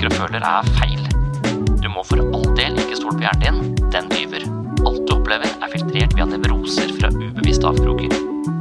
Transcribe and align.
tenker 0.00 0.14
og 0.14 0.30
føler 0.30 0.40
er 0.40 0.68
feil. 0.78 1.02
Du 1.82 1.88
må 1.92 2.00
for 2.08 2.22
all 2.22 2.46
del 2.56 2.78
ikke 2.80 2.96
stole 2.96 3.18
på 3.18 3.24
hjernen 3.26 3.42
din, 3.44 3.90
den 3.92 4.06
lyver. 4.14 4.46
Alt 4.88 5.02
du 5.04 5.12
opplever 5.12 5.50
er 5.60 5.72
filtrert 5.74 6.16
via 6.16 6.24
nevroser 6.24 6.94
fra 6.96 7.10
ubevisste 7.12 7.68
avkroker. 7.68 8.14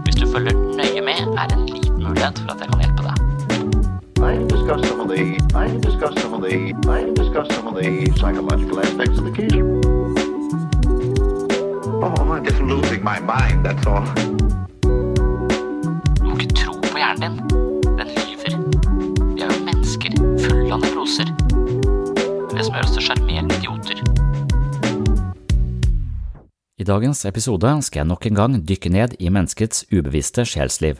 Hvis 0.04 0.20
du 0.20 0.26
følger 0.28 0.58
nøye 0.76 1.02
med, 1.06 1.20
er 1.40 1.56
en 1.56 1.64
liten 1.70 2.04
mulighet 2.04 2.44
for 2.44 2.52
at 2.52 2.60
jeg 2.60 2.70
kan 2.74 2.80
hjelpe 2.84 3.04
deg. 3.08 3.16
I'm. 13.90 14.49
Dagens 26.90 27.22
episode 27.30 27.70
skal 27.86 28.02
jeg 28.02 28.10
nok 28.10 28.26
en 28.26 28.38
gang 28.38 28.58
dykke 28.66 28.90
ned 28.90 29.16
i 29.22 29.30
menneskets 29.30 29.84
ubevisste 29.92 30.46
sjelsliv. 30.48 30.98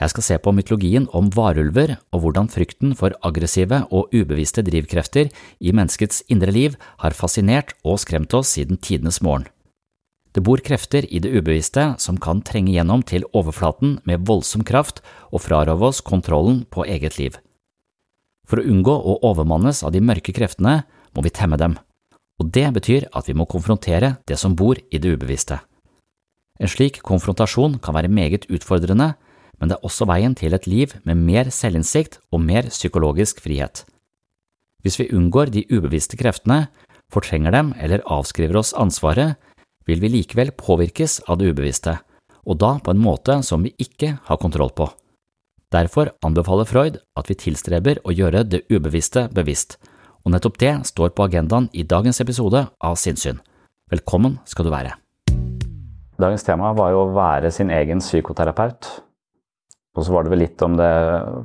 Jeg 0.00 0.10
skal 0.10 0.24
se 0.26 0.38
på 0.42 0.52
mytologien 0.56 1.04
om 1.14 1.28
varulver 1.30 1.94
og 2.10 2.24
hvordan 2.24 2.48
frykten 2.50 2.96
for 2.98 3.14
aggressive 3.22 3.84
og 3.94 4.10
ubevisste 4.10 4.64
drivkrefter 4.66 5.30
i 5.60 5.74
menneskets 5.76 6.24
indre 6.32 6.54
liv 6.54 6.74
har 7.04 7.14
fascinert 7.14 7.74
og 7.84 8.00
skremt 8.02 8.34
oss 8.34 8.56
siden 8.56 8.80
tidenes 8.82 9.20
morgen. 9.22 9.46
Det 10.32 10.42
bor 10.42 10.62
krefter 10.64 11.04
i 11.04 11.20
det 11.20 11.30
ubevisste 11.36 11.90
som 12.02 12.16
kan 12.16 12.40
trenge 12.40 12.72
gjennom 12.72 13.04
til 13.04 13.28
overflaten 13.36 13.98
med 14.08 14.24
voldsom 14.26 14.64
kraft 14.64 15.04
og 15.30 15.44
frarøve 15.44 15.92
oss 15.92 16.00
kontrollen 16.00 16.64
på 16.72 16.88
eget 16.88 17.20
liv. 17.20 17.36
For 18.48 18.58
å 18.58 18.66
unngå 18.66 18.96
å 18.96 19.20
overmannes 19.28 19.84
av 19.84 19.92
de 19.92 20.00
mørke 20.02 20.32
kreftene 20.34 20.80
må 21.12 21.22
vi 21.22 21.36
temme 21.36 21.60
dem, 21.60 21.76
og 22.42 22.50
det 22.50 22.66
betyr 22.74 23.06
at 23.14 23.28
vi 23.30 23.36
må 23.38 23.46
konfrontere 23.46 24.16
det 24.26 24.38
som 24.40 24.56
bor 24.58 24.78
i 24.90 24.98
det 24.98 25.14
ubevisste. 25.14 25.60
En 26.58 26.70
slik 26.70 26.98
konfrontasjon 27.06 27.78
kan 27.82 27.94
være 27.94 28.10
meget 28.10 28.48
utfordrende, 28.50 29.12
men 29.58 29.70
det 29.70 29.78
er 29.78 29.86
også 29.86 30.08
veien 30.10 30.34
til 30.34 30.54
et 30.56 30.66
liv 30.66 30.94
med 31.06 31.20
mer 31.22 31.50
selvinnsikt 31.54 32.18
og 32.34 32.42
mer 32.42 32.66
psykologisk 32.70 33.40
frihet. 33.44 33.84
Hvis 34.82 34.98
vi 34.98 35.10
unngår 35.14 35.52
de 35.54 35.62
ubevisste 35.70 36.18
kreftene, 36.18 36.66
fortrenger 37.12 37.54
dem 37.54 37.70
eller 37.78 38.02
avskriver 38.10 38.58
oss 38.58 38.74
ansvaret, 38.74 39.36
vil 39.86 40.02
vi 40.02 40.10
likevel 40.10 40.50
påvirkes 40.58 41.20
av 41.30 41.38
det 41.38 41.52
ubevisste, 41.52 41.96
og 42.42 42.58
da 42.58 42.74
på 42.82 42.90
en 42.90 43.02
måte 43.02 43.38
som 43.46 43.62
vi 43.62 43.74
ikke 43.78 44.16
har 44.26 44.42
kontroll 44.42 44.74
på. 44.74 44.88
Derfor 45.72 46.10
anbefaler 46.26 46.68
Freud 46.68 46.98
at 47.16 47.30
vi 47.30 47.38
tilstreber 47.38 48.02
å 48.02 48.12
gjøre 48.12 48.42
det 48.44 48.64
ubevisste 48.70 49.28
bevisst, 49.32 49.78
og 50.22 50.34
nettopp 50.34 50.58
det 50.62 50.72
står 50.88 51.12
på 51.16 51.26
agendaen 51.26 51.68
i 51.74 51.84
dagens 51.86 52.22
episode 52.22 52.66
av 52.78 52.98
Sinnsyn. 53.00 53.40
Velkommen 53.90 54.38
skal 54.48 54.66
du 54.66 54.72
være. 54.72 54.94
Dagens 56.22 56.44
tema 56.46 56.70
var 56.76 56.92
jo 56.94 57.02
å 57.02 57.12
være 57.16 57.50
sin 57.54 57.72
egen 57.74 58.02
psykoterapeut. 58.02 58.88
Og 59.92 60.06
så 60.06 60.14
var 60.14 60.24
det 60.24 60.32
vel 60.32 60.44
litt 60.44 60.62
om 60.64 60.76
det, 60.78 60.90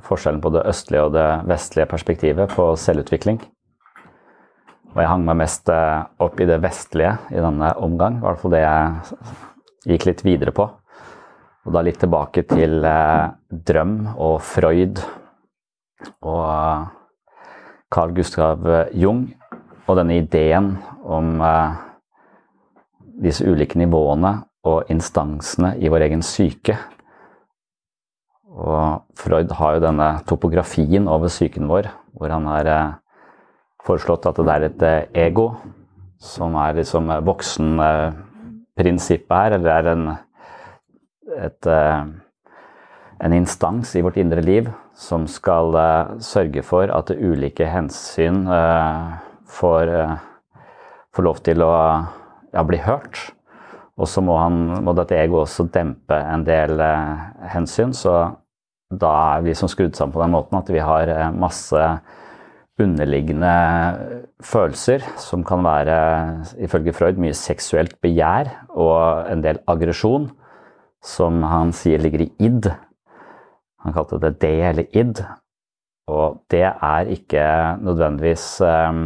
forskjellen 0.07 0.39
på 0.43 0.51
det 0.55 0.63
østlige 0.69 1.07
og 1.07 1.15
det 1.17 1.27
vestlige 1.49 1.89
perspektivet 1.91 2.53
på 2.53 2.69
selvutvikling. 2.79 3.41
Og 4.93 5.01
jeg 5.01 5.09
hang 5.11 5.25
meg 5.27 5.39
mest 5.41 5.69
eh, 5.73 6.05
opp 6.23 6.39
i 6.39 6.47
det 6.47 6.61
vestlige 6.63 7.17
i 7.33 7.41
denne 7.43 7.73
omgang, 7.83 8.21
i 8.21 8.23
hvert 8.23 8.39
fall 8.41 8.53
det 8.55 8.63
jeg 8.63 9.91
gikk 9.91 10.07
litt 10.07 10.23
videre 10.25 10.53
på. 10.55 10.67
Og 11.67 11.75
da 11.75 11.83
litt 11.83 11.99
tilbake 11.99 12.45
til 12.47 12.79
eh, 12.87 13.27
drøm 13.67 13.97
og 14.15 14.39
Freud 14.47 15.03
og 16.23 16.96
Carl 17.93 18.11
Gustav 18.15 18.65
Jung 18.91 19.29
og 19.87 19.95
denne 19.99 20.15
ideen 20.19 20.77
om 21.07 21.41
eh, 21.43 21.75
disse 23.23 23.45
ulike 23.47 23.79
nivåene 23.79 24.33
og 24.67 24.83
instansene 24.91 25.77
i 25.79 25.87
vår 25.91 26.01
egen 26.09 26.23
syke. 26.25 26.75
Og 28.57 29.01
Freud 29.17 29.51
har 29.59 29.71
jo 29.77 29.85
denne 29.85 30.09
topografien 30.27 31.07
over 31.07 31.27
psyken 31.31 31.69
vår, 31.71 31.85
hvor 32.17 32.29
han 32.33 32.45
har 32.51 32.65
eh, 32.73 32.95
foreslått 33.87 34.27
at 34.27 34.37
det 34.41 34.53
er 34.53 34.63
et 34.67 34.81
eh, 34.83 35.07
ego 35.27 35.47
som 36.19 36.55
er 36.59 36.79
liksom 36.79 37.03
voksenprinsippet 37.23 39.37
her, 39.37 39.51
eller 39.59 39.71
er 39.71 39.85
en, 39.91 40.05
et, 41.45 41.63
en 43.21 43.33
instans 43.37 43.87
i 43.93 44.01
vårt 44.01 44.17
indre 44.17 44.41
liv 44.41 44.65
som 44.97 45.27
skal 45.29 45.75
sørge 46.25 46.63
for 46.65 46.89
at 46.89 47.11
ulike 47.13 47.67
hensyn 47.69 48.47
får, 49.45 49.91
får 51.13 51.27
lov 51.27 51.41
til 51.45 51.61
å 51.61 51.73
ja, 52.49 52.63
bli 52.65 52.79
hørt. 52.81 53.21
Og 53.97 54.09
så 54.09 54.23
må, 54.25 54.39
han, 54.41 54.57
må 54.85 54.95
dette 54.97 55.17
ego 55.17 55.43
også 55.43 55.67
dempe 55.73 56.17
en 56.17 56.45
del 56.47 56.81
hensyn, 57.53 57.93
så 57.93 58.17
da 58.89 59.13
er 59.37 59.45
vi 59.45 59.53
som 59.57 59.69
skrudd 59.69 59.97
sammen 59.97 60.15
på 60.15 60.23
den 60.23 60.33
måten 60.33 60.57
at 60.57 60.69
vi 60.73 60.81
har 60.81 61.13
masse 61.37 61.81
underliggende 62.77 63.53
følelser 64.45 65.05
som 65.19 65.43
kan 65.45 65.63
være, 65.65 65.97
ifølge 66.61 66.93
Freud, 66.93 67.21
mye 67.21 67.35
seksuelt 67.37 67.97
begjær 68.05 68.51
og 68.77 69.31
en 69.31 69.41
del 69.45 69.59
aggresjon, 69.69 70.29
som 71.03 71.41
han 71.45 71.73
sier 71.75 72.01
ligger 72.01 72.25
i 72.27 72.31
id. 72.49 72.69
Han 73.87 73.95
kalte 73.95 74.19
det 74.19 74.35
D 74.43 74.51
eller 74.67 74.87
id. 74.91 75.23
Og 76.11 76.41
det 76.51 76.65
er 76.67 77.11
ikke 77.11 77.43
nødvendigvis 77.83 78.45
eh, 78.63 78.99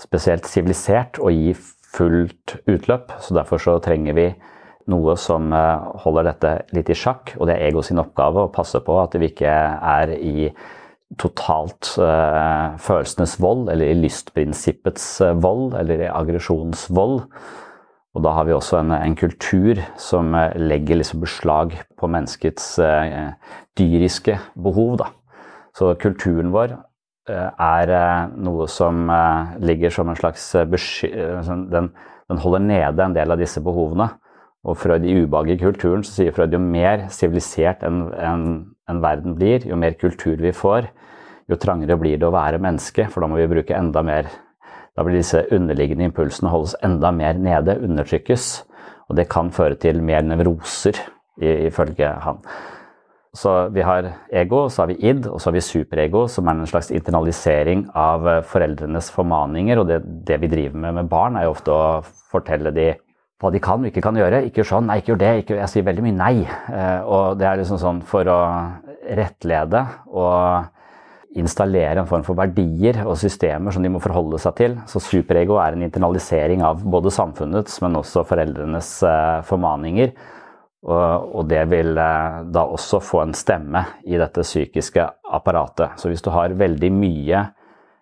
spesielt 0.00 0.48
sivilisert 0.48 1.20
å 1.20 1.32
gi 1.32 1.52
fullt 1.88 2.58
utløp, 2.68 3.12
så 3.20 3.36
derfor 3.36 3.60
så 3.62 3.76
trenger 3.84 4.16
vi 4.16 4.26
noe 4.88 5.16
som 5.20 5.52
eh, 5.52 5.86
holder 6.04 6.30
dette 6.30 6.52
litt 6.76 6.90
i 6.92 6.96
sjakk, 6.96 7.34
og 7.36 7.48
det 7.48 7.56
er 7.56 7.68
ego 7.68 7.84
sin 7.84 8.00
oppgave 8.00 8.44
å 8.46 8.52
passe 8.52 8.80
på 8.84 8.96
at 9.00 9.16
vi 9.20 9.30
ikke 9.32 9.52
er 9.52 10.12
i 10.16 10.50
totalt 11.16 11.94
uh, 11.96 12.76
følelsenes 12.84 13.38
vold, 13.40 13.70
eller 13.72 13.88
i 13.88 13.96
lystprinsippets 13.96 15.06
uh, 15.24 15.30
vold, 15.40 15.72
eller 15.80 16.02
i 16.04 16.10
aggresjonsvold. 16.12 17.22
Og 18.18 18.24
da 18.26 18.34
har 18.34 18.48
vi 18.48 18.56
også 18.56 18.80
en, 18.80 18.92
en 18.96 19.14
kultur 19.18 19.78
som 20.00 20.34
uh, 20.34 20.50
legger 20.58 20.98
liksom 20.98 21.22
beslag 21.22 21.76
på 21.98 22.10
menneskets 22.10 22.66
dyriske 23.78 24.36
behov. 24.58 24.98
Da. 24.98 25.12
Så 25.78 25.94
kulturen 26.02 26.50
vår 26.54 26.74
er 27.28 27.90
noe 28.40 28.64
som 28.72 29.10
ligger 29.60 29.92
som 29.92 30.08
en 30.08 30.16
slags 30.16 30.46
besky... 30.70 31.10
den, 31.68 31.90
den 32.28 32.40
holder 32.40 32.64
nede 32.64 33.04
en 33.04 33.16
del 33.16 33.34
av 33.34 33.40
disse 33.40 33.60
behovene. 33.64 34.08
Og 34.66 34.76
Freud 34.76 35.04
i 35.06 35.14
ubehaget 35.22 35.58
i 35.60 35.62
kulturen 35.62 36.02
så 36.04 36.16
sier 36.16 36.34
Freud 36.34 36.52
jo 36.52 36.60
mer 36.60 37.06
sivilisert 37.14 37.84
en, 37.86 38.08
en, 38.18 38.48
en, 38.90 39.02
verden 39.04 39.36
blir, 39.38 39.64
jo 39.68 39.78
mer 39.78 39.94
kultur 40.00 40.40
vi 40.42 40.52
får, 40.52 40.90
jo 41.48 41.58
trangere 41.60 41.96
blir 42.00 42.18
det 42.18 42.26
å 42.26 42.34
være 42.34 42.60
menneske, 42.60 43.06
for 43.08 43.22
da 43.22 43.30
må 43.30 43.38
vi 43.38 43.48
bruke 43.48 43.76
enda 43.76 44.02
mer 44.04 44.28
Da 44.98 45.04
blir 45.06 45.20
disse 45.20 45.44
underliggende 45.54 46.08
impulsene 46.08 46.50
holdes 46.50 46.74
enda 46.82 47.12
mer 47.14 47.38
nede, 47.38 47.76
undertrykkes. 47.86 48.48
Og 49.06 49.14
det 49.14 49.28
kan 49.30 49.52
føre 49.54 49.78
til 49.78 50.02
mer 50.02 50.24
nevroser, 50.26 50.98
ifølge 51.38 52.10
han. 52.24 52.42
Så 53.38 53.52
vi 53.70 53.84
har 53.86 54.08
ego, 54.34 54.64
så 54.68 54.82
har 54.82 54.88
vi 54.90 54.96
id, 55.06 55.28
og 55.30 55.38
så 55.38 55.52
har 55.52 55.54
vi 55.54 55.62
superego, 55.62 56.24
som 56.26 56.48
er 56.48 56.58
en 56.58 56.66
slags 56.66 56.90
internalisering 56.90 57.84
av 57.94 58.26
foreldrenes 58.50 59.12
formaninger. 59.14 59.78
Og 59.78 59.86
det, 59.86 60.00
det 60.26 60.40
vi 60.42 60.50
driver 60.50 60.82
med 60.82 60.98
med 60.98 61.12
barn, 61.12 61.38
er 61.38 61.46
jo 61.46 61.54
ofte 61.54 61.70
å 61.70 62.00
fortelle 62.32 62.74
de 62.74 62.88
hva 63.38 63.52
de 63.54 63.60
kan 63.62 63.84
og 63.84 63.92
ikke 63.92 64.02
kan 64.02 64.18
gjøre. 64.18 64.42
Ikke 64.48 64.66
sånn, 64.66 64.88
nei, 64.90 64.98
ikke 64.98 65.12
gjør 65.12 65.22
det. 65.22 65.32
Ikke, 65.44 65.60
jeg 65.60 65.70
sier 65.70 65.86
veldig 65.86 66.06
mye 66.08 66.18
nei. 66.18 66.34
Eh, 66.42 67.06
og 67.06 67.38
det 67.38 67.46
er 67.46 67.60
liksom 67.60 67.78
sånn 67.78 68.02
for 68.02 68.26
å 68.26 68.40
rettlede 69.14 69.84
og 70.10 70.74
installere 71.36 72.00
en 72.00 72.08
form 72.08 72.24
for 72.24 72.38
verdier 72.38 73.02
og 73.04 73.18
systemer 73.20 73.74
som 73.74 73.84
de 73.84 73.90
må 73.92 74.00
forholde 74.02 74.40
seg 74.40 74.56
til. 74.58 74.76
Så 74.88 75.02
superego 75.04 75.58
er 75.60 75.76
en 75.76 75.84
internalisering 75.84 76.64
av 76.64 76.80
både 76.82 77.12
samfunnets, 77.14 77.80
men 77.84 77.98
også 78.00 78.24
foreldrenes 78.28 78.90
eh, 79.06 79.38
formaninger. 79.48 80.14
Og, 80.88 81.40
det 81.50 81.64
vil 81.72 81.98
eh, 81.98 82.40
da 82.54 82.64
også 82.70 83.00
få 83.02 83.24
en 83.24 83.34
stemme 83.36 83.82
i 84.06 84.18
dette 84.20 84.44
psykiske 84.46 85.04
apparatet. 85.34 85.98
Så 85.98 86.10
hvis 86.10 86.22
du 86.24 86.30
har 86.32 86.54
veldig 86.56 86.92
mye 86.94 87.42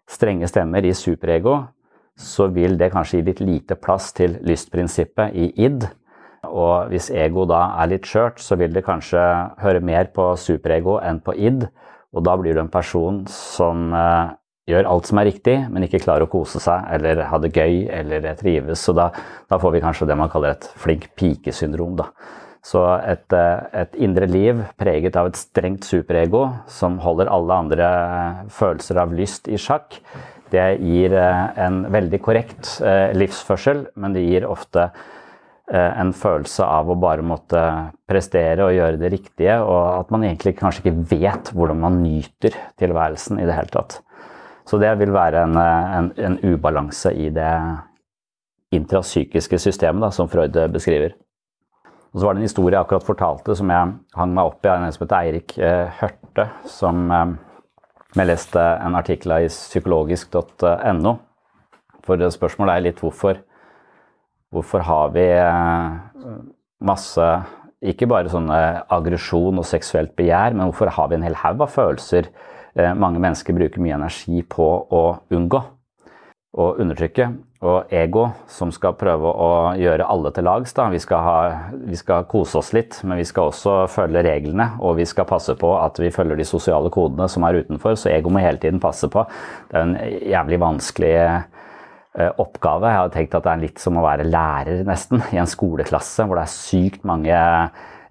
strenge 0.06 0.48
stemmer 0.50 0.86
i 0.86 0.94
superego, 0.94 1.62
så 2.16 2.46
vil 2.52 2.78
det 2.80 2.92
kanskje 2.94 3.18
gi 3.18 3.26
litt 3.26 3.40
lite 3.44 3.76
plass 3.80 4.12
til 4.16 4.38
lystprinsippet 4.46 5.34
i 5.36 5.50
id. 5.66 5.88
Og 6.46 6.92
hvis 6.92 7.10
ego 7.10 7.44
da 7.48 7.62
er 7.82 7.90
litt 7.90 8.06
skjørt, 8.08 8.38
så 8.40 8.56
vil 8.60 8.72
det 8.72 8.84
kanskje 8.86 9.20
høre 9.60 9.82
mer 9.84 10.12
på 10.14 10.30
superego 10.40 11.00
enn 11.02 11.20
på 11.24 11.34
id. 11.34 11.66
Og 12.14 12.24
da 12.26 12.36
blir 12.38 12.56
du 12.56 12.62
en 12.62 12.72
person 12.72 13.24
som 13.30 13.90
eh, 13.96 14.34
gjør 14.70 14.88
alt 14.90 15.10
som 15.10 15.20
er 15.20 15.28
riktig, 15.30 15.56
men 15.72 15.86
ikke 15.86 16.02
klarer 16.04 16.26
å 16.26 16.30
kose 16.30 16.62
seg 16.62 16.86
eller 16.96 17.26
ha 17.30 17.40
det 17.42 17.52
gøy 17.54 17.86
eller 17.92 18.26
trives. 18.38 18.82
Så 18.82 18.94
da, 18.96 19.10
da 19.50 19.60
får 19.62 19.76
vi 19.76 19.84
kanskje 19.84 20.10
det 20.10 20.18
man 20.18 20.32
kaller 20.32 20.56
et 20.56 20.68
flink 20.80 21.10
pike-syndrom. 21.18 21.98
Så 22.66 22.82
et, 22.98 23.26
eh, 23.36 23.66
et, 23.82 23.98
indre 24.02 24.26
liv 24.30 24.64
preget 24.80 25.18
av 25.18 25.30
et 25.30 25.38
strengt 25.38 25.86
superego 25.86 26.48
som 26.70 26.98
holder 27.02 27.30
alle 27.30 27.60
andre 27.64 27.90
følelser 28.54 29.04
av 29.04 29.14
lyst 29.14 29.46
i 29.46 29.60
sjakk, 29.60 30.00
det 30.50 30.66
gir 30.82 31.14
eh, 31.16 31.44
en 31.66 31.84
veldig 31.92 32.20
korrekt 32.22 32.76
eh, 32.84 33.10
livsførsel, 33.18 33.86
men 33.98 34.14
det 34.14 34.24
gir 34.26 34.46
ofte 34.48 34.88
eh, 34.88 35.04
en 35.66 36.12
følelse 36.14 36.62
av 36.62 36.90
å 36.92 36.94
bare 37.00 37.24
måtte 37.26 37.60
prestere 38.06 38.68
og 38.68 38.76
gjøre 38.76 39.00
det 39.00 39.10
riktige, 39.10 39.56
og 39.66 39.80
at 39.96 40.12
man 40.14 40.22
egentlig 40.28 40.52
kanskje 40.60 40.84
ikke 40.84 41.06
vet 41.10 41.50
hvordan 41.50 41.80
man 41.82 41.96
nyter 42.04 42.54
tilværelsen 42.78 43.40
i 43.42 43.46
det 43.48 43.56
hele 43.56 43.72
tatt. 43.74 43.98
Så 44.66 44.78
det 44.82 44.92
vil 45.00 45.14
være 45.14 45.42
en, 45.46 45.58
en, 45.58 46.12
en 46.18 46.38
ubalanse 46.42 47.10
i 47.14 47.28
det 47.34 47.50
intrapsykiske 48.74 49.58
systemet 49.62 50.06
da, 50.06 50.10
som 50.14 50.30
Freud 50.30 50.56
beskriver. 50.74 51.14
Og 52.12 52.20
så 52.20 52.26
var 52.26 52.34
det 52.34 52.40
en 52.40 52.48
historie 52.48 52.74
jeg 52.74 52.86
akkurat 52.86 53.06
fortalte 53.06 53.54
som 53.58 53.70
jeg 53.70 53.90
hang 54.16 54.32
meg 54.34 54.48
opp 54.48 54.64
i 54.64 54.70
av 54.72 54.80
en 54.80 54.94
som 54.94 55.04
heter 55.04 55.18
Eirik 55.18 55.56
Hørte, 55.98 56.46
som 56.70 57.10
jeg 58.16 58.30
leste 58.30 58.62
en 58.62 58.96
artikkel 58.96 59.34
i 59.36 59.50
psykologisk.no. 59.52 61.12
For 62.06 62.30
spørsmålet 62.32 62.72
er 62.72 62.84
litt 62.86 63.02
hvorfor, 63.02 63.42
hvorfor 64.56 64.84
har 64.88 65.14
vi 65.16 65.28
eh, 65.36 66.34
masse 66.84 67.30
Ikke 67.86 68.08
bare 68.08 68.30
sånne 68.32 68.58
aggresjon 68.90 69.60
og 69.60 69.66
seksuelt 69.68 70.14
begjær, 70.16 70.56
men 70.56 70.70
hvorfor 70.70 70.90
har 70.96 71.10
vi 71.10 71.18
en 71.18 71.26
hel 71.26 71.36
haug 71.36 71.60
av 71.60 71.74
følelser 71.74 72.30
eh, 72.74 72.94
mange 72.96 73.20
mennesker 73.20 73.54
bruker 73.54 73.84
mye 73.84 73.98
energi 73.98 74.40
på 74.42 74.68
å 74.90 75.02
unngå 75.36 75.60
og 76.56 76.80
undertrykke? 76.80 77.28
og 77.64 77.92
ego 77.94 78.26
som 78.52 78.70
skal 78.74 78.96
prøve 78.98 79.30
å 79.30 79.50
gjøre 79.80 80.06
alle 80.12 80.32
til 80.34 80.46
lags. 80.46 80.74
Da. 80.76 80.88
Vi, 80.92 81.00
skal 81.00 81.22
ha, 81.24 81.36
vi 81.88 81.96
skal 81.96 82.26
kose 82.28 82.60
oss 82.60 82.72
litt, 82.76 82.98
men 83.06 83.20
vi 83.20 83.26
skal 83.28 83.50
også 83.50 83.76
følge 83.90 84.24
reglene. 84.26 84.68
Og 84.84 84.98
vi 85.00 85.06
skal 85.08 85.28
passe 85.28 85.56
på 85.58 85.72
at 85.80 86.00
vi 86.02 86.12
følger 86.14 86.38
de 86.38 86.48
sosiale 86.48 86.92
kodene 86.92 87.28
som 87.32 87.46
er 87.48 87.62
utenfor, 87.62 87.96
så 87.96 88.12
ego 88.12 88.32
må 88.32 88.44
hele 88.44 88.60
tiden 88.62 88.82
passe 88.82 89.08
på. 89.12 89.24
Det 89.70 89.80
er 89.80 89.86
en 89.86 89.96
jævlig 90.34 90.60
vanskelig 90.62 91.14
eh, 91.22 91.55
oppgave. 92.16 92.88
Jeg 92.88 93.02
har 93.02 93.10
tenkt 93.12 93.34
at 93.36 93.44
det 93.44 93.52
er 93.52 93.64
litt 93.66 93.82
som 93.82 93.98
å 94.00 94.04
være 94.06 94.24
lærer, 94.28 94.84
nesten, 94.88 95.20
i 95.34 95.40
en 95.42 95.50
skoleklasse 95.50 96.24
hvor 96.24 96.40
det 96.40 96.46
er 96.46 96.54
sykt 96.54 97.04
mange 97.08 97.40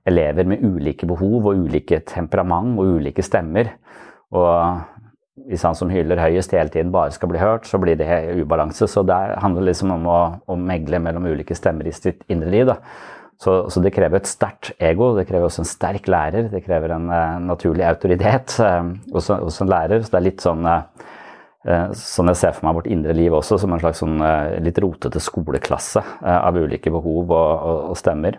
elever 0.06 0.46
med 0.46 0.62
ulike 0.62 1.08
behov 1.10 1.50
og 1.50 1.64
ulike 1.66 2.04
temperament 2.06 2.78
og 2.78 3.00
ulike 3.00 3.26
stemmer. 3.26 3.72
Og 4.36 5.42
hvis 5.50 5.66
han 5.68 5.76
som 5.78 5.92
hyler 5.92 6.22
høyest 6.22 6.54
hele 6.56 6.72
tiden 6.72 6.94
bare 6.94 7.14
skal 7.14 7.30
bli 7.32 7.42
hørt, 7.42 7.68
så 7.68 7.80
blir 7.82 7.98
det 8.00 8.08
ubalanse. 8.40 8.88
Så 8.88 9.04
det 9.08 9.18
handler 9.42 9.68
liksom 9.70 9.92
om 9.98 10.08
å, 10.08 10.20
å 10.48 10.58
megle 10.60 11.02
mellom 11.04 11.28
ulike 11.28 11.58
stemmer 11.58 11.90
i 11.90 11.96
sitt 11.96 12.24
indre 12.32 12.54
liv. 12.54 12.72
Så, 13.42 13.66
så, 13.68 13.82
det 13.84 13.92
krever 13.92 14.22
et 14.22 14.30
sterkt 14.32 14.72
ego, 14.80 15.10
det 15.18 15.26
krever 15.28 15.50
også 15.50 15.66
en 15.66 15.68
sterk 15.68 16.08
lærer. 16.08 16.48
Det 16.54 16.64
krever 16.64 16.96
en 16.96 17.10
uh, 17.12 17.36
naturlig 17.44 17.84
autoritet 17.84 18.56
uh, 18.64 18.94
hos, 19.12 19.28
hos, 19.28 19.60
en 19.62 19.72
lærer. 19.72 20.06
Så 20.06 20.14
det 20.14 20.22
er 20.22 20.28
litt 20.30 20.46
sånn 20.46 20.64
uh, 20.64 20.86
sånn 21.66 22.30
jeg 22.30 22.38
ser 22.38 22.52
for 22.54 22.68
meg 22.68 22.76
vårt 22.78 22.90
indre 22.94 23.14
liv 23.18 23.34
også, 23.34 23.58
som 23.58 23.72
en 23.74 23.82
slags 23.82 24.04
sånn, 24.04 24.20
litt 24.62 24.78
rotete 24.84 25.22
skoleklasse 25.24 26.04
av 26.22 26.60
ulike 26.62 26.92
behov 26.94 27.32
og, 27.34 27.54
og, 27.56 27.80
og, 27.90 27.96
stemmer. 27.98 28.38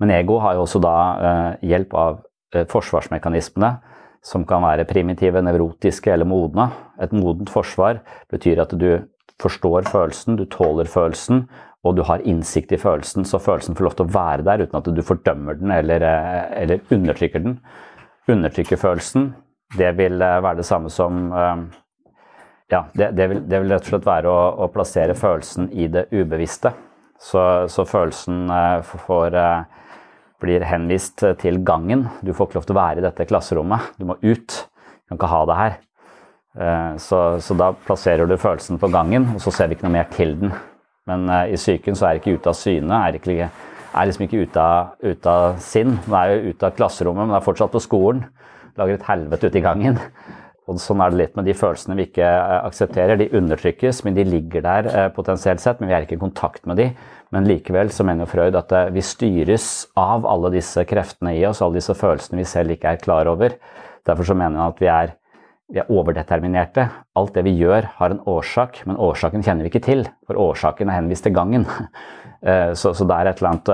Men 0.00 0.14
ego 0.16 0.38
har 0.40 0.56
jo 0.56 0.62
også 0.64 0.80
da 0.80 0.94
hjelp 1.60 1.92
av 2.00 2.22
forsvarsmekanismene 2.72 3.74
som 4.24 4.46
kan 4.48 4.64
være 4.64 4.88
primitive, 4.88 5.42
nevrotiske 5.44 6.12
eller 6.12 6.28
modne. 6.28 6.70
Et 7.02 7.12
modent 7.12 7.52
forsvar 7.52 8.00
betyr 8.32 8.64
at 8.64 8.72
du 8.80 8.90
forstår 9.42 9.86
følelsen, 9.90 10.38
du 10.40 10.46
tåler 10.50 10.88
følelsen, 10.90 11.44
og 11.86 11.96
du 11.96 12.02
har 12.08 12.24
innsikt 12.26 12.72
i 12.74 12.80
følelsen, 12.80 13.26
så 13.28 13.38
følelsen 13.42 13.76
får 13.76 13.86
lov 13.86 13.96
til 13.98 14.06
å 14.06 14.14
være 14.16 14.46
der 14.46 14.64
uten 14.64 14.78
at 14.80 14.88
du 14.90 15.02
fordømmer 15.06 15.58
den 15.60 15.72
eller, 15.74 16.02
eh, 16.02 16.46
eller 16.62 16.94
undertrykker 16.94 17.44
den. 17.44 17.58
Undertrykke 18.26 18.78
følelsen, 18.80 19.34
det 19.78 19.92
vil 19.98 20.22
eh, 20.22 20.40
være 20.42 20.62
det 20.62 20.66
samme 20.66 20.90
som 20.90 21.28
eh, 21.30 21.66
Ja, 22.72 22.86
det, 22.98 23.12
det, 23.14 23.28
vil, 23.30 23.40
det 23.46 23.62
vil, 23.62 23.70
rett 23.70 23.86
og 23.86 23.92
slett 23.92 24.06
være 24.08 24.30
å, 24.30 24.42
å 24.64 24.70
plassere 24.74 25.14
følelsen 25.18 25.68
i 25.70 25.86
det 25.92 26.08
ubevisste. 26.10 26.72
Så, 27.22 27.40
så 27.72 27.86
følelsen 27.88 28.50
får 29.06 29.36
blir 30.42 30.66
henvist 30.68 31.22
til 31.40 31.62
gangen. 31.64 32.06
Du 32.20 32.34
får 32.34 32.48
ikke 32.48 32.58
lov 32.58 32.66
til 32.68 32.76
å 32.76 32.80
være 32.80 33.00
i 33.00 33.06
dette 33.06 33.26
klasserommet. 33.28 33.92
Du 33.96 34.04
må 34.08 34.18
ut. 34.20 34.56
Du 35.06 35.14
kan 35.14 35.20
ikke 35.20 35.30
ha 35.32 35.42
det 35.48 35.58
her. 35.60 35.76
Eh, 36.56 36.92
så, 37.02 37.20
så, 37.40 37.56
da 37.58 37.70
plasserer 37.86 38.28
du 38.28 38.36
følelsen 38.40 38.80
på 38.80 38.90
gangen, 38.92 39.30
og 39.36 39.42
så 39.44 39.52
ser 39.54 39.70
vi 39.70 39.76
ikke 39.76 39.86
noe 39.86 39.96
mer 39.98 40.10
til 40.12 40.34
den. 40.40 40.54
Men 41.06 41.28
i 41.46 41.58
psyken 41.58 41.94
så 41.94 42.08
er 42.08 42.16
det 42.16 42.24
ikke 42.24 42.40
ute 42.40 42.50
av 42.50 42.56
syne, 42.58 42.96
er, 43.06 43.18
ikke, 43.20 43.48
er 43.94 44.08
liksom 44.08 44.24
ikke 44.26 44.40
ute 44.42 44.62
av, 44.62 44.96
ut 45.06 45.28
av 45.30 45.60
sinn. 45.62 45.94
Den 46.02 46.16
er 46.18 46.32
jo 46.32 46.50
ute 46.50 46.66
av 46.66 46.74
klasserommet, 46.80 47.28
men 47.28 47.36
det 47.36 47.38
er 47.38 47.46
fortsatt 47.46 47.76
på 47.76 47.84
skolen. 47.84 48.24
Lager 48.76 48.98
et 48.98 49.06
helvete 49.06 49.48
ute 49.48 49.60
i 49.60 49.64
gangen. 49.64 50.00
Og 50.66 50.80
sånn 50.82 51.02
er 51.04 51.12
det 51.12 51.20
litt 51.20 51.36
med 51.38 51.46
de 51.46 51.54
følelsene 51.54 51.94
vi 51.98 52.08
ikke 52.08 52.26
uh, 52.26 52.64
aksepterer. 52.66 53.18
De 53.20 53.28
undertrykkes, 53.38 54.02
men 54.06 54.16
de 54.16 54.24
ligger 54.26 54.64
der 54.66 54.88
uh, 54.90 55.04
potensielt 55.14 55.62
sett, 55.62 55.78
men 55.78 55.92
vi 55.92 55.94
er 55.94 56.06
ikke 56.06 56.18
i 56.18 56.24
kontakt 56.24 56.66
med 56.66 56.80
de. 56.80 56.88
Men 57.34 57.46
likevel 57.48 57.90
så 57.90 58.06
mener 58.06 58.28
Freud 58.30 58.56
at 58.58 58.72
eh, 58.74 58.90
vi 58.94 59.02
styres 59.04 59.88
av 59.98 60.26
alle 60.30 60.52
disse 60.54 60.84
kreftene 60.86 61.34
i 61.36 61.42
oss, 61.48 61.62
alle 61.64 61.80
disse 61.80 61.96
følelsene 61.98 62.38
vi 62.38 62.48
selv 62.48 62.76
ikke 62.76 62.94
er 62.94 63.02
klar 63.02 63.30
over. 63.30 63.56
Derfor 64.06 64.28
så 64.28 64.36
mener 64.38 64.60
han 64.60 64.74
at 64.74 64.82
vi 64.82 64.90
er, 64.92 65.16
vi 65.72 65.82
er 65.82 65.90
overdeterminerte. 65.90 66.86
Alt 67.18 67.34
det 67.34 67.42
vi 67.48 67.56
gjør 67.58 67.90
har 67.98 68.14
en 68.14 68.22
årsak, 68.30 68.84
men 68.86 69.00
årsaken 69.02 69.42
kjenner 69.42 69.66
vi 69.66 69.72
ikke 69.74 69.86
til. 69.88 70.06
For 70.28 70.38
årsaken 70.38 70.92
er 70.92 71.00
henvist 71.00 71.26
til 71.28 71.36
gangen. 71.36 71.68
Eh, 72.46 72.74
så, 72.76 72.90
så 72.92 73.06
det 73.08 73.14
er 73.16 73.28
et 73.30 73.38
eller 73.40 73.48
annet 73.48 73.70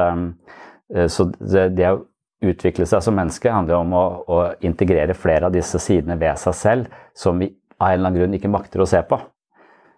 eh, 0.95 1.09
Så 1.11 1.25
det, 1.35 1.65
det 1.75 1.89
å 1.91 1.97
utvikle 2.43 2.87
seg 2.89 3.03
som 3.05 3.17
menneske 3.17 3.51
handler 3.53 3.81
om 3.81 3.95
å, 3.97 4.05
å, 4.27 4.39
integrere 4.67 5.15
flere 5.19 5.49
av 5.49 5.55
disse 5.55 5.79
sidene 5.83 6.19
ved 6.21 6.41
seg 6.41 6.57
selv 6.59 7.03
som 7.15 7.39
vi 7.39 7.51
av 7.79 7.91
en 7.91 7.99
eller 7.99 8.09
annen 8.09 8.21
grunn 8.21 8.37
ikke 8.39 8.53
makter 8.53 8.83
å 8.83 8.89
se 8.89 9.01
på. 9.07 9.19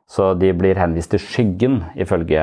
Så 0.09 0.33
de 0.41 0.51
blir 0.57 0.79
henvist 0.81 1.13
til 1.13 1.21
skyggen, 1.21 1.79
ifølge, 2.01 2.41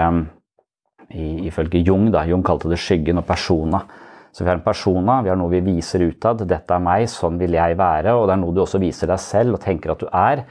ifølge 1.50 1.82
Jung. 1.86 2.10
Da. 2.14 2.26
Jung 2.30 2.44
kalte 2.46 2.70
det 2.70 2.80
skyggen 2.82 3.22
og 3.22 3.28
persona. 3.30 3.84
Så 4.32 4.44
vi 4.44 4.50
har 4.50 4.58
en 4.58 4.66
persona, 4.66 5.20
vi 5.22 5.32
har 5.32 5.40
noe 5.40 5.52
vi 5.52 5.64
viser 5.66 6.06
utad. 6.08 6.46
'Dette 6.48 6.76
er 6.76 6.84
meg, 6.84 7.08
sånn 7.12 7.40
vil 7.42 7.58
jeg 7.58 7.78
være.' 7.78 8.16
Og 8.16 8.28
det 8.28 8.36
er 8.36 8.42
noe 8.44 8.56
du 8.56 8.62
også 8.64 8.80
viser 8.82 9.12
deg 9.12 9.20
selv 9.20 9.58
og 9.58 9.64
tenker 9.66 9.92
at 9.92 10.00
du 10.00 10.08
er. 10.08 10.46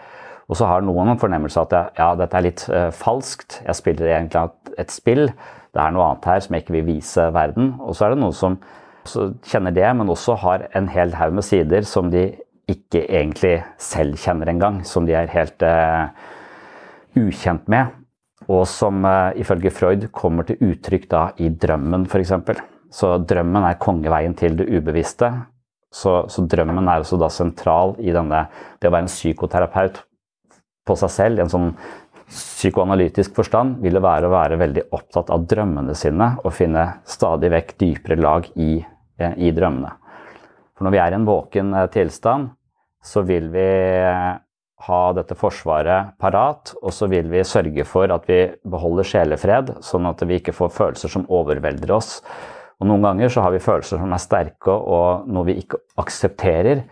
Og 0.51 0.59
så 0.59 0.67
har 0.67 0.83
noen 0.83 1.13
en 1.13 1.21
fornemmelse 1.21 1.63
av 1.63 1.71
at 1.71 1.99
ja, 1.99 2.11
dette 2.19 2.37
er 2.37 2.45
litt 2.45 2.67
uh, 2.69 2.91
falskt. 2.91 3.61
Jeg 3.63 3.79
spiller 3.79 4.11
egentlig 4.11 4.75
et 4.83 4.91
spill. 4.91 5.29
Det 5.71 5.81
er 5.81 5.95
noe 5.95 6.09
annet 6.09 6.27
her 6.27 6.43
som 6.43 6.57
jeg 6.57 6.65
ikke 6.65 6.77
vil 6.81 6.89
vise 6.89 7.27
verden. 7.33 7.77
Og 7.79 7.95
så 7.95 8.07
er 8.07 8.15
det 8.15 8.23
noen 8.25 8.35
som 8.35 8.59
kjenner 9.47 9.75
det, 9.75 9.87
men 9.97 10.11
også 10.13 10.37
har 10.43 10.67
en 10.77 10.89
hel 10.93 11.15
haug 11.19 11.37
med 11.39 11.47
sider 11.47 11.87
som 11.89 12.11
de 12.13 12.29
ikke 12.71 13.05
egentlig 13.09 13.61
selv 13.83 14.19
kjenner 14.21 14.51
engang. 14.53 14.83
Som 14.87 15.07
de 15.09 15.17
er 15.19 15.33
helt 15.33 15.63
uh, 15.67 16.11
ukjent 17.19 17.71
med. 17.73 17.97
Og 18.51 18.67
som 18.71 19.05
uh, 19.07 19.31
ifølge 19.39 19.73
Freud 19.75 20.09
kommer 20.15 20.47
til 20.49 20.61
uttrykk 20.71 21.09
da 21.11 21.25
i 21.43 21.51
drømmen, 21.51 22.07
f.eks. 22.11 22.35
Så 22.91 23.15
drømmen 23.23 23.67
er 23.67 23.81
kongeveien 23.83 24.35
til 24.39 24.57
det 24.59 24.69
ubevisste. 24.71 25.31
Så, 25.91 26.25
så 26.31 26.47
drømmen 26.47 26.87
er 26.87 27.03
også 27.03 27.19
da 27.19 27.27
sentral 27.33 27.97
i 27.99 28.13
denne 28.15 28.45
Det 28.79 28.87
å 28.87 28.95
være 28.95 29.09
en 29.09 29.11
psykoterapeut 29.11 30.05
på 30.87 30.97
seg 30.99 31.11
selv 31.13 31.41
i 31.41 31.45
en 31.45 31.51
sånn 31.51 31.73
psykoanalytisk 32.31 33.35
forstand 33.35 33.81
vil 33.83 33.97
det 33.99 34.05
være 34.05 34.29
å 34.29 34.35
være 34.35 34.59
veldig 34.61 34.87
opptatt 34.95 35.33
av 35.35 35.47
drømmene 35.51 35.97
sine 35.99 36.33
og 36.45 36.55
finne 36.55 36.85
stadig 37.09 37.51
vekk 37.51 37.75
dypere 37.81 38.19
lag 38.21 38.47
i, 38.55 38.79
i 39.37 39.53
drømmene. 39.57 39.93
For 40.77 40.87
når 40.87 40.95
vi 40.95 41.01
er 41.03 41.13
i 41.13 41.19
en 41.19 41.29
våken 41.29 41.75
eh, 41.77 41.91
tilstand, 41.93 42.53
så 43.05 43.25
vil 43.29 43.49
vi 43.53 43.67
eh, 44.05 44.39
ha 44.87 45.01
dette 45.17 45.37
forsvaret 45.37 46.15
parat, 46.21 46.73
og 46.81 46.95
så 46.97 47.09
vil 47.13 47.29
vi 47.33 47.45
sørge 47.45 47.85
for 47.89 48.13
at 48.13 48.25
vi 48.29 48.47
beholder 48.65 49.09
sjelefred, 49.09 49.75
sånn 49.85 50.09
at 50.09 50.25
vi 50.25 50.41
ikke 50.41 50.57
får 50.57 50.73
følelser 50.77 51.13
som 51.13 51.29
overvelder 51.29 51.93
oss. 51.93 52.19
Og 52.81 52.89
Noen 52.89 53.05
ganger 53.05 53.29
så 53.33 53.45
har 53.45 53.53
vi 53.53 53.61
følelser 53.61 54.01
som 54.01 54.13
er 54.17 54.23
sterke 54.23 54.73
og 54.73 55.29
noe 55.29 55.51
vi 55.51 55.59
ikke 55.61 55.83
aksepterer. 56.01 56.87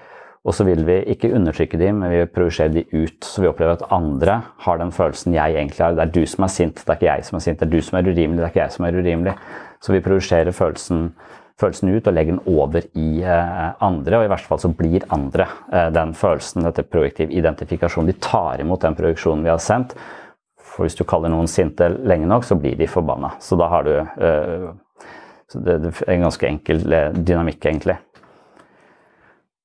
Og 0.47 0.54
så 0.54 0.64
vil 0.64 0.85
vi 0.87 1.00
ikke 1.12 1.32
undertrykke 1.35 1.80
dem, 1.80 1.99
men 2.00 2.12
vi 2.12 2.20
vil 2.23 2.30
projisere 2.32 2.73
dem 2.73 2.92
ut. 2.92 3.25
Så 3.25 3.42
vi 3.42 3.49
opplever 3.49 3.76
at 3.76 3.88
andre 3.92 4.38
har 4.64 4.78
den 4.80 4.92
følelsen 4.94 5.35
jeg 5.35 5.56
egentlig 5.56 5.82
har. 5.82 5.97
Det 5.97 6.04
er 6.04 6.12
du 6.14 6.23
som 6.28 6.44
er 6.47 6.52
sint, 6.52 6.78
det 6.78 6.92
er 6.92 7.00
ikke 7.00 7.08
jeg 7.08 7.26
som 7.26 7.40
er 7.40 7.44
sint. 7.44 7.58
Det 7.61 7.66
er 7.66 7.73
du 7.73 7.85
som 7.85 7.99
er 7.99 8.08
urimelig, 8.08 8.38
det 8.38 8.47
er 8.47 8.52
ikke 8.52 8.62
jeg 8.62 8.76
som 8.76 8.87
er 8.88 9.00
urimelig. 9.00 9.35
Så 9.80 9.97
vi 9.97 10.04
projiserer 10.04 10.56
følelsen, 10.56 11.02
følelsen, 11.58 11.90
ut 11.94 12.06
og 12.06 12.14
legger 12.14 12.36
den 12.36 12.56
over 12.58 12.86
i 12.98 13.08
eh, 13.22 13.68
andre. 13.84 14.20
Og 14.20 14.26
i 14.26 14.30
verste 14.30 14.50
fall 14.50 14.62
så 14.62 14.70
blir 14.74 15.06
andre 15.14 15.48
eh, 15.72 15.88
den 15.94 16.14
følelsen, 16.18 16.66
dette 16.66 16.86
projektiv 16.86 17.32
identifikasjon. 17.34 18.08
De 18.08 18.16
tar 18.22 18.62
imot 18.62 18.84
den 18.86 18.98
projeksjonen 18.98 19.46
vi 19.46 19.52
har 19.52 19.62
sendt. 19.62 19.96
For 20.58 20.86
hvis 20.86 20.98
du 20.98 21.04
kaller 21.08 21.32
noen 21.32 21.50
sinte 21.50 21.88
lenge 21.90 22.28
nok, 22.30 22.46
så 22.46 22.58
blir 22.58 22.78
de 22.78 22.90
forbanna. 22.90 23.34
Så 23.42 23.58
da 23.58 23.70
har 23.72 23.88
du 23.88 23.94
eh, 23.98 24.68
det, 25.54 25.78
er 25.78 26.12
en 26.14 26.28
ganske 26.28 26.46
enkel 26.46 26.84
dynamikk, 27.16 27.62
egentlig. 27.64 27.96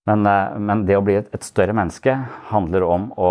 Men, 0.08 0.24
men, 0.60 0.82
det 0.88 0.98
å 1.00 1.04
bli 1.04 1.16
et, 1.16 1.30
et, 1.32 1.46
større 1.48 1.76
menneske 1.76 2.12
handler 2.50 2.84
om 2.84 3.06
å 3.16 3.30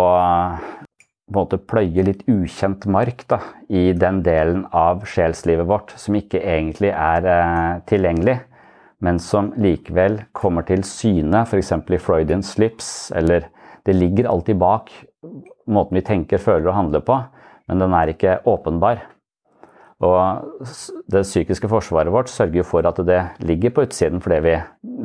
på 1.33 1.39
en 1.39 1.45
måte 1.45 1.57
pløye 1.57 2.03
litt 2.05 2.23
ukjent 2.29 2.85
mark 2.91 3.23
da, 3.31 3.39
i 3.71 3.91
den 3.95 4.21
delen 4.25 4.65
av 4.75 5.05
sjelslivet 5.07 5.67
vårt 5.69 5.93
som 5.99 6.17
ikke 6.17 6.41
egentlig 6.41 6.91
er 6.93 7.27
eh, 7.29 7.77
tilgjengelig, 7.89 8.37
men 9.03 9.19
som 9.19 9.51
likevel 9.59 10.21
kommer 10.35 10.65
til 10.67 10.83
syne, 10.87 11.43
f.eks. 11.43 11.73
i 11.75 11.99
Freudian 11.99 12.43
slips, 12.43 13.11
eller 13.15 13.49
det 13.83 13.97
ligger 13.97 14.29
alltid 14.31 14.59
bak 14.61 14.91
måten 15.67 15.97
vi 15.97 16.03
tenker, 16.05 16.41
føler 16.41 16.69
og 16.69 16.77
handler 16.77 17.03
på, 17.03 17.17
men 17.67 17.83
den 17.83 17.95
er 17.95 18.11
ikke 18.11 18.39
åpenbar. 18.49 19.03
Og 20.03 20.63
det 21.11 21.23
psykiske 21.23 21.69
forsvaret 21.71 22.11
vårt 22.11 22.31
sørger 22.31 22.65
for 22.67 22.87
at 22.87 22.99
det 23.07 23.21
ligger 23.45 23.71
på 23.71 23.85
utsiden 23.85 24.19
fordi 24.23 24.39
vi, 24.43 24.55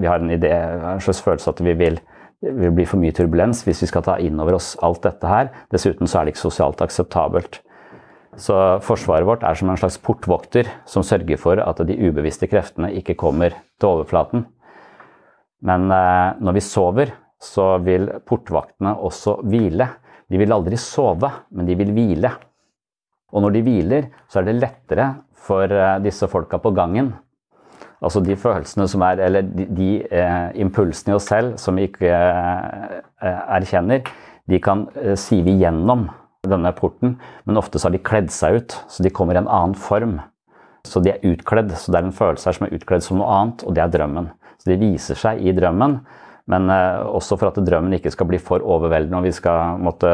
vi 0.00 0.09
har 0.11 0.19
en 0.19 0.33
idé, 0.35 0.50
en 0.50 1.02
slags 1.05 1.23
følelse 1.23 1.52
at 1.52 1.62
vi 1.62 1.75
vil, 1.78 2.00
vil 2.43 2.75
bli 2.75 2.87
for 2.88 2.99
mye 2.99 3.14
turbulens 3.14 3.62
hvis 3.67 3.85
vi 3.85 3.90
skal 3.93 4.02
ta 4.07 4.17
inn 4.19 4.40
over 4.43 4.59
oss 4.59 4.73
alt 4.83 5.05
dette 5.07 5.31
her. 5.31 5.52
Dessuten 5.71 6.11
så 6.11 6.19
er 6.19 6.26
det 6.26 6.35
ikke 6.35 6.49
sosialt 6.49 6.83
akseptabelt. 6.83 7.61
Så 8.38 8.54
forsvaret 8.87 9.26
vårt 9.26 9.45
er 9.47 9.59
som 9.59 9.71
en 9.71 9.80
slags 9.80 9.99
portvokter 10.02 10.68
som 10.88 11.04
sørger 11.07 11.40
for 11.40 11.61
at 11.62 11.83
de 11.88 11.97
ubevisste 11.99 12.47
kreftene 12.50 12.92
ikke 13.00 13.18
kommer 13.18 13.57
til 13.80 13.90
overflaten. 13.90 14.45
Men 15.66 15.88
eh, 15.90 16.38
når 16.38 16.59
vi 16.59 16.62
sover, 16.62 17.14
så 17.42 17.76
vil 17.83 18.09
portvaktene 18.26 18.95
også 18.95 19.40
hvile. 19.47 19.88
De 20.30 20.38
vil 20.38 20.54
aldri 20.54 20.78
sove, 20.78 21.30
men 21.54 21.66
de 21.66 21.76
vil 21.78 21.90
hvile. 21.95 22.30
Og 23.35 23.42
når 23.45 23.57
de 23.57 23.64
hviler, 23.66 24.12
så 24.30 24.40
er 24.40 24.49
det 24.49 24.61
lettere 24.61 25.09
for 25.49 25.66
eh, 25.66 25.99
disse 26.04 26.30
folka 26.30 26.62
på 26.62 26.75
gangen 26.76 27.12
Altså 27.99 28.21
de 28.23 28.37
følelsene 28.38 28.87
som 28.90 29.02
er 29.02 29.23
Eller 29.26 29.42
de, 29.47 29.66
de 29.75 29.90
eh, 30.07 30.49
impulsene 30.62 31.14
i 31.14 31.16
oss 31.18 31.28
selv 31.30 31.57
som 31.59 31.78
vi 31.78 31.88
ikke 31.88 32.12
eh, 32.12 32.99
erkjenner, 33.59 34.07
de 34.49 34.61
kan 34.62 34.87
eh, 34.95 35.16
sive 35.18 35.50
igjennom 35.57 36.07
denne 36.50 36.73
porten, 36.76 37.17
men 37.47 37.61
ofte 37.61 37.78
så 37.78 37.88
har 37.88 37.97
de 37.97 38.02
kledd 38.05 38.33
seg 38.35 38.61
ut, 38.61 38.78
så 38.90 39.05
de 39.05 39.12
kommer 39.14 39.37
i 39.37 39.43
en 39.43 39.50
annen 39.50 39.76
form. 39.78 40.19
Så 40.87 41.02
de 41.05 41.12
er 41.12 41.26
utkledd, 41.26 41.75
så 41.76 41.93
det 41.93 42.00
er 42.00 42.09
en 42.09 42.17
følelse 42.17 42.49
her 42.49 42.57
som 42.57 42.69
er 42.69 42.75
utkledd 42.78 43.05
som 43.05 43.21
noe 43.21 43.28
annet, 43.35 43.67
og 43.67 43.76
det 43.76 43.85
er 43.85 43.93
drømmen. 43.93 44.33
Så 44.59 44.73
de 44.73 44.81
viser 44.81 45.19
seg 45.19 45.43
i 45.45 45.55
drømmen, 45.55 45.99
men 46.49 46.73
eh, 46.73 47.05
også 47.05 47.37
for 47.37 47.50
at 47.50 47.61
drømmen 47.61 47.99
ikke 47.99 48.12
skal 48.14 48.31
bli 48.31 48.40
for 48.40 48.64
overveldende 48.64 49.21
og 49.21 49.28
vi 49.28 49.37
skal 49.37 49.81
måtte 49.85 50.12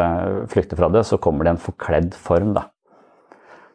flykte 0.51 0.79
fra 0.79 0.91
det, 0.93 1.05
så 1.07 1.21
kommer 1.23 1.47
det 1.47 1.55
en 1.55 1.67
forkledd 1.69 2.17
form. 2.19 2.57
da. 2.59 2.69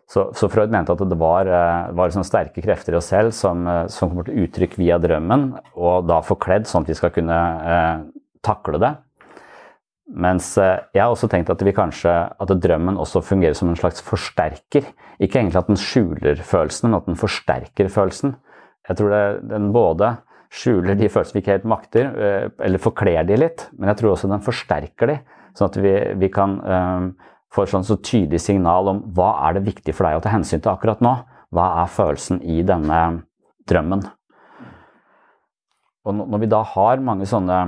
Så, 0.10 0.32
så, 0.34 0.48
Freud 0.50 0.72
mente 0.74 0.94
at 0.96 1.02
det 1.06 1.18
var, 1.22 1.46
eh, 1.46 1.90
var 1.94 2.10
sånn 2.14 2.26
sterke 2.26 2.64
krefter 2.66 2.96
i 2.96 2.98
oss 2.98 3.12
selv 3.12 3.30
som, 3.38 3.62
eh, 3.70 3.84
som, 3.94 4.10
kommer 4.10 4.26
til 4.26 4.42
uttrykk 4.42 4.80
via 4.82 4.98
drømmen, 5.02 5.52
og 5.78 6.08
da 6.10 6.18
forkledd 6.26 6.66
sånn 6.66 6.88
at 6.88 6.90
vi 6.90 6.98
skal 6.98 7.14
kunne 7.14 7.38
eh, 7.74 8.00
takle 8.46 8.82
det. 8.82 8.96
Mens 10.10 10.56
eh, 10.58 10.80
jeg 10.96 11.04
har 11.04 11.14
også 11.14 11.30
tenkt 11.30 11.52
at, 11.54 11.62
kanskje, 11.78 12.14
at 12.34 12.54
drømmen 12.64 12.98
også 12.98 13.22
fungerer 13.22 13.58
som 13.58 13.70
en 13.70 13.78
slags 13.78 14.02
forsterker. 14.02 14.88
Ikke 15.22 15.42
egentlig 15.42 15.60
at 15.62 15.70
den 15.70 15.78
skjuler 15.80 16.42
følelsen, 16.42 16.90
men 16.90 16.98
at 16.98 17.10
den 17.10 17.20
forsterker 17.20 17.92
følelsen. 17.94 18.34
Jeg 18.90 18.98
tror 18.98 19.14
det, 19.14 19.24
den 19.52 19.70
både 19.76 20.16
skjuler 20.50 20.98
de 20.98 21.12
følelsene 21.14 21.38
vi 21.38 21.44
ikke 21.44 21.58
helt 21.60 21.68
makter, 21.70 22.10
eh, 22.10 22.46
eller 22.66 22.82
forkler 22.82 23.28
de 23.30 23.38
litt, 23.38 23.68
men 23.78 23.92
jeg 23.92 24.02
tror 24.02 24.16
også 24.16 24.32
den 24.32 24.46
forsterker 24.46 25.12
de, 25.12 25.20
sånn 25.58 25.70
at 25.70 25.78
vi, 25.84 25.94
vi 26.22 26.30
kan 26.34 26.56
få 27.54 27.66
et 27.66 27.72
sånn 27.72 27.86
så 27.86 27.98
tydelig 28.02 28.42
signal 28.44 28.90
om 28.92 29.02
hva 29.18 29.32
er 29.48 29.58
det 29.58 29.66
viktig 29.66 29.94
for 29.98 30.08
deg 30.08 30.20
å 30.20 30.24
ta 30.24 30.34
hensyn 30.34 30.62
til 30.62 30.72
akkurat 30.72 31.02
nå. 31.04 31.16
Hva 31.54 31.66
er 31.82 31.90
følelsen 31.90 32.42
i 32.46 32.62
denne 32.66 33.00
drømmen? 33.70 34.04
Og 36.06 36.16
når 36.22 36.44
vi 36.44 36.50
da 36.50 36.62
har 36.76 37.02
mange 37.04 37.28
sånne 37.30 37.60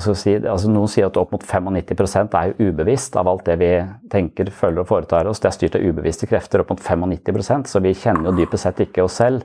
si, 0.00 0.34
altså 0.38 0.70
Noen 0.72 0.88
sier 0.88 1.10
at 1.10 1.18
opp 1.20 1.34
mot 1.34 1.42
95% 1.44 2.32
er 2.38 2.52
jo 2.52 2.70
ubevisst 2.70 3.16
av 3.20 3.28
alt 3.28 3.44
det 3.44 3.58
vi 3.60 3.70
tenker, 4.12 4.48
føler 4.54 4.82
og 4.82 4.88
foretar 4.88 5.28
oss. 5.28 5.42
Det 5.42 5.50
er 5.50 5.56
styrt 5.58 5.76
av 5.76 5.84
ubevisste 5.84 6.28
krefter, 6.30 6.62
opp 6.62 6.72
mot 6.72 6.80
95% 6.80 7.68
så 7.68 7.82
vi 7.84 7.92
kjenner 7.92 8.30
jo 8.30 8.36
dypest 8.38 8.64
sett 8.64 8.80
ikke 8.86 9.04
oss 9.04 9.18
selv. 9.20 9.44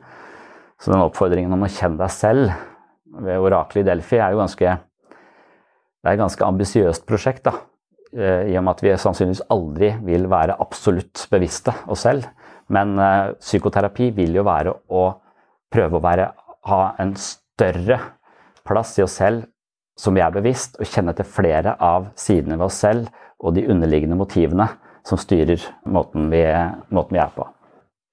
Så 0.80 0.94
den 0.94 1.04
oppfordringen 1.04 1.51
om 1.51 1.66
å 1.66 1.72
kjenne 1.72 2.00
deg 2.00 2.13
selv 2.13 2.54
ved 3.18 3.42
oraklet 3.42 3.84
i 3.84 3.89
Delphi 3.89 4.22
er 4.22 4.36
jo 4.36 4.44
ganske 4.44 4.77
det 4.77 6.12
er 6.12 6.16
et 6.16 6.22
ganske 6.22 6.46
ambisiøst 6.46 7.08
prosjekt. 7.10 7.44
da. 7.44 7.58
Eh, 8.16 8.54
i 8.54 8.58
og 8.58 8.63
med 8.63 8.77
at 8.77 8.84
vi 8.86 8.94
sannsynligvis 8.96 9.48
aldri 9.51 9.89
vil 10.08 10.30
være 10.32 10.56
absolutt 10.63 11.25
bevisste 11.32 11.74
oss 11.92 12.06
selv. 12.08 12.30
Men 12.72 12.96
uh, 13.00 13.34
psykoterapi 13.39 14.10
vil 14.16 14.36
jo 14.36 14.44
være 14.44 14.74
å 14.92 15.04
prøve 15.72 16.00
å 16.00 16.04
være, 16.04 16.25
ha 16.68 16.80
en 17.00 17.13
større 17.16 18.00
plass 18.68 18.98
i 19.00 19.04
oss 19.06 19.16
selv 19.22 19.46
som 19.98 20.16
vi 20.16 20.22
er 20.22 20.34
bevisst, 20.34 20.77
og 20.80 20.89
kjenne 20.89 21.16
til 21.18 21.27
flere 21.27 21.75
av 21.84 22.12
sidene 22.20 22.58
ved 22.58 22.68
oss 22.70 22.82
selv 22.86 23.10
og 23.42 23.56
de 23.58 23.66
underliggende 23.70 24.18
motivene 24.18 24.70
som 25.08 25.20
styrer 25.20 25.62
måten 25.89 26.30
vi, 26.32 26.44
måten 26.94 27.18
vi 27.18 27.24
er 27.24 27.34
på. 27.34 27.48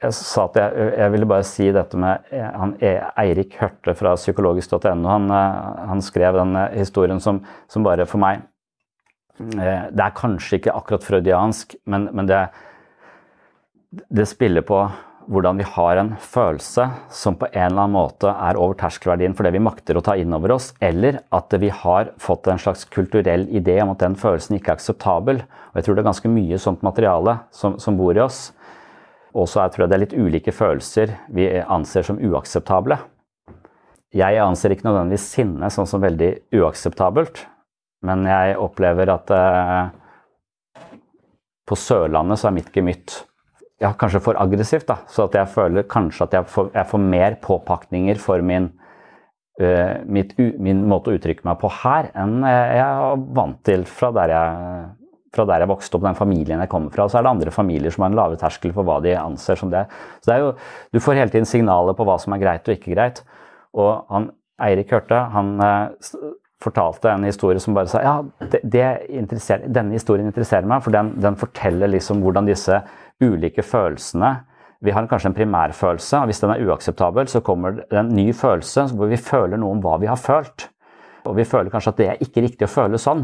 Jeg 0.04 0.16
sa 0.16 0.48
at 0.50 0.56
jeg, 0.58 0.88
jeg, 0.98 1.12
ville 1.14 1.28
bare 1.28 1.46
si 1.48 1.68
dette 1.72 1.98
med 2.00 2.32
eh, 2.34 2.48
han, 2.60 2.74
Eirik 3.20 3.54
Hørte 3.60 3.94
fra 3.96 4.16
psykologisk.no. 4.18 5.06
Han, 5.08 5.30
han, 5.30 6.02
skrev 6.04 6.36
den 6.36 6.58
historien 6.74 7.22
som, 7.24 7.40
som 7.72 7.86
bare 7.86 8.04
for 8.08 8.20
meg 8.20 8.42
Eh, 9.40 9.86
det 9.90 10.02
er 10.04 10.14
kanskje 10.14 10.60
ikke 10.60 10.74
akkurat 10.78 11.04
freudiansk, 11.04 11.74
men, 11.90 12.06
men 12.14 12.28
det, 12.30 12.44
det, 14.06 14.28
spiller 14.30 14.62
på 14.62 14.78
hvordan 15.30 15.58
vi 15.58 15.66
har 15.66 15.98
en 16.00 16.10
følelse 16.20 16.86
som 17.12 17.36
på 17.38 17.48
en 17.50 17.70
eller 17.70 17.84
annen 17.84 17.96
måte 17.96 18.30
er 18.30 18.58
over 18.60 18.76
terskelverdien 18.78 19.34
for 19.36 19.46
det 19.46 19.54
vi 19.54 19.62
makter 19.62 19.98
å 19.98 20.02
ta 20.04 20.16
inn 20.20 20.34
over 20.36 20.54
oss, 20.56 20.72
eller 20.84 21.20
at 21.34 21.54
vi 21.60 21.70
har 21.72 22.12
fått 22.20 22.48
en 22.50 22.60
slags 22.60 22.84
kulturell 22.92 23.46
idé 23.48 23.78
om 23.82 23.94
at 23.94 24.02
den 24.04 24.16
følelsen 24.20 24.58
ikke 24.58 24.74
er 24.74 24.78
akseptabel. 24.78 25.40
Og 25.72 25.80
jeg 25.80 25.86
tror 25.86 25.96
det 25.96 26.04
er 26.04 26.10
ganske 26.10 26.32
mye 26.34 26.60
sånt 26.60 26.84
materiale 26.86 27.38
som, 27.54 27.78
som 27.80 27.98
bor 27.98 28.16
i 28.16 28.22
oss. 28.24 28.46
Og 29.34 29.48
så 29.50 29.64
tror 29.66 29.84
jeg 29.84 29.90
det 29.90 29.98
er 29.98 30.04
litt 30.04 30.16
ulike 30.16 30.54
følelser 30.54 31.16
vi 31.34 31.48
anser 31.62 32.06
som 32.06 32.20
uakseptable. 32.20 32.98
jeg 34.14 34.38
anser 34.38 34.70
ikke 34.70 34.86
nødvendigvis 34.86 35.30
sinne 35.34 35.70
sånn 35.74 35.88
som 35.90 36.02
veldig 36.04 36.30
uakseptabelt, 36.54 37.46
men 38.06 38.26
jeg 38.28 38.58
opplever 38.60 39.10
at 39.10 39.30
eh, 39.34 40.84
på 41.66 41.78
Sørlandet 41.80 42.38
så 42.38 42.50
er 42.50 42.58
mitt 42.60 42.70
gemytt 42.76 43.24
ja, 43.82 43.92
kanskje 43.98 44.22
for 44.22 44.38
aggressivt. 44.40 44.86
da, 44.86 44.98
Så 45.08 45.24
at 45.28 45.34
jeg 45.34 45.48
føler 45.48 45.82
kanskje 45.82 46.24
at 46.24 46.32
jeg 46.32 46.46
får, 46.46 46.70
jeg 46.74 46.86
får 46.86 46.98
mer 46.98 47.36
påpakninger 47.42 48.18
for 48.18 48.42
min, 48.42 48.70
uh, 49.62 49.94
mitt, 50.06 50.36
min, 50.38 50.84
måte 50.88 51.10
å 51.10 51.16
uttrykke 51.18 51.46
meg 51.46 51.58
på 51.60 51.70
her, 51.82 52.10
enn 52.14 52.42
jeg 52.44 52.84
er 52.84 53.24
vant 53.38 53.58
til 53.66 53.84
fra 53.90 54.12
der 54.14 54.34
jeg, 54.34 54.84
fra 55.34 55.46
der 55.50 55.64
jeg 55.64 55.72
vokste 55.72 55.98
opp, 55.98 56.06
den 56.06 56.18
familien 56.18 56.62
jeg 56.62 56.70
kommer 56.70 56.94
fra. 56.94 57.08
Så 57.08 57.18
er 57.18 57.26
det 57.26 57.34
andre 57.34 57.54
familier 57.54 57.90
som 57.90 58.06
har 58.06 58.12
en 58.12 58.20
lavere 58.20 58.40
terskel 58.40 58.74
for 58.76 58.86
hva 58.86 59.00
de 59.02 59.16
anser 59.18 59.58
som 59.58 59.72
det. 59.72 59.86
Så 60.22 60.30
det 60.30 60.36
er 60.36 60.46
jo, 60.46 60.54
Du 60.92 61.00
får 61.00 61.18
hele 61.18 61.34
tiden 61.34 61.50
signaler 61.50 61.98
på 61.98 62.06
hva 62.06 62.18
som 62.22 62.32
er 62.32 62.42
greit 62.42 62.68
og 62.68 62.78
ikke 62.78 62.94
greit. 62.94 63.24
Og 63.74 64.06
han, 64.08 64.30
Eirik 64.62 64.94
Hørte 64.94 65.18
han 65.34 65.56
uh, 65.58 65.90
fortalte 66.64 67.10
en 67.10 67.26
historie 67.26 67.60
som 67.60 67.74
bare 67.76 67.90
sa 67.90 68.00
ja, 68.04 68.14
det, 68.52 68.60
det 68.64 68.84
denne 69.66 69.96
historien 69.96 70.28
interesserer 70.30 70.68
meg, 70.68 70.84
for 70.84 70.94
den, 70.94 71.12
den 71.20 71.36
forteller 71.36 71.90
liksom 71.92 72.22
hvordan 72.24 72.48
disse 72.48 72.80
ulike 73.22 73.62
følelsene 73.62 74.36
Vi 74.84 74.92
har 74.92 75.06
kanskje 75.08 75.30
en 75.30 75.36
primærfølelse, 75.36 76.18
og 76.18 76.28
hvis 76.28 76.42
den 76.42 76.50
er 76.52 76.60
uakseptabel, 76.66 77.28
så 77.28 77.40
kommer 77.40 77.78
det 77.78 77.96
en 77.96 78.10
ny 78.12 78.34
følelse 78.36 78.90
hvor 78.92 79.08
vi 79.08 79.16
føler 79.16 79.56
noe 79.56 79.72
om 79.72 79.80
hva 79.80 79.94
vi 80.02 80.10
har 80.10 80.18
følt. 80.20 80.66
Og 81.24 81.38
vi 81.38 81.46
føler 81.48 81.72
kanskje 81.72 81.92
at 81.94 82.00
det 82.02 82.08
er 82.10 82.20
ikke 82.20 82.42
riktig 82.44 82.66
å 82.66 82.74
føle 82.74 83.00
sånn. 83.00 83.22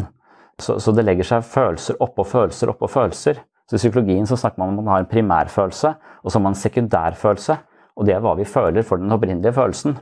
Så, 0.57 0.79
så 0.81 0.95
det 0.97 1.05
legger 1.05 1.29
seg 1.29 1.45
følelser 1.45 2.01
oppå 2.01 2.25
følelser 2.25 2.73
oppå 2.73 2.89
følelser. 2.89 3.43
Så 3.69 3.77
I 3.77 3.83
psykologien 3.83 4.25
så 4.27 4.39
snakker 4.41 4.63
man 4.63 4.73
om 4.73 4.81
at 4.81 4.87
man 4.87 4.95
har 4.95 5.05
en 5.05 5.11
primærfølelse, 5.11 5.93
og 6.25 6.31
så 6.31 6.39
har 6.39 6.47
man 6.47 6.57
en 6.57 6.63
sekundærfølelse. 6.63 7.59
Og 8.01 8.09
det 8.09 8.17
er 8.17 8.25
hva 8.25 8.33
vi 8.39 8.49
føler 8.49 8.87
for 8.87 9.03
den 9.03 9.13
opprinnelige 9.13 9.53
følelsen. 9.53 9.99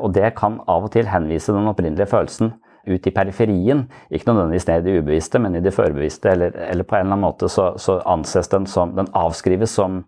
Og 0.00 0.14
det 0.16 0.32
kan 0.40 0.62
av 0.64 0.88
og 0.88 0.94
til 0.96 1.12
henvise 1.12 1.52
den 1.52 1.68
opprinnelige 1.68 2.08
følelsen 2.08 2.56
ut 2.86 3.06
i 3.06 3.12
periferien. 3.14 3.84
Ikke 4.10 4.30
nødvendigvis 4.30 4.68
ned 4.68 4.80
i 4.80 4.86
det 4.86 5.00
ubevisste, 5.00 5.40
men 5.42 5.58
i 5.58 5.62
det 5.64 5.74
førbevisste. 5.74 6.32
Eller, 6.32 6.56
eller, 6.70 6.86
på 6.86 6.96
en 6.96 7.06
eller 7.06 7.16
annen 7.16 7.26
måte 7.26 7.50
så, 7.52 7.72
så, 7.82 7.98
anses 8.06 8.48
den 8.52 8.66
som 8.70 8.94
Den 8.96 9.10
avskrives 9.14 9.74
som, 9.74 10.04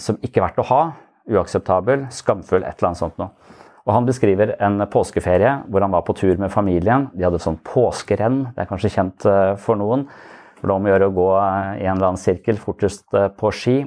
som 0.00 0.18
ikke 0.24 0.42
verdt 0.44 0.62
å 0.62 0.68
ha. 0.70 0.82
Uakseptabel, 1.28 2.06
skamfull, 2.14 2.64
et 2.64 2.78
eller 2.78 2.90
annet 2.90 3.02
sånt 3.02 3.20
noe. 3.20 3.32
Og 3.88 3.94
Han 3.94 4.08
beskriver 4.08 4.52
en 4.60 4.82
påskeferie 4.92 5.54
hvor 5.72 5.80
han 5.80 5.94
var 5.94 6.02
på 6.04 6.12
tur 6.16 6.36
med 6.36 6.52
familien. 6.52 7.06
De 7.14 7.24
hadde 7.24 7.38
et 7.40 7.44
sånt 7.44 7.62
påskerenn, 7.64 8.42
det 8.52 8.64
er 8.64 8.68
kanskje 8.68 8.92
kjent 8.92 9.24
eh, 9.24 9.54
for 9.56 9.80
noen. 9.80 10.04
For 10.58 10.68
det 10.68 10.74
om 10.74 10.88
å 10.88 10.90
gjøre 10.90 11.08
å 11.08 11.14
gå 11.16 11.28
eh, 11.38 11.70
i 11.80 11.86
en 11.86 11.94
eller 11.94 12.10
annen 12.10 12.20
sirkel 12.20 12.60
fortest 12.60 13.16
eh, 13.16 13.30
på 13.32 13.52
ski. 13.56 13.78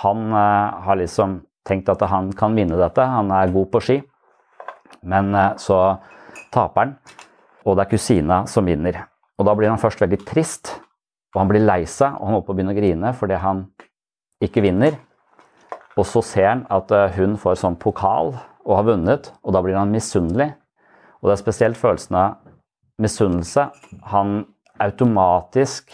Han 0.00 0.30
har 0.32 0.96
liksom 1.00 1.40
tenkt 1.66 1.88
at 1.90 2.04
han 2.06 2.28
kan 2.36 2.54
vinne 2.54 2.76
dette, 2.78 3.02
han 3.02 3.32
er 3.34 3.50
god 3.52 3.68
på 3.72 3.80
ski. 3.82 3.96
Men 5.10 5.32
så 5.58 5.78
taper 6.54 6.84
han 6.84 6.92
og 7.64 7.76
det 7.76 7.84
er 7.84 7.90
kusina 7.92 8.42
som 8.50 8.68
vinner. 8.68 9.02
Og 9.38 9.46
da 9.46 9.54
blir 9.54 9.70
han 9.70 9.80
først 9.80 10.00
veldig 10.02 10.20
trist, 10.26 10.72
og 11.34 11.42
han 11.42 11.50
blir 11.50 11.64
lei 11.64 11.82
seg, 11.86 12.16
og 12.16 12.24
han 12.26 12.36
holder 12.36 12.46
på 12.46 12.54
å 12.54 12.58
begynne 12.58 12.74
å 12.74 12.78
grine 12.78 13.12
fordi 13.16 13.38
han 13.42 13.66
ikke 14.44 14.64
vinner. 14.64 14.98
Og 15.98 16.06
så 16.06 16.22
ser 16.22 16.48
han 16.48 16.64
at 16.72 16.92
eh, 16.94 17.14
hun 17.18 17.36
får 17.40 17.58
sånn 17.62 17.78
pokal 17.80 18.32
og 18.64 18.74
har 18.76 18.86
vunnet, 18.86 19.32
og 19.42 19.54
da 19.54 19.62
blir 19.64 19.78
han 19.78 19.92
misunnelig. 19.92 20.52
Og 21.18 21.28
det 21.28 21.34
er 21.34 21.42
spesielt 21.42 21.78
følelsen 21.78 22.18
av 22.18 22.36
misunnelse 23.02 23.68
han 24.12 24.42
automatisk 24.82 25.90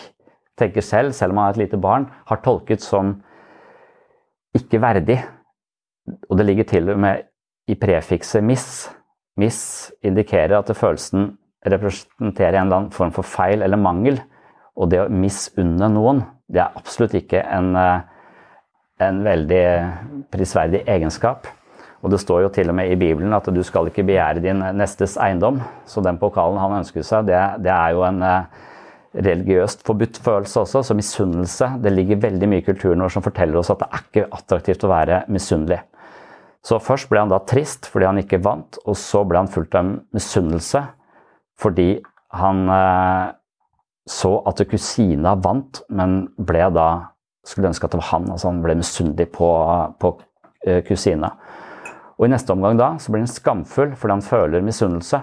tenker 0.60 0.84
selv, 0.84 1.14
selv 1.16 1.32
om 1.32 1.40
han 1.40 1.50
er 1.50 1.56
et 1.56 1.62
lite 1.64 1.80
barn, 1.80 2.08
har 2.28 2.42
tolket 2.44 2.84
som 2.84 3.16
ikke 4.54 4.80
verdig. 4.82 5.18
Og 6.28 6.36
det 6.38 6.46
ligger 6.46 6.68
til 6.68 6.92
og 6.92 7.00
med 7.00 7.24
i 7.68 7.74
prefikset 7.74 8.44
'miss'. 8.44 8.90
'Miss' 9.40 9.90
indikerer 10.02 10.58
at 10.58 10.76
følelsen 10.76 11.38
representerer 11.64 12.58
en 12.58 12.66
eller 12.66 12.80
annen 12.82 12.94
form 12.94 13.12
for 13.14 13.26
feil 13.26 13.64
eller 13.64 13.80
mangel. 13.80 14.20
Og 14.74 14.90
det 14.90 15.04
å 15.04 15.10
misunne 15.10 15.88
noen, 15.92 16.24
det 16.50 16.62
er 16.62 16.76
absolutt 16.76 17.14
ikke 17.16 17.42
en, 17.46 17.74
eh, 17.76 18.00
en 19.00 19.22
veldig 19.24 19.66
prisverdig 20.32 20.84
egenskap. 20.86 21.46
Og 22.04 22.10
det 22.10 22.20
står 22.20 22.42
jo 22.44 22.52
til 22.52 22.68
og 22.68 22.76
med 22.76 22.90
i 22.92 22.98
Bibelen 23.00 23.32
at 23.32 23.48
du 23.48 23.62
skal 23.64 23.88
ikke 23.88 24.04
begjære 24.04 24.42
din 24.44 24.60
nestes 24.76 25.16
eiendom. 25.16 25.62
Så 25.86 26.02
den 26.04 26.18
pokalen 26.20 26.60
han 26.60 26.82
ønsker 26.82 27.02
seg, 27.02 27.30
det, 27.30 27.40
det 27.64 27.72
er 27.72 27.94
jo 27.96 28.04
en 28.04 28.20
eh, 28.22 28.44
religiøst 29.14 29.86
forbudt 29.86 30.20
følelse 30.20 30.60
også. 30.66 30.82
Så 30.82 30.94
misunnelse 30.94 31.70
Det 31.80 31.92
ligger 31.92 32.20
veldig 32.20 32.48
mye 32.48 32.60
i 32.60 32.66
kulturen 32.66 33.00
vår 33.00 33.14
som 33.14 33.24
forteller 33.24 33.56
oss 33.56 33.70
at 33.72 33.80
det 33.80 33.88
er 33.88 34.04
ikke 34.04 34.28
attraktivt 34.36 34.84
å 34.84 34.92
være 34.92 35.22
misunnelig. 35.32 35.80
Så 36.64 36.80
først 36.80 37.08
ble 37.10 37.20
han 37.20 37.32
da 37.32 37.38
trist 37.44 37.86
fordi 37.92 38.08
han 38.08 38.20
ikke 38.20 38.42
vant, 38.44 38.78
og 38.84 38.96
så 38.96 39.24
ble 39.28 39.42
han 39.42 39.50
fulgt 39.52 39.76
av 39.76 39.96
misunnelse 40.16 40.84
fordi 41.60 41.88
han 42.34 42.68
eh, 42.68 43.32
så 44.10 44.36
at 44.48 44.62
kusina 44.68 45.34
vant, 45.40 45.82
men 45.88 46.24
ble 46.36 46.68
da 46.74 46.88
skulle 47.44 47.70
ønske 47.70 47.86
at 47.86 47.94
det 47.94 48.00
var 48.00 48.10
han. 48.12 48.30
altså 48.32 48.50
Han 48.50 48.62
ble 48.64 48.78
misunnelig 48.80 49.28
på, 49.32 49.50
på 50.00 50.10
eh, 50.66 50.82
kusina. 50.84 51.34
Og 52.18 52.26
I 52.26 52.32
neste 52.32 52.54
omgang 52.54 52.78
da, 52.78 52.94
så 53.00 53.12
blir 53.12 53.24
han 53.24 53.30
skamfull 53.30 53.94
fordi 53.98 54.16
han 54.16 54.24
føler 54.24 54.64
misunnelse. 54.64 55.20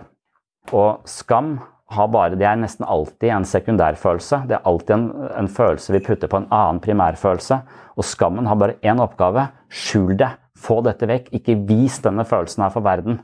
Og 0.78 1.06
skam 1.10 1.56
har 1.92 2.08
bare, 2.12 2.38
det 2.40 2.48
er 2.48 2.60
nesten 2.60 2.88
alltid 2.88 3.32
en 3.34 3.48
sekundærfølelse. 3.48 4.44
Det 4.48 4.58
er 4.58 4.68
alltid 4.70 4.94
en, 4.96 5.08
en 5.40 5.50
følelse 5.52 5.96
vi 5.96 6.04
putter 6.06 6.32
på 6.32 6.40
en 6.40 6.50
annen 6.54 6.82
primærfølelse. 6.84 7.58
Og 7.98 8.08
skammen 8.08 8.48
har 8.48 8.60
bare 8.60 8.78
én 8.86 9.02
oppgave. 9.04 9.50
Skjul 9.70 10.16
det. 10.20 10.32
Få 10.62 10.80
dette 10.86 11.10
vekk. 11.10 11.32
Ikke 11.36 11.58
vis 11.68 12.00
denne 12.04 12.26
følelsen 12.28 12.64
her 12.64 12.74
for 12.74 12.86
verden. 12.86 13.20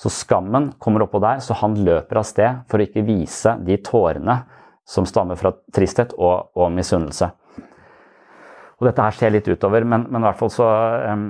Så 0.00 0.08
skammen 0.12 0.70
kommer 0.80 1.04
oppå 1.04 1.20
der, 1.20 1.42
så 1.44 1.56
han 1.60 1.76
løper 1.84 2.22
av 2.22 2.24
sted 2.24 2.62
for 2.70 2.80
å 2.80 2.86
ikke 2.86 3.04
vise 3.04 3.52
de 3.66 3.76
tårene 3.84 4.38
som 4.88 5.04
stammer 5.06 5.36
fra 5.36 5.52
tristhet 5.74 6.14
og, 6.16 6.50
og 6.56 6.72
misunnelse. 6.72 7.28
Og 8.80 8.88
dette 8.88 9.04
her 9.04 9.16
ser 9.18 9.34
litt 9.34 9.48
utover, 9.50 9.84
men, 9.84 10.06
men 10.08 10.22
i 10.22 10.26
hvert 10.26 10.40
fall 10.40 10.52
så 10.54 10.66
um, 11.12 11.26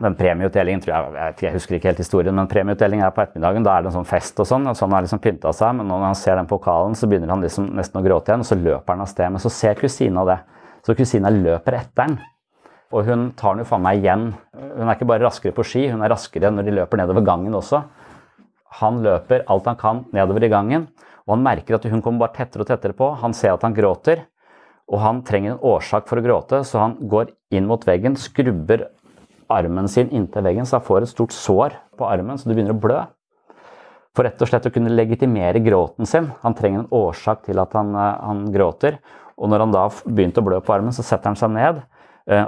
den 0.00 0.16
premieutdelingen 0.16 0.80
tror 0.80 0.94
jeg, 0.94 1.12
jeg, 1.18 1.36
jeg, 1.44 1.52
husker 1.58 1.76
ikke 1.76 1.90
helt 1.90 2.00
historien, 2.00 2.34
men 2.34 2.48
premieutdelingen 2.50 3.04
er 3.04 3.12
på 3.12 3.22
ettermiddagen. 3.26 3.66
Da 3.66 3.76
er 3.76 3.84
det 3.84 3.92
en 3.92 3.98
sånn 4.00 4.08
fest 4.08 4.40
og 4.40 4.48
sånn. 4.48 4.64
og 4.70 4.78
sånn 4.78 4.96
har 4.96 5.04
liksom 5.04 5.20
pynta 5.22 5.52
seg, 5.54 5.76
Men 5.76 5.92
når 5.92 6.06
han 6.08 6.18
ser 6.18 6.40
den 6.40 6.48
pokalen, 6.48 6.96
så 6.96 7.06
begynner 7.10 7.34
han 7.34 7.44
liksom 7.44 7.68
nesten 7.76 8.00
å 8.00 8.04
gråte 8.06 8.32
igjen, 8.32 8.46
og 8.46 8.48
så 8.48 8.58
løper 8.58 8.96
han 8.96 9.04
av 9.04 9.12
sted. 9.12 9.34
Men 9.34 9.44
så 9.44 9.52
ser 9.52 9.76
kusina 9.78 10.24
det. 10.26 10.38
Så 10.82 10.96
kusina 10.98 11.30
løper 11.30 11.76
etter 11.82 12.08
han. 12.08 12.16
Og 12.92 13.06
hun 13.08 13.30
tar 13.38 13.54
den 13.54 13.64
jo 13.64 13.68
faen 13.70 13.84
meg 13.84 14.02
igjen. 14.02 14.26
Hun 14.52 14.84
er 14.84 14.94
ikke 14.94 15.08
bare 15.08 15.24
raskere 15.24 15.56
på 15.56 15.64
ski, 15.64 15.86
hun 15.88 16.04
er 16.04 16.12
raskere 16.12 16.50
når 16.52 16.66
de 16.66 16.74
løper 16.76 17.00
nedover 17.00 17.24
gangen 17.24 17.56
også. 17.56 17.82
Han 18.82 19.00
løper 19.04 19.46
alt 19.52 19.68
han 19.68 19.78
kan 19.80 20.04
nedover 20.16 20.44
i 20.44 20.52
gangen, 20.52 20.86
og 21.26 21.36
han 21.36 21.44
merker 21.44 21.76
at 21.76 21.88
hun 21.88 22.02
kommer 22.04 22.26
bare 22.26 22.36
tettere 22.40 22.64
og 22.64 22.70
tettere 22.70 22.96
på. 22.96 23.10
Han 23.20 23.36
ser 23.36 23.54
at 23.54 23.64
han 23.64 23.76
gråter, 23.76 24.26
og 24.92 25.00
han 25.00 25.22
trenger 25.24 25.54
en 25.54 25.64
årsak 25.72 26.08
for 26.08 26.20
å 26.20 26.24
gråte, 26.24 26.62
så 26.68 26.80
han 26.82 26.98
går 27.08 27.32
inn 27.54 27.68
mot 27.68 27.84
veggen, 27.86 28.16
skrubber 28.20 28.88
armen 29.52 29.88
sin 29.88 30.12
inntil 30.12 30.44
veggen, 30.44 30.68
så 30.68 30.78
han 30.78 30.86
får 30.86 31.04
et 31.04 31.12
stort 31.12 31.36
sår 31.36 31.76
på 31.98 32.08
armen, 32.08 32.40
så 32.40 32.48
det 32.48 32.56
begynner 32.56 32.76
å 32.76 32.82
blø. 32.82 33.00
For 34.12 34.28
rett 34.28 34.40
og 34.44 34.50
slett 34.50 34.68
å 34.68 34.72
kunne 34.72 34.92
legitimere 34.92 35.62
gråten 35.64 36.08
sin. 36.08 36.26
Han 36.42 36.56
trenger 36.56 36.82
en 36.82 36.90
årsak 36.92 37.46
til 37.46 37.60
at 37.62 37.72
han, 37.72 37.94
eh, 37.96 38.18
han 38.20 38.44
gråter. 38.52 38.98
Og 39.40 39.48
når 39.48 39.64
han 39.64 39.72
da 39.72 39.86
begynte 39.88 40.42
å 40.42 40.44
blø 40.44 40.58
på 40.60 40.74
armen, 40.74 40.92
så 40.92 41.00
setter 41.00 41.32
han 41.32 41.36
seg 41.40 41.54
ned 41.54 41.80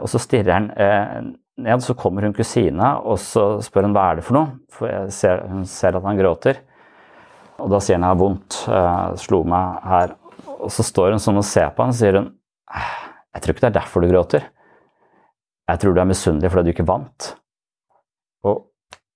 og 0.01 0.11
så 0.11 0.21
stirrer 0.23 0.53
han 0.55 0.69
eh, 0.79 1.17
ned, 1.65 1.83
så 1.83 1.97
kommer 1.99 2.27
hun 2.27 2.35
kusina, 2.37 2.97
og 3.03 3.19
så 3.23 3.61
spør 3.65 3.89
hun 3.89 3.97
hva 3.97 4.11
er 4.11 4.21
det 4.21 4.27
for 4.27 4.39
noe. 4.39 4.59
For 4.75 5.11
ser, 5.15 5.45
hun 5.51 5.65
ser 5.69 5.99
at 5.99 6.07
han 6.07 6.19
gråter. 6.19 6.61
Og 7.63 7.71
da 7.71 7.81
sier 7.83 7.99
han 7.99 8.07
jeg 8.07 8.15
har 8.15 8.21
vondt, 8.21 8.61
uh, 8.67 9.15
slo 9.21 9.45
meg 9.47 9.85
her. 9.87 10.15
Og 10.59 10.71
så 10.75 10.87
står 10.87 11.15
hun 11.15 11.23
sånn 11.23 11.39
og 11.39 11.47
ser 11.47 11.71
på 11.75 11.85
han, 11.85 11.95
og 11.95 11.99
sier 11.99 12.19
hun 12.19 12.33
jeg 13.35 13.43
tror 13.43 13.55
ikke 13.55 13.65
det 13.65 13.71
er 13.73 13.81
derfor 13.81 14.05
du 14.05 14.11
gråter. 14.11 14.47
Jeg 15.71 15.81
tror 15.81 15.95
du 15.95 16.01
er 16.01 16.09
misunnelig 16.09 16.51
fordi 16.53 16.71
du 16.71 16.75
ikke 16.75 16.87
vant. 16.87 17.29
Og 18.47 18.67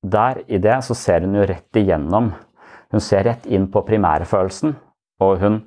der 0.03 0.43
i 0.49 0.61
det 0.63 0.79
så 0.87 0.97
ser 0.99 1.27
hun 1.27 1.37
jo 1.39 1.47
rett 1.47 1.79
igjennom. 1.79 2.33
Hun 2.91 3.05
ser 3.05 3.27
rett 3.29 3.47
inn 3.47 3.69
på 3.71 3.83
primærfølelsen, 3.87 4.75
og 5.23 5.43
hun 5.43 5.59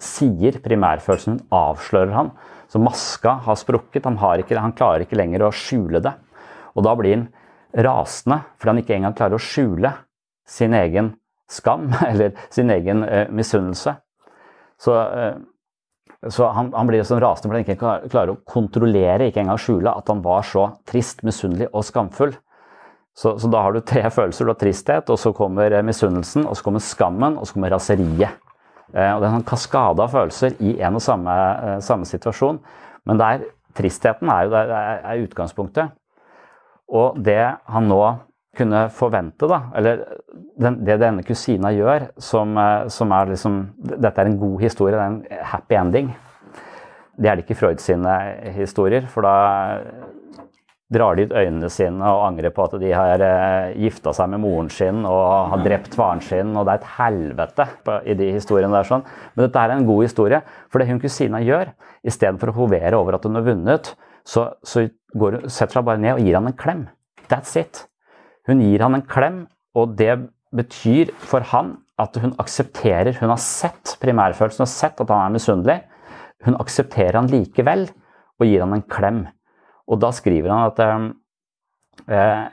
sier 0.00 0.58
primærfølelsen, 0.64 1.38
hun 1.38 1.54
avslører 1.54 2.14
han. 2.16 2.30
Så 2.74 2.78
maska 2.78 3.30
har 3.30 3.54
sprukket. 3.54 4.04
Han, 4.04 4.16
har 4.18 4.40
ikke, 4.42 4.58
han, 4.58 4.72
klarer 4.74 5.04
ikke 5.04 5.14
lenger 5.14 5.44
å 5.46 5.52
skjule 5.54 6.00
det. 6.02 6.10
Og 6.74 6.82
da 6.82 6.96
blir 6.98 7.12
han 7.14 7.28
rasende 7.86 8.40
fordi 8.58 8.72
han 8.72 8.80
ikke 8.80 8.96
engang 8.96 9.14
klarer 9.14 9.38
å 9.38 9.44
skjule 9.44 9.92
sin 10.42 10.74
egen 10.74 11.12
skam 11.46 11.92
eller 12.08 12.34
sin 12.50 12.74
egen 12.74 13.04
eh, 13.06 13.30
misunnelse. 13.30 13.94
Så, 14.82 14.96
eh, 14.98 15.38
så 16.26 16.50
han, 16.56 16.72
han, 16.74 16.90
blir 16.90 17.06
sånn 17.06 17.22
rasende 17.22 17.52
fordi 17.52 17.62
han 17.62 17.76
ikke 17.76 18.10
klarer 18.10 18.34
å 18.34 18.40
kontrollere, 18.42 19.30
ikke 19.30 19.44
engang 19.44 19.62
skjule, 19.62 19.94
at 19.94 20.10
han 20.10 20.26
var 20.26 20.42
så 20.42 20.66
trist, 20.90 21.22
misunnelig 21.22 21.70
og 21.70 21.86
skamfull. 21.86 22.34
Så, 23.14 23.36
så, 23.38 23.54
da 23.54 23.62
har 23.62 23.70
du 23.70 23.84
tre 23.86 24.02
følelser. 24.10 24.50
Du 24.50 24.50
har 24.50 24.58
tristhet, 24.58 25.14
og 25.14 25.22
så 25.22 25.30
kommer 25.30 25.78
misunnelsen, 25.86 26.50
og 26.50 26.58
så 26.58 26.66
kommer 26.66 26.82
skammen, 26.82 27.38
og 27.38 27.46
så 27.46 27.54
kommer 27.54 27.70
raseriet. 27.78 28.34
Eh, 28.92 29.10
og 29.14 29.22
det 29.22 29.28
er 29.28 29.38
en 29.38 29.46
kaskade 29.46 30.04
av 30.04 30.12
følelser 30.12 30.58
i 30.62 30.76
en 30.84 30.98
og 30.98 31.02
samme, 31.02 31.34
eh, 31.34 31.78
samme 31.84 32.06
situasjon. 32.08 32.60
Men 33.08 33.20
der, 33.20 33.46
tristheten 33.74 34.30
er 34.30 34.44
jo 34.44 34.50
der, 34.50 34.70
er 35.02 35.24
utgangspunktet. 35.24 35.94
Og 36.88 37.18
det 37.24 37.56
han 37.66 37.88
nå 37.88 38.02
kunne 38.54 38.84
forvente, 38.94 39.48
da, 39.50 39.64
eller 39.74 40.04
den, 40.60 40.76
det 40.86 41.00
denne 41.02 41.24
kusina 41.26 41.72
gjør, 41.74 42.10
som, 42.22 42.54
eh, 42.58 42.88
som, 42.88 43.12
er 43.12 43.32
liksom 43.32 43.58
Dette 43.94 44.20
er 44.20 44.30
en 44.30 44.38
god 44.38 44.60
historie, 44.62 44.94
det 44.94 45.02
er 45.02 45.06
en 45.06 45.46
happy 45.54 45.74
ending. 45.80 46.12
Det 47.16 47.30
er 47.30 47.36
det 47.36 47.44
ikke 47.44 47.58
Freud 47.58 47.82
sine 47.82 48.14
historier, 48.54 49.06
for 49.10 49.26
da 49.26 49.34
drar 50.94 51.18
de 51.18 51.26
ut 51.26 51.34
øynene 51.34 51.70
sine 51.72 52.08
og 52.08 52.24
angrer 52.28 52.52
på 52.54 52.64
at 52.64 52.76
de 52.80 52.92
har 52.94 53.22
uh, 53.22 53.74
gifta 53.78 54.14
seg 54.16 54.30
med 54.32 54.42
moren 54.44 54.70
sin 54.72 55.02
og 55.08 55.50
har 55.52 55.64
drept 55.66 55.96
faren 55.98 56.22
sin, 56.24 56.54
og 56.54 56.66
det 56.66 56.76
er 56.76 56.82
et 56.82 56.92
helvete 56.96 57.68
i 58.06 58.16
de 58.18 58.30
historiene 58.36 58.74
der. 58.74 58.88
sånn. 58.88 59.04
Men 59.34 59.46
dette 59.46 59.62
er 59.62 59.74
en 59.74 59.86
god 59.88 60.04
historie, 60.06 60.40
for 60.70 60.80
det 60.80 60.88
hun 60.90 61.02
kusina 61.02 61.42
gjør, 61.44 61.74
istedenfor 62.06 62.52
å 62.52 62.58
hovere 62.62 62.98
over 63.00 63.18
at 63.18 63.26
hun 63.26 63.38
har 63.38 63.46
vunnet, 63.46 63.94
så, 64.24 64.48
så 64.64 64.86
går, 65.18 65.44
setter 65.52 65.74
hun 65.74 65.80
seg 65.80 65.88
bare 65.90 66.02
ned 66.02 66.16
og 66.16 66.24
gir 66.24 66.38
han 66.38 66.48
en 66.48 66.60
klem. 66.64 66.84
That's 67.28 67.56
it. 67.60 67.84
Hun 68.48 68.60
gir 68.64 68.84
han 68.84 68.96
en 68.96 69.06
klem, 69.08 69.44
og 69.74 69.96
det 69.98 70.14
betyr 70.54 71.10
for 71.18 71.44
han 71.52 71.76
at 72.00 72.16
hun 72.18 72.34
aksepterer 72.42 73.14
Hun 73.20 73.30
har 73.30 73.38
sett 73.38 73.96
primærfølelsen, 74.02 74.62
hun 74.62 74.66
har 74.66 74.72
sett 74.72 75.00
at 75.00 75.10
han 75.12 75.28
er 75.28 75.34
misunnelig. 75.36 75.78
Hun 76.44 76.58
aksepterer 76.60 77.20
han 77.20 77.30
likevel 77.30 77.86
og 78.40 78.46
gir 78.48 78.64
han 78.64 78.74
en 78.76 78.86
klem. 78.90 79.24
Og 79.90 80.00
da 80.00 80.10
skriver 80.16 80.52
han 80.52 80.68
at 80.70 80.80
eh, 82.08 82.44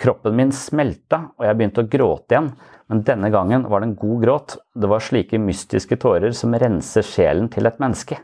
kroppen 0.00 0.36
min 0.36 0.52
smelta, 0.54 1.28
og 1.36 1.46
jeg 1.46 1.58
begynte 1.58 1.84
å 1.84 1.90
gråte 1.90 2.34
igjen. 2.36 2.52
Men 2.92 3.00
denne 3.06 3.30
gangen 3.32 3.64
var 3.70 3.80
det 3.80 3.90
en 3.90 3.98
god 3.98 4.24
gråt. 4.24 4.56
Det 4.76 4.88
var 4.90 5.04
slike 5.04 5.40
mystiske 5.40 5.96
tårer 6.00 6.34
som 6.36 6.56
renser 6.60 7.06
sjelen 7.06 7.48
til 7.52 7.68
et 7.68 7.80
menneske. 7.80 8.18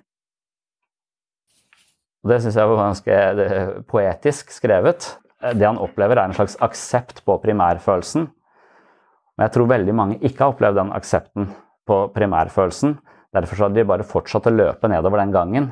Og 2.21 2.33
Det 2.33 2.43
syns 2.45 2.59
jeg 2.61 2.69
var 2.69 2.83
ganske 2.83 3.85
poetisk 3.89 4.53
skrevet. 4.53 5.15
Det 5.41 5.65
han 5.65 5.81
opplever, 5.81 6.19
er 6.19 6.29
en 6.29 6.37
slags 6.37 6.59
aksept 6.61 7.23
på 7.25 7.39
primærfølelsen. 7.41 8.27
Men 8.29 9.47
jeg 9.47 9.55
tror 9.55 9.71
veldig 9.71 9.95
mange 9.97 10.19
ikke 10.21 10.45
har 10.45 10.53
opplevd 10.53 10.77
den 10.83 10.93
aksepten 10.93 11.49
på 11.89 12.03
primærfølelsen. 12.13 12.99
Derfor 13.33 13.65
har 13.65 13.73
de 13.73 13.87
bare 13.89 14.05
fortsatt 14.05 14.51
å 14.51 14.53
løpe 14.53 14.91
nedover 14.91 15.23
den 15.23 15.33
gangen 15.33 15.71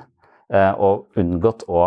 eh, 0.49 0.73
og 0.73 1.19
unngått 1.21 1.67
å 1.69 1.83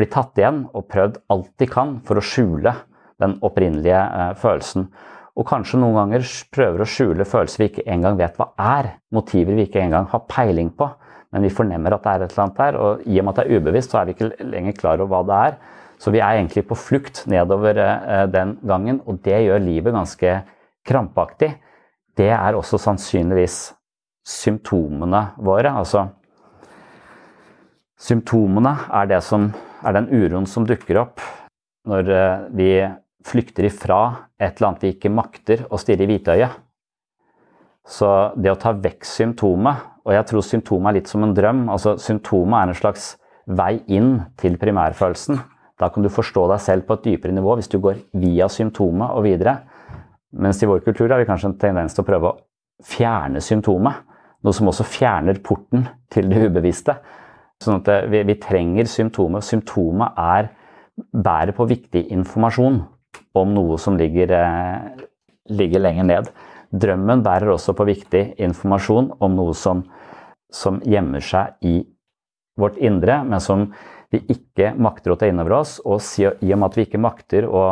bli 0.00 0.08
tatt 0.10 0.38
igjen 0.40 0.64
og 0.74 0.88
prøvd 0.90 1.20
alt 1.32 1.52
de 1.60 1.68
kan 1.70 1.98
for 2.06 2.18
å 2.18 2.24
skjule 2.24 2.74
den 3.20 3.36
opprinnelige 3.44 4.00
eh, 4.00 4.32
følelsen. 4.40 4.88
Og 5.38 5.46
kanskje 5.48 5.78
noen 5.80 5.96
ganger 5.96 6.26
prøver 6.52 6.82
å 6.82 6.88
skjule 6.88 7.28
følelser 7.28 7.62
vi 7.62 7.68
ikke 7.70 7.86
engang 7.94 8.18
vet 8.18 8.36
hva 8.40 8.50
er. 8.60 8.94
Motiver 9.14 9.56
vi 9.56 9.68
ikke 9.68 9.82
engang 9.84 10.08
har 10.10 10.26
peiling 10.28 10.72
på, 10.76 10.88
men 11.30 11.46
vi 11.46 11.52
fornemmer 11.54 11.94
at 11.94 12.04
det 12.04 12.12
er 12.12 12.24
et 12.24 12.32
eller 12.34 12.44
annet 12.46 12.60
der. 12.60 12.78
Og 12.80 13.04
i 13.06 13.20
og 13.20 13.26
med 13.26 13.32
at 13.32 13.40
det 13.40 13.46
er 13.46 13.60
ubevisst, 13.60 13.92
så 13.94 14.00
er 14.00 14.08
vi 14.08 14.16
ikke 14.16 14.48
lenger 14.50 14.76
klar 14.76 15.04
over 15.04 15.12
hva 15.14 15.22
det 15.28 15.40
er. 15.50 15.58
Så 16.00 16.12
vi 16.12 16.22
er 16.24 16.38
egentlig 16.38 16.64
på 16.68 16.78
flukt 16.80 17.24
nedover 17.30 17.80
eh, 17.84 18.24
den 18.32 18.56
gangen, 18.66 19.02
og 19.06 19.20
det 19.24 19.42
gjør 19.46 19.64
livet 19.64 19.96
ganske 19.96 20.38
krampaktig. 20.88 21.52
Det 22.16 22.32
er 22.32 22.56
også 22.56 22.80
sannsynligvis 22.80 23.58
symptomene 24.26 25.30
våre. 25.40 25.72
Altså 25.76 26.08
Symptomene 28.00 28.72
er, 28.96 29.08
det 29.10 29.18
som, 29.20 29.50
er 29.84 29.96
den 29.96 30.08
uroen 30.12 30.48
som 30.48 30.66
dukker 30.68 31.00
opp 31.02 31.22
når 31.88 32.10
eh, 32.12 32.42
vi 32.56 32.72
flykter 33.26 33.68
ifra 33.68 34.00
et 34.40 34.58
eller 34.58 34.70
annet 34.70 34.84
vi 34.84 34.92
ikke 34.94 35.12
makter 35.12 35.64
å 35.68 35.78
stirre 35.80 36.06
i 36.06 36.10
hvitøyet. 36.10 36.58
Så 37.90 38.08
det 38.36 38.52
å 38.52 38.58
ta 38.60 38.72
vekk 38.76 39.06
symptomet, 39.08 39.86
og 40.04 40.14
jeg 40.14 40.28
tror 40.28 40.44
symptomet 40.46 40.90
er 40.90 40.98
litt 41.00 41.10
som 41.10 41.24
en 41.24 41.32
drøm 41.36 41.64
altså 41.72 41.96
Symptomet 42.00 42.58
er 42.60 42.70
en 42.70 42.78
slags 42.78 43.06
vei 43.50 43.80
inn 43.90 44.12
til 44.40 44.56
primærfølelsen. 44.60 45.40
Da 45.80 45.88
kan 45.92 46.04
du 46.04 46.10
forstå 46.12 46.44
deg 46.52 46.62
selv 46.62 46.86
på 46.86 46.98
et 46.98 47.06
dypere 47.08 47.34
nivå 47.34 47.56
hvis 47.58 47.70
du 47.72 47.78
går 47.82 48.02
via 48.20 48.48
symptomet 48.52 49.16
og 49.16 49.24
videre. 49.24 49.56
Mens 50.30 50.60
i 50.62 50.68
vår 50.68 50.84
kultur 50.84 51.08
har 51.10 51.20
vi 51.20 51.28
kanskje 51.28 51.50
en 51.50 51.58
tendens 51.60 51.96
til 51.96 52.04
å 52.04 52.08
prøve 52.08 52.30
å 52.30 52.38
fjerne 52.86 53.42
symptomet. 53.42 54.04
Noe 54.44 54.56
som 54.56 54.70
også 54.70 54.86
fjerner 54.88 55.40
porten 55.44 55.88
til 56.12 56.28
det 56.30 56.46
ubevisste. 56.48 56.94
Sånn 57.60 57.82
at 57.82 57.90
eh, 57.92 58.06
vi, 58.08 58.22
vi 58.28 58.38
trenger 58.40 58.88
symptomet. 58.88 59.44
Symptomet 59.44 60.16
er, 60.20 60.50
bærer 61.12 61.52
på 61.56 61.68
viktig 61.68 62.06
informasjon 62.14 62.80
om 63.36 63.52
noe 63.54 63.78
som 63.80 63.98
ligger, 64.00 64.32
eh, 64.36 65.06
ligger 65.52 65.84
lenger 65.84 66.08
ned. 66.08 66.32
Drømmen 66.70 67.24
bærer 67.26 67.52
også 67.52 67.74
på 67.76 67.88
viktig 67.88 68.24
informasjon 68.40 69.12
om 69.20 69.36
noe 69.36 69.54
som, 69.58 69.84
som 70.52 70.80
gjemmer 70.86 71.24
seg 71.24 71.58
i 71.66 71.80
vårt 72.60 72.78
indre, 72.80 73.20
men 73.26 73.42
som 73.42 73.68
vi 74.10 74.22
ikke 74.32 74.72
makter 74.78 75.12
å 75.12 75.18
ta 75.18 75.28
inn 75.30 75.40
over 75.42 75.60
oss. 75.60 75.78
Og 75.84 76.00
i 76.20 76.52
og 76.52 76.58
med 76.58 76.68
at 76.70 76.78
vi 76.78 76.86
ikke 76.86 77.02
makter 77.02 77.46
å, 77.46 77.64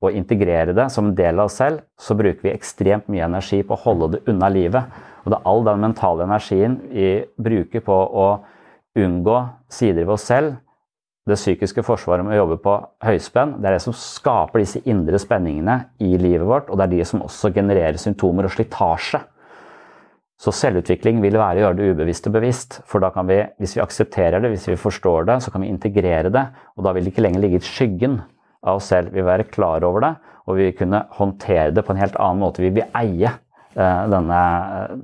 å, 0.00 0.10
integrere 0.10 0.74
det 0.76 0.88
som 0.94 1.10
en 1.10 1.18
del 1.18 1.38
av 1.38 1.50
oss 1.50 1.60
selv, 1.60 1.84
så 1.98 2.16
bruker 2.18 2.48
vi 2.48 2.54
ekstremt 2.54 3.10
mye 3.12 3.26
energi 3.28 3.62
på 3.66 3.76
å 3.76 3.82
holde 3.84 4.14
det 4.16 4.24
unna 4.32 4.50
livet. 4.52 4.98
Og 5.24 5.32
det 5.32 5.38
er 5.40 5.48
all 5.52 5.64
den 5.66 5.82
mentale 5.82 6.26
energien 6.26 6.80
vi 6.90 7.10
bruker 7.36 7.84
på 7.84 7.96
å 8.24 8.28
unngå 8.96 9.40
sider 9.72 10.04
ved 10.04 10.16
oss 10.16 10.26
selv. 10.28 10.56
Det 11.26 11.38
psykiske 11.38 11.82
forsvaret 11.82 12.22
med 12.22 12.36
å 12.36 12.42
jobbe 12.44 12.60
på 12.62 12.74
høyspenn, 13.02 13.56
det 13.58 13.66
er 13.66 13.74
det 13.74 13.82
som 13.82 13.94
skaper 13.98 14.62
disse 14.62 14.82
indre 14.86 15.18
spenningene 15.18 15.80
i 15.98 16.12
livet 16.20 16.46
vårt, 16.46 16.68
og 16.70 16.78
det 16.78 16.86
er 16.86 16.92
de 16.94 17.08
som 17.08 17.24
også 17.26 17.50
genererer 17.56 17.98
symptomer 17.98 18.46
og 18.46 18.54
slitasje. 18.54 19.24
Så 20.36 20.52
selvutvikling 20.52 21.22
vil 21.24 21.38
være 21.40 21.62
å 21.62 21.64
gjøre 21.64 21.78
det 21.78 21.88
ubevisste 21.96 22.30
bevisst. 22.32 22.78
For 22.86 23.00
da 23.02 23.08
kan 23.14 23.26
vi, 23.28 23.40
hvis 23.62 23.74
vi 23.78 23.82
aksepterer 23.82 24.42
det, 24.42 24.50
hvis 24.52 24.68
vi 24.68 24.76
forstår 24.78 25.26
det, 25.30 25.38
så 25.42 25.52
kan 25.52 25.64
vi 25.64 25.70
integrere 25.72 26.30
det. 26.32 26.44
Og 26.76 26.84
da 26.84 26.92
vil 26.92 27.06
det 27.06 27.14
ikke 27.14 27.24
lenger 27.24 27.42
ligge 27.42 27.62
i 27.62 27.64
skyggen 27.64 28.18
av 28.66 28.78
oss 28.82 28.90
selv. 28.92 29.14
Vi 29.14 29.22
vil 29.22 29.30
være 29.30 29.48
klar 29.48 29.86
over 29.88 30.04
det, 30.04 30.12
og 30.44 30.58
vi 30.58 30.68
vil 30.68 30.76
kunne 30.76 31.02
håndtere 31.16 31.72
det 31.74 31.86
på 31.86 31.94
en 31.94 32.02
helt 32.02 32.20
annen 32.20 32.44
måte. 32.44 32.62
Vi 32.62 32.74
vil 32.76 32.98
eie 33.00 33.32
uh, 33.32 34.04
denne, 34.12 34.42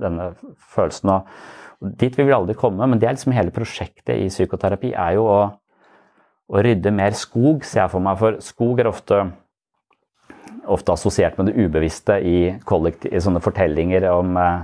denne, 0.03 0.29
følelsen. 0.75 1.15
Og 1.15 1.62
dit 1.99 2.15
vil 2.17 2.29
vi 2.29 2.35
aldri 2.35 2.55
komme, 2.57 2.87
men 2.87 2.99
det 2.99 3.09
er 3.09 3.17
liksom 3.17 3.35
hele 3.35 3.53
prosjektet 3.55 4.15
i 4.15 4.31
psykoterapi 4.31 4.93
er 4.95 5.17
jo 5.17 5.27
å, 5.29 5.39
å 6.53 6.63
rydde 6.63 6.93
mer 6.95 7.15
skog, 7.17 7.65
ser 7.67 7.83
jeg 7.83 7.93
for 7.93 8.03
meg. 8.05 8.19
For 8.21 8.39
skog 8.43 8.83
er 8.83 8.91
ofte 8.91 9.23
ofte 10.69 10.93
assosiert 10.93 11.35
med 11.37 11.49
det 11.49 11.57
ubevisste 11.59 12.19
i, 12.23 12.37
i 12.53 13.21
sånne 13.23 13.41
fortellinger 13.43 14.05
om 14.11 14.37
uh, 14.39 14.63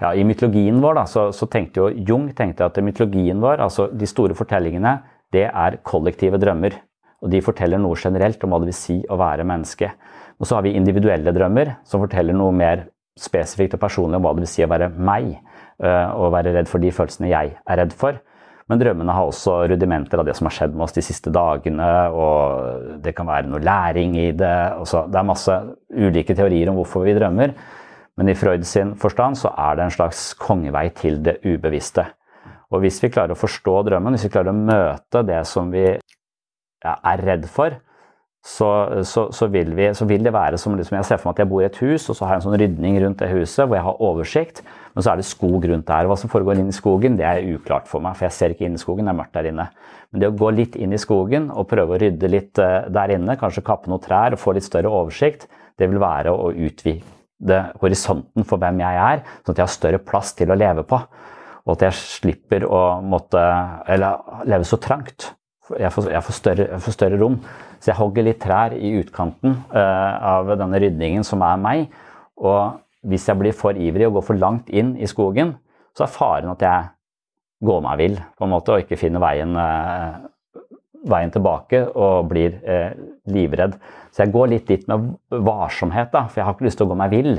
ja, 0.00 0.12
I 0.12 0.24
mytologien 0.28 0.80
vår 0.82 0.98
da, 0.98 1.04
så, 1.08 1.28
så, 1.32 1.48
tenkte 1.48 1.82
jo 1.82 2.04
Jung 2.08 2.28
tenkte 2.36 2.66
at 2.68 2.80
mytologien 2.84 3.40
vår, 3.40 3.62
altså 3.64 3.88
de 3.92 4.08
store 4.08 4.36
fortellingene, 4.36 4.98
det 5.32 5.46
er 5.48 5.78
kollektive 5.86 6.40
drømmer. 6.40 6.76
Og 7.24 7.32
de 7.32 7.40
forteller 7.40 7.80
noe 7.80 7.96
generelt 7.96 8.42
om 8.44 8.52
hva 8.52 8.60
det 8.60 8.70
vil 8.70 8.76
si 8.76 8.98
å 9.08 9.16
være 9.18 9.46
menneske. 9.48 9.88
Og 10.36 10.48
så 10.48 10.58
har 10.58 10.66
vi 10.66 10.74
individuelle 10.76 11.32
drømmer, 11.32 11.78
som 11.88 12.02
forteller 12.04 12.36
noe 12.36 12.52
mer 12.52 12.84
spesifikt 13.16 13.78
og 13.78 13.80
personlig 13.80 14.18
om 14.18 14.26
hva 14.26 14.34
det 14.36 14.44
vil 14.44 14.52
si 14.52 14.64
å 14.66 14.68
være 14.68 14.90
meg. 14.92 15.32
Eh, 15.76 16.10
og 16.16 16.32
være 16.32 16.54
redd 16.56 16.70
for 16.70 16.80
de 16.80 16.88
følelsene 16.94 17.28
jeg 17.28 17.52
er 17.60 17.80
redd 17.82 17.92
for. 17.96 18.16
Men 18.66 18.80
drømmene 18.80 19.14
har 19.14 19.28
også 19.28 19.60
rudimenter 19.70 20.18
av 20.18 20.26
det 20.26 20.34
som 20.34 20.48
har 20.48 20.56
skjedd 20.56 20.72
med 20.74 20.86
oss 20.88 20.96
de 20.96 21.04
siste 21.04 21.30
dagene. 21.30 21.88
og 22.10 23.02
Det 23.04 23.14
kan 23.14 23.28
være 23.28 23.50
noe 23.50 23.62
læring 23.62 24.16
i 24.18 24.30
det. 24.34 24.56
Også, 24.82 25.04
det 25.12 25.20
er 25.20 25.28
masse 25.28 25.58
ulike 25.94 26.34
teorier 26.34 26.72
om 26.72 26.80
hvorfor 26.80 27.06
vi 27.06 27.14
drømmer. 27.14 27.54
Men 28.16 28.32
i 28.32 28.34
Freud 28.34 28.64
sin 28.66 28.94
forstand 28.98 29.38
så 29.38 29.52
er 29.52 29.76
det 29.76 29.84
en 29.84 29.94
slags 29.94 30.32
kongevei 30.40 30.88
til 30.96 31.20
det 31.22 31.38
ubevisste. 31.44 32.08
Og 32.72 32.82
hvis 32.82 32.98
vi 33.04 33.12
klarer 33.12 33.36
å 33.36 33.38
forstå 33.38 33.76
drømmen, 33.86 34.16
hvis 34.16 34.26
vi 34.26 34.32
klarer 34.34 34.50
å 34.50 34.58
møte 34.58 35.22
det 35.28 35.42
som 35.46 35.68
vi 35.70 35.84
er 35.86 37.22
redd 37.28 37.46
for, 37.52 37.76
så, 38.46 38.68
så, 39.02 39.24
så, 39.34 39.48
vil 39.50 39.72
vi, 39.74 39.88
så, 39.94 40.06
vil 40.06 40.22
det 40.22 40.30
være 40.34 40.58
som 40.60 40.76
liksom 40.78 40.94
jeg 41.00 41.06
ser 41.08 41.18
for 41.18 41.28
meg 41.28 41.34
at 41.34 41.42
jeg 41.42 41.50
bor 41.50 41.62
i 41.64 41.66
et 41.66 41.78
hus, 41.82 42.04
og 42.06 42.14
så 42.14 42.26
har 42.26 42.36
jeg 42.36 42.44
en 42.44 42.44
sånn 42.44 42.60
rydning 42.62 42.98
rundt 43.02 43.18
det 43.18 43.30
huset 43.32 43.64
hvor 43.64 43.74
jeg 43.74 43.86
har 43.88 44.02
oversikt, 44.06 44.60
men 44.94 45.02
så 45.02 45.10
er 45.10 45.18
det 45.18 45.26
skog 45.26 45.66
rundt 45.66 45.88
der. 45.88 46.06
Hva 46.06 46.16
som 46.20 46.30
foregår 46.30 46.60
inn 46.62 46.70
i 46.70 46.76
skogen, 46.76 47.16
det 47.18 47.26
er 47.26 47.42
uklart 47.56 47.90
for 47.90 48.04
meg, 48.04 48.14
for 48.14 48.28
jeg 48.28 48.36
ser 48.36 48.54
ikke 48.54 48.68
inn 48.68 48.78
i 48.78 48.80
skogen, 48.80 49.08
det 49.08 49.12
er 49.12 49.18
mørkt 49.18 49.34
der 49.34 49.48
inne. 49.50 49.66
Men 50.12 50.22
det 50.22 50.30
å 50.30 50.36
gå 50.38 50.52
litt 50.54 50.78
inn 50.78 50.94
i 50.94 51.00
skogen 51.02 51.48
og 51.50 51.66
prøve 51.72 51.96
å 51.96 51.98
rydde 52.04 52.30
litt 52.30 52.60
eh, 52.62 52.86
der 52.94 53.14
inne, 53.16 53.34
kanskje 53.40 53.64
kappe 53.66 53.90
noen 53.90 54.04
trær 54.04 54.36
og 54.36 54.42
få 54.44 54.54
litt 54.54 54.68
større 54.68 54.94
oversikt, 54.94 55.48
det 55.76 55.90
vil 55.90 55.98
være 56.00 56.30
å 56.30 56.52
utvide 56.54 57.60
horisonten 57.82 58.46
for 58.46 58.62
hvem 58.62 58.78
jeg 58.84 59.00
er, 59.08 59.24
sånn 59.42 59.56
at 59.56 59.58
jeg 59.58 59.66
har 59.66 59.74
større 59.74 60.02
plass 60.06 60.30
til 60.38 60.54
å 60.54 60.58
leve 60.58 60.86
på. 60.86 61.02
Og 61.66 61.74
at 61.74 61.88
jeg 61.88 61.98
slipper 61.98 62.68
å 62.70 62.84
måtte 63.02 63.42
leve 63.90 64.62
så 64.62 64.78
trangt. 64.78 65.32
Jeg 65.74 65.90
får, 65.90 66.10
jeg 66.12 66.22
får, 66.22 66.36
større, 66.36 66.66
jeg 66.70 66.82
får 66.84 66.94
større, 66.94 67.18
rom. 67.20 67.38
Så 67.80 67.90
jeg 67.90 67.98
hogger 67.98 68.26
litt 68.26 68.38
trær 68.42 68.74
i 68.76 68.92
utkanten 69.00 69.56
uh, 69.72 70.12
av 70.36 70.52
denne 70.54 70.80
rydningen 70.82 71.26
som 71.26 71.42
er 71.42 71.58
meg. 71.60 71.88
Og 72.38 72.78
hvis 73.06 73.26
jeg 73.26 73.40
blir 73.40 73.56
for 73.56 73.78
ivrig 73.78 74.06
og 74.06 74.18
går 74.18 74.26
for 74.28 74.38
langt 74.38 74.70
inn 74.70 74.94
i 75.00 75.08
skogen, 75.10 75.56
så 75.96 76.06
er 76.06 76.12
faren 76.12 76.52
at 76.52 76.62
jeg 76.62 76.88
går 77.66 77.82
meg 77.82 78.00
vill 78.02 78.16
på 78.36 78.46
en 78.46 78.52
måte, 78.52 78.74
og 78.74 78.84
ikke 78.84 78.98
finner 79.00 79.22
veien, 79.22 79.56
uh, 79.58 80.62
veien 81.08 81.34
tilbake 81.34 81.82
og 81.88 82.30
blir 82.30 82.60
uh, 82.62 82.92
livredd. 83.32 83.78
Så 84.14 84.24
jeg 84.24 84.34
går 84.36 84.52
litt 84.54 84.70
dit 84.70 84.86
med 84.88 85.16
varsomhet, 85.30 86.12
da, 86.14 86.26
for 86.28 86.40
jeg 86.40 86.48
har 86.48 86.56
ikke 86.56 86.68
lyst 86.68 86.80
til 86.80 86.86
å 86.86 86.92
gå 86.92 87.00
meg 87.02 87.14
vill. 87.14 87.34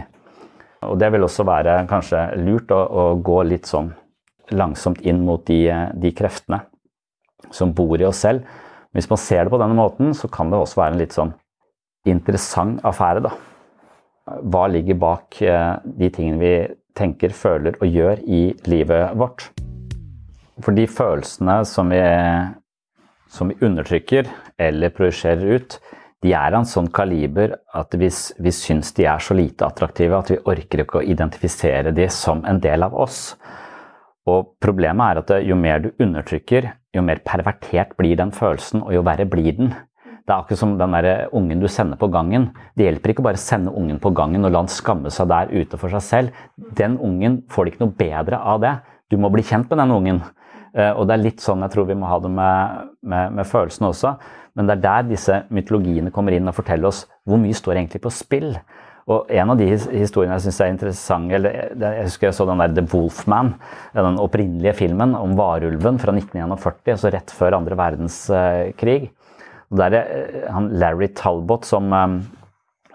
Og 0.86 1.00
det 1.00 1.10
vil 1.14 1.26
også 1.26 1.46
være 1.48 1.80
kanskje 1.90 2.28
lurt 2.44 2.76
å, 2.76 2.82
å 2.84 3.06
gå 3.24 3.40
litt 3.48 3.70
sånn 3.70 3.94
langsomt 4.56 5.02
inn 5.08 5.24
mot 5.28 5.44
de, 5.48 5.66
de, 5.98 6.12
kreftene 6.16 6.62
som 7.54 7.74
bor 7.76 8.00
i 8.02 8.08
oss 8.08 8.24
selv. 8.26 8.48
Hvis 8.96 9.10
man 9.12 9.20
ser 9.22 9.46
det 9.46 9.54
på 9.54 9.60
denne 9.62 9.78
måten, 9.78 10.14
så 10.18 10.30
kan 10.32 10.50
det 10.52 10.60
også 10.60 10.82
være 10.82 10.96
en 10.96 11.02
litt 11.02 11.16
sånn 11.16 11.36
interessant 12.08 12.84
affære, 12.88 13.26
da. 13.28 13.34
Hva 14.48 14.66
ligger 14.72 15.00
bak 15.00 15.40
eh, 15.44 15.78
de 16.00 16.10
tingene 16.12 16.42
vi 16.42 16.54
tenker, 16.98 17.36
føler 17.36 17.78
og 17.80 17.88
gjør 17.88 18.24
i 18.26 18.42
livet 18.68 19.14
vårt? 19.20 19.50
For 20.64 20.76
de 20.76 20.88
følelsene 20.90 21.62
som 21.70 21.94
vi, 21.94 22.02
som 23.32 23.52
vi 23.52 23.60
undertrykker 23.64 24.28
eller 24.68 24.94
projiserer 24.96 25.60
ut, 25.60 25.78
de 26.26 26.34
er 26.34 26.50
av 26.50 26.64
en 26.64 26.68
sånn 26.68 26.90
kaliber 26.90 27.54
at 27.78 27.94
hvis 27.94 28.32
vi 28.42 28.52
syns 28.56 28.90
de 28.98 29.06
er 29.06 29.22
så 29.22 29.38
lite 29.38 29.68
attraktive 29.68 30.18
at 30.18 30.32
vi 30.34 30.40
orker 30.50 30.82
ikke 30.84 31.00
å 31.02 31.06
identifisere 31.06 31.94
de 31.96 32.08
som 32.14 32.42
en 32.50 32.60
del 32.64 32.88
av 32.88 32.98
oss. 32.98 33.36
Og 34.28 34.54
problemet 34.64 35.14
er 35.14 35.22
at 35.22 35.36
jo 35.48 35.56
mer 35.60 35.84
du 35.84 35.92
undertrykker, 36.04 36.72
jo 36.96 37.04
mer 37.06 37.22
pervertert 37.26 37.96
blir 38.00 38.18
den 38.20 38.34
følelsen, 38.36 38.84
og 38.84 38.92
jo 38.96 39.06
verre 39.08 39.28
blir 39.30 39.56
den. 39.56 39.72
Det 40.28 40.34
er 40.34 40.42
akkurat 40.42 40.60
som 40.60 40.74
den 40.76 40.96
der 40.98 41.30
ungen 41.32 41.62
du 41.64 41.70
sender 41.72 41.96
på 41.96 42.10
gangen. 42.12 42.50
Det 42.76 42.84
hjelper 42.84 43.14
ikke 43.14 43.24
bare 43.24 43.40
å 43.40 43.44
sende 43.46 43.72
ungen 43.72 44.02
på 44.04 44.12
gangen 44.12 44.44
og 44.44 44.52
la 44.52 44.66
han 44.66 44.72
skamme 44.72 45.12
seg 45.14 45.30
der 45.32 45.54
ute 45.54 45.80
for 45.80 45.94
seg 45.94 46.04
selv. 46.04 46.42
Den 46.76 46.98
ungen 47.00 47.46
får 47.48 47.64
det 47.64 47.74
ikke 47.74 47.86
noe 47.86 47.96
bedre 47.96 48.42
av 48.44 48.60
det. 48.60 48.74
Du 49.08 49.16
må 49.16 49.32
bli 49.32 49.46
kjent 49.48 49.72
med 49.72 49.80
den 49.80 49.94
ungen. 49.96 50.20
Eh, 50.76 50.92
og 50.92 51.08
det 51.08 51.16
er 51.16 51.24
litt 51.24 51.40
sånn 51.40 51.64
jeg 51.64 51.72
tror 51.72 51.88
vi 51.88 51.96
må 51.96 52.10
ha 52.12 52.20
det 52.20 52.34
med, 52.34 52.90
med, 53.08 53.38
med 53.40 53.48
følelsene 53.48 53.94
også. 53.94 54.18
Men 54.60 54.68
det 54.68 54.76
er 54.76 54.84
der 54.84 55.08
disse 55.14 55.40
mytologiene 55.54 56.12
kommer 56.12 56.36
inn 56.36 56.52
og 56.52 56.58
forteller 56.58 56.90
oss 56.92 57.06
hvor 57.24 57.40
mye 57.40 57.56
står 57.56 57.78
egentlig 57.78 58.04
på 58.04 58.12
spill. 58.12 58.52
Og 59.08 59.30
En 59.32 59.54
av 59.54 59.60
de 59.60 59.68
historiene 59.72 60.36
jeg 60.36 60.48
syns 60.48 60.62
er 60.64 60.72
interessant 60.74 61.32
eller 61.32 61.54
Jeg 61.72 62.08
husker 62.10 62.28
jeg 62.28 62.36
så 62.36 62.48
den 62.50 62.60
der 62.60 62.74
The 62.76 62.84
Wolfman, 62.92 63.54
den 63.96 64.20
opprinnelige 64.20 64.76
filmen 64.82 65.16
om 65.16 65.38
varulven 65.40 66.00
fra 66.02 66.12
1941, 66.12 66.98
altså 66.98 67.14
rett 67.16 67.32
før 67.32 67.56
andre 67.62 67.78
verdenskrig. 67.80 69.00
Og 69.72 69.80
der 69.80 69.96
er 69.96 70.12
eh, 70.18 70.50
han 70.52 70.72
Larry 70.80 71.08
Talbot 71.16 71.68
som, 71.68 71.88
eh, 71.96 72.18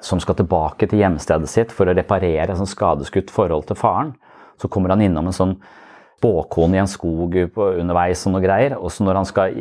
som 0.05 0.21
skal 0.21 0.37
tilbake 0.37 0.89
til 0.89 1.01
hjemstedet 1.01 1.49
sitt 1.49 1.73
for 1.73 1.89
å 1.89 1.97
reparere 1.97 2.59
sånn 2.59 2.69
skadeskutt 2.69 3.33
forhold 3.33 3.71
til 3.71 3.81
faren. 3.81 4.13
Så 4.61 4.69
kommer 4.69 4.93
han 4.93 5.05
innom 5.05 5.31
en 5.31 5.37
sånn 5.37 5.57
spåkone 6.23 6.77
i 6.77 6.83
en 6.85 6.91
skog 6.91 7.35
underveis 7.57 8.21
og 8.29 8.37
noe 8.37 8.45
greier. 8.45 8.77
Og 8.79 8.93
så 8.95 9.03
når 9.03 9.23
han 9.23 9.27
skal 9.27 9.57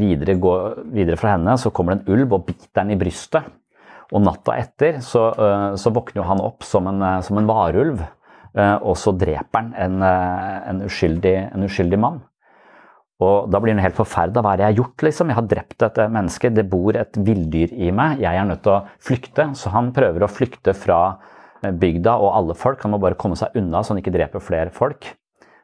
videre, 0.00 0.40
gå 0.42 0.54
videre 0.90 1.20
fra 1.20 1.36
henne, 1.36 1.54
så 1.60 1.70
kommer 1.70 1.94
det 1.94 2.02
en 2.02 2.16
ulv 2.16 2.38
og 2.40 2.48
biter 2.48 2.72
den 2.80 2.96
i 2.96 2.98
brystet. 2.98 3.46
Og 4.10 4.24
natta 4.24 4.56
etter 4.58 4.98
så, 5.04 5.28
eh, 5.34 5.68
så 5.78 5.92
våkner 5.94 6.26
han 6.26 6.42
opp 6.42 6.66
som 6.66 6.88
en, 6.90 7.04
som 7.22 7.38
en 7.38 7.50
varulv. 7.50 8.02
Og 8.50 8.96
så 8.98 9.12
dreper 9.14 9.60
han 9.60 9.68
en, 9.78 10.02
en, 10.02 10.80
uskyldig, 10.82 11.36
en 11.54 11.62
uskyldig 11.68 12.00
mann. 12.02 12.16
Og 13.20 13.50
da 13.52 13.60
blir 13.60 13.74
han 13.74 13.82
helt 13.84 13.98
forferda. 13.98 14.40
Hva 14.40 14.54
er 14.54 14.60
det 14.60 14.64
jeg 14.64 14.72
har 14.72 14.78
gjort? 14.78 15.04
liksom? 15.04 15.30
Jeg 15.30 15.36
har 15.36 15.48
drept 15.48 15.84
et 15.84 15.98
menneske. 16.12 16.50
Det 16.56 16.64
bor 16.72 16.96
et 16.96 17.18
villdyr 17.20 17.74
i 17.76 17.90
meg. 17.92 18.22
Jeg 18.24 18.40
er 18.40 18.48
nødt 18.48 18.62
til 18.64 18.78
å 18.78 18.84
flykte. 19.04 19.50
Så 19.60 19.72
han 19.74 19.90
prøver 19.96 20.24
å 20.24 20.30
flykte 20.30 20.72
fra 20.76 21.00
eh, 21.60 21.74
bygda 21.82 22.16
og 22.16 22.32
alle 22.38 22.56
folk. 22.56 22.80
Han 22.86 22.94
må 22.94 23.02
bare 23.02 23.18
komme 23.20 23.36
seg 23.36 23.56
unna 23.60 23.84
så 23.84 23.92
han 23.92 24.00
ikke 24.00 24.14
dreper 24.14 24.44
flere 24.44 24.72
folk. 24.72 25.12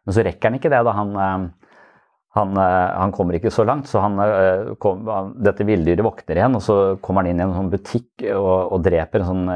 Men 0.05 0.17
så 0.17 0.25
rekker 0.27 0.51
han 0.51 0.61
ikke 0.61 0.73
det. 0.75 0.83
da 0.85 0.97
han, 0.99 1.17
eh, 1.17 1.66
han, 2.37 2.53
eh, 2.61 2.93
han 3.01 3.15
kommer 3.17 3.39
ikke 3.39 3.53
så 3.55 3.65
langt. 3.67 3.89
Så 3.91 4.03
han, 4.05 4.21
kom, 4.83 5.05
dette 5.43 5.67
villdyret 5.67 6.05
våkner 6.07 6.41
igjen, 6.41 6.57
og 6.59 6.65
så 6.65 6.79
kommer 7.05 7.25
han 7.25 7.33
inn 7.33 7.43
i 7.43 7.47
en 7.47 7.57
sånn 7.57 7.73
butikk 7.73 8.27
og, 8.31 8.77
og 8.77 8.87
dreper 8.87 9.25
en 9.25 9.31
sånn 9.33 9.53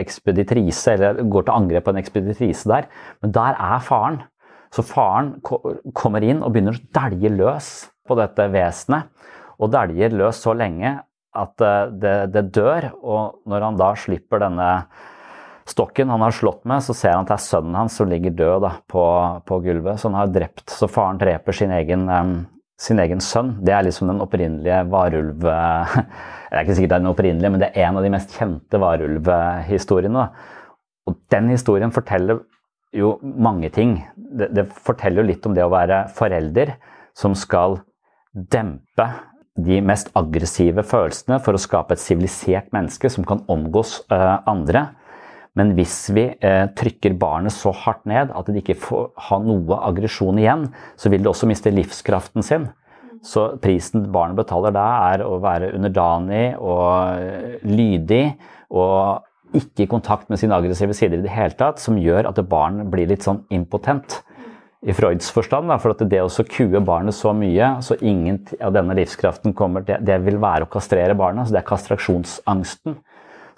ekspeditrise, 0.00 0.96
eller 0.96 1.22
går 1.26 1.48
til 1.48 1.56
angrep 1.56 1.88
på 1.88 1.94
en 1.94 2.02
ekspeditrise 2.02 2.70
der. 2.70 2.90
Men 3.24 3.34
der 3.36 3.58
er 3.58 3.84
faren. 3.84 4.22
Så 4.70 4.86
faren 4.86 5.34
kommer 5.42 6.22
inn 6.22 6.44
og 6.46 6.54
begynner 6.54 6.78
å 6.78 6.90
dælje 6.94 7.32
løs 7.34 7.70
på 8.06 8.16
dette 8.18 8.46
vesenet. 8.52 9.10
Og 9.60 9.72
dæljer 9.74 10.14
løs 10.16 10.40
så 10.40 10.54
lenge 10.56 11.00
at 11.36 11.62
eh, 11.62 11.92
det, 12.02 12.16
det, 12.34 12.46
dør. 12.54 12.90
Og 13.00 13.40
når 13.50 13.66
han 13.68 13.80
da 13.80 13.92
slipper 13.98 14.42
denne 14.42 14.70
stokken 15.68 16.12
han 16.12 16.22
har 16.24 16.34
slått 16.34 16.62
med, 16.68 16.82
så 16.84 16.94
ser 16.96 17.16
han 17.16 17.26
at 17.26 17.32
det 17.32 17.36
er 17.36 17.44
sønnen 17.46 17.78
hans 17.78 17.98
som 18.00 18.10
ligger 18.10 18.34
død 18.36 18.64
da, 18.64 18.72
på, 18.90 19.04
på, 19.46 19.60
gulvet. 19.64 20.00
Så 20.00 20.08
han 20.10 20.18
har 20.20 20.32
drept, 20.32 20.66
så 20.72 20.88
faren 20.90 21.20
dreper 21.20 21.56
sin 21.56 21.74
egen, 21.76 22.06
um, 22.08 22.36
sin 22.80 23.02
egen 23.02 23.22
sønn. 23.24 23.56
Det 23.64 23.74
er 23.76 23.86
liksom 23.88 24.12
den 24.12 24.22
opprinnelige 24.24 24.84
varulv... 24.92 25.48
Det 26.50 26.58
er 26.58 26.64
ikke 26.64 26.74
sikkert 26.74 26.90
det 26.90 26.96
er 26.96 27.02
den 27.04 27.12
opprinnelige, 27.12 27.50
men 27.54 27.60
det 27.62 27.66
er 27.68 27.84
en 27.86 27.98
av 28.00 28.02
de 28.02 28.08
mest 28.10 28.32
kjente 28.34 28.78
varulvhistoriene. 28.82 30.24
Og 31.06 31.18
den 31.30 31.52
historien 31.52 31.92
forteller 31.94 32.40
jo 32.90 33.12
mange 33.22 33.70
ting. 33.70 34.00
Det, 34.16 34.48
det, 34.54 34.66
forteller 34.66 35.22
jo 35.22 35.28
litt 35.30 35.46
om 35.46 35.54
det 35.54 35.62
å 35.62 35.70
være 35.70 36.04
forelder 36.16 36.74
som 37.16 37.36
skal 37.38 37.78
dempe 38.34 39.06
de 39.60 39.80
mest 39.84 40.10
aggressive 40.18 40.84
følelsene 40.86 41.40
for 41.44 41.56
å 41.56 41.60
skape 41.60 41.96
et 41.96 42.02
sivilisert 42.02 42.70
menneske 42.74 43.10
som 43.12 43.26
kan 43.28 43.42
omgås 43.50 44.00
uh, 44.12 44.40
andre. 44.48 44.88
Men 45.58 45.72
hvis 45.74 45.96
vi 46.14 46.28
eh, 46.30 46.66
trykker 46.78 47.16
barnet 47.18 47.54
så 47.54 47.72
hardt 47.74 48.04
ned 48.08 48.30
at 48.36 48.50
det 48.50 48.62
ikke 48.62 48.78
får 48.78 49.08
ha 49.28 49.40
noe 49.42 49.80
aggresjon 49.88 50.38
igjen, 50.38 50.68
så 51.00 51.10
vil 51.10 51.24
det 51.24 51.32
også 51.32 51.48
miste 51.50 51.72
livskraften 51.74 52.46
sin. 52.46 52.68
Så 53.26 53.50
prisen 53.60 54.06
barnet 54.14 54.38
betaler 54.38 54.72
da, 54.72 54.86
er 55.10 55.24
å 55.26 55.34
være 55.42 55.74
underdanig 55.76 56.54
og 56.56 57.20
uh, 57.20 57.58
lydig 57.68 58.30
og 58.72 59.26
ikke 59.56 59.84
i 59.84 59.90
kontakt 59.90 60.30
med 60.30 60.40
sine 60.40 60.56
aggressive 60.56 60.94
sider 60.96 61.18
i 61.18 61.26
det 61.26 61.34
hele 61.34 61.56
tatt, 61.58 61.82
som 61.82 61.98
gjør 62.00 62.30
at 62.30 62.38
barn 62.48 62.84
blir 62.88 63.10
litt 63.10 63.26
sånn 63.26 63.42
impotent. 63.52 64.20
I 64.80 64.94
Freuds 64.96 65.28
forstand, 65.34 65.68
da, 65.68 65.76
for 65.82 65.92
at 65.92 66.06
det 66.08 66.22
å 66.22 66.44
kue 66.48 66.80
barnet 66.80 67.12
så 67.12 67.34
mye, 67.36 67.74
så 67.84 67.98
ingen 68.00 68.38
av 68.64 68.72
denne 68.72 68.96
livskraften 68.96 69.52
kommer 69.58 69.84
det, 69.84 69.98
det 70.08 70.16
vil 70.24 70.38
være 70.40 70.64
å 70.64 70.70
kastrere 70.72 71.18
barnet. 71.18 71.48
så 71.48 71.58
Det 71.58 71.60
er 71.60 71.68
kastraksjonsangsten. 71.68 72.96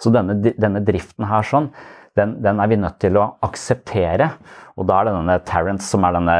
Så 0.03 0.11
denne, 0.11 0.35
denne 0.43 0.83
driften 0.83 1.27
her 1.29 1.45
sånn, 1.47 1.71
den, 2.17 2.35
den, 2.45 2.59
er 2.61 2.69
vi 2.69 2.77
nødt 2.77 2.99
til 3.01 3.17
å 3.17 3.25
akseptere. 3.45 4.29
Og 4.77 4.85
da 4.89 4.99
er 4.99 5.07
det 5.07 5.13
denne 5.15 5.37
Tarrant, 5.47 5.81
som 5.81 6.05
er 6.05 6.17
denne 6.17 6.35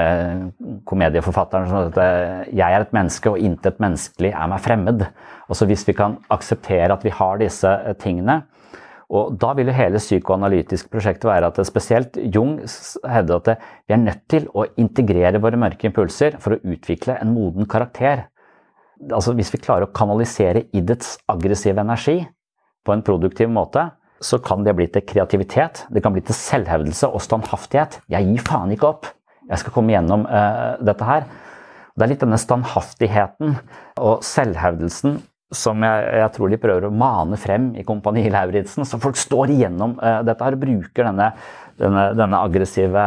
komedieforfatteren, 0.90 1.70
som 1.70 1.80
sier 1.80 1.94
at 1.94 2.52
jeg 2.54 2.78
er 2.78 2.86
et 2.86 2.94
menneske, 2.94 3.32
og 3.32 3.42
intet 3.42 3.82
menneskelig 3.82 4.34
er 4.34 4.52
meg 4.52 4.62
fremmed. 4.62 5.06
Altså 5.48 5.68
Hvis 5.70 5.86
vi 5.90 5.96
kan 5.98 6.20
akseptere 6.34 6.94
at 6.94 7.06
vi 7.06 7.14
har 7.14 7.42
disse 7.42 7.78
tingene, 8.04 8.44
og 9.14 9.36
Da 9.38 9.52
vil 9.54 9.68
jo 9.70 9.76
hele 9.78 10.00
psykoanalytisk 10.02 10.88
prosjektet 10.90 11.28
være 11.28 11.52
at 11.52 11.60
spesielt 11.68 12.18
Jung 12.34 12.56
hevder 13.06 13.36
at 13.36 13.50
vi 13.86 13.94
er 13.94 14.00
nødt 14.02 14.24
til 14.32 14.48
å 14.56 14.66
integrere 14.80 15.42
våre 15.44 15.60
mørke 15.60 15.86
impulser 15.86 16.40
for 16.42 16.56
å 16.56 16.62
utvikle 16.64 17.20
en 17.22 17.34
moden 17.36 17.68
karakter. 17.70 18.26
Altså 19.12 19.36
Hvis 19.38 19.52
vi 19.54 19.62
klarer 19.62 19.86
å 19.86 19.94
kanalisere 19.94 20.66
iddets 20.74 21.20
aggressive 21.30 21.84
energi 21.84 22.24
på 22.84 22.94
en 22.96 23.04
produktiv 23.06 23.52
måte, 23.52 23.90
så 24.24 24.40
kan 24.40 24.64
det 24.64 24.76
bli 24.78 24.88
til 24.92 25.04
kreativitet, 25.08 25.84
det 25.92 26.04
kan 26.04 26.14
bli 26.16 26.24
til 26.24 26.36
selvhevdelse 26.38 27.10
og 27.12 27.24
standhaftighet. 27.24 28.00
Jeg 28.12 28.30
gir 28.30 28.46
faen 28.48 28.72
ikke 28.72 28.88
opp. 28.94 29.10
Jeg 29.50 29.60
skal 29.60 29.76
komme 29.76 29.92
gjennom 29.92 30.24
uh, 30.30 30.80
dette 30.84 31.08
her. 31.08 31.28
Det 31.94 32.06
er 32.06 32.12
litt 32.14 32.24
denne 32.24 32.40
standhaftigheten 32.40 33.58
og 34.02 34.24
selvhevdelsen 34.26 35.20
som 35.54 35.84
jeg, 35.86 36.06
jeg, 36.18 36.30
tror 36.34 36.50
de 36.50 36.60
prøver 36.62 36.88
å 36.88 36.94
mane 36.96 37.38
frem 37.38 37.68
i 37.78 37.84
Kompani 37.86 38.24
Lauritzen. 38.34 38.88
Så 38.88 38.98
folk 39.02 39.20
står 39.20 39.54
igjennom 39.54 39.98
uh, 40.00 40.22
dette 40.26 40.48
her 40.48 40.58
og 40.58 40.64
bruker 40.64 41.10
denne, 41.10 41.34
denne, 41.82 42.08
denne 42.18 42.40
aggressive, 42.48 43.04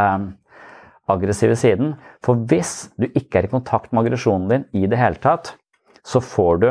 aggressive, 1.11 1.57
siden. 1.59 1.97
For 2.25 2.45
hvis 2.51 2.93
du 3.01 3.09
ikke 3.09 3.41
er 3.41 3.49
i 3.49 3.55
kontakt 3.57 3.91
med 3.91 4.05
aggresjonen 4.05 4.53
din 4.53 4.69
i 4.85 4.91
det 4.91 5.01
hele 5.01 5.19
tatt, 5.23 5.57
så 6.07 6.23
får 6.23 6.63
du 6.63 6.69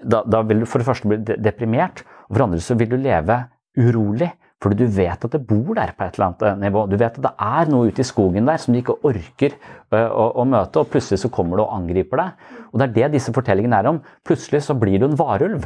da, 0.00 0.22
da 0.24 0.40
vil 0.48 0.62
du 0.62 0.68
for 0.68 0.80
det 0.80 0.88
første 0.88 1.10
bli 1.10 1.18
deprimert, 1.44 2.04
for 2.30 2.40
det 2.40 2.46
andre 2.46 2.62
så 2.64 2.76
vil 2.78 2.92
du 2.92 2.96
leve 3.00 3.42
urolig. 3.78 4.30
Fordi 4.60 4.76
du 4.76 4.90
vet 4.92 5.22
at 5.24 5.32
det 5.32 5.40
bor 5.48 5.72
der 5.76 5.94
på 5.96 6.04
et 6.04 6.16
eller 6.18 6.26
annet 6.26 6.42
eh, 6.44 6.56
nivå. 6.66 6.84
Du 6.90 6.96
vet 7.00 7.16
at 7.16 7.24
det 7.24 7.32
er 7.46 7.70
noe 7.72 7.88
ute 7.88 8.02
i 8.02 8.06
skogen 8.06 8.48
der 8.48 8.60
som 8.60 8.74
du 8.74 8.80
ikke 8.82 8.98
orker 9.08 9.54
eh, 9.54 10.10
å, 10.10 10.26
å, 10.36 10.44
møte, 10.44 10.82
og 10.82 10.90
plutselig 10.92 11.22
så 11.22 11.30
kommer 11.32 11.56
du 11.56 11.64
og 11.64 11.72
angriper 11.78 12.20
deg. 12.20 12.50
Og 12.68 12.80
det 12.80 12.88
er 12.88 12.96
det 12.98 13.14
disse 13.16 13.32
fortellingene 13.32 13.78
er 13.80 13.88
om. 13.88 14.02
Plutselig 14.26 14.66
så 14.66 14.76
blir 14.76 15.00
du 15.00 15.06
en 15.08 15.16
varulv, 15.16 15.64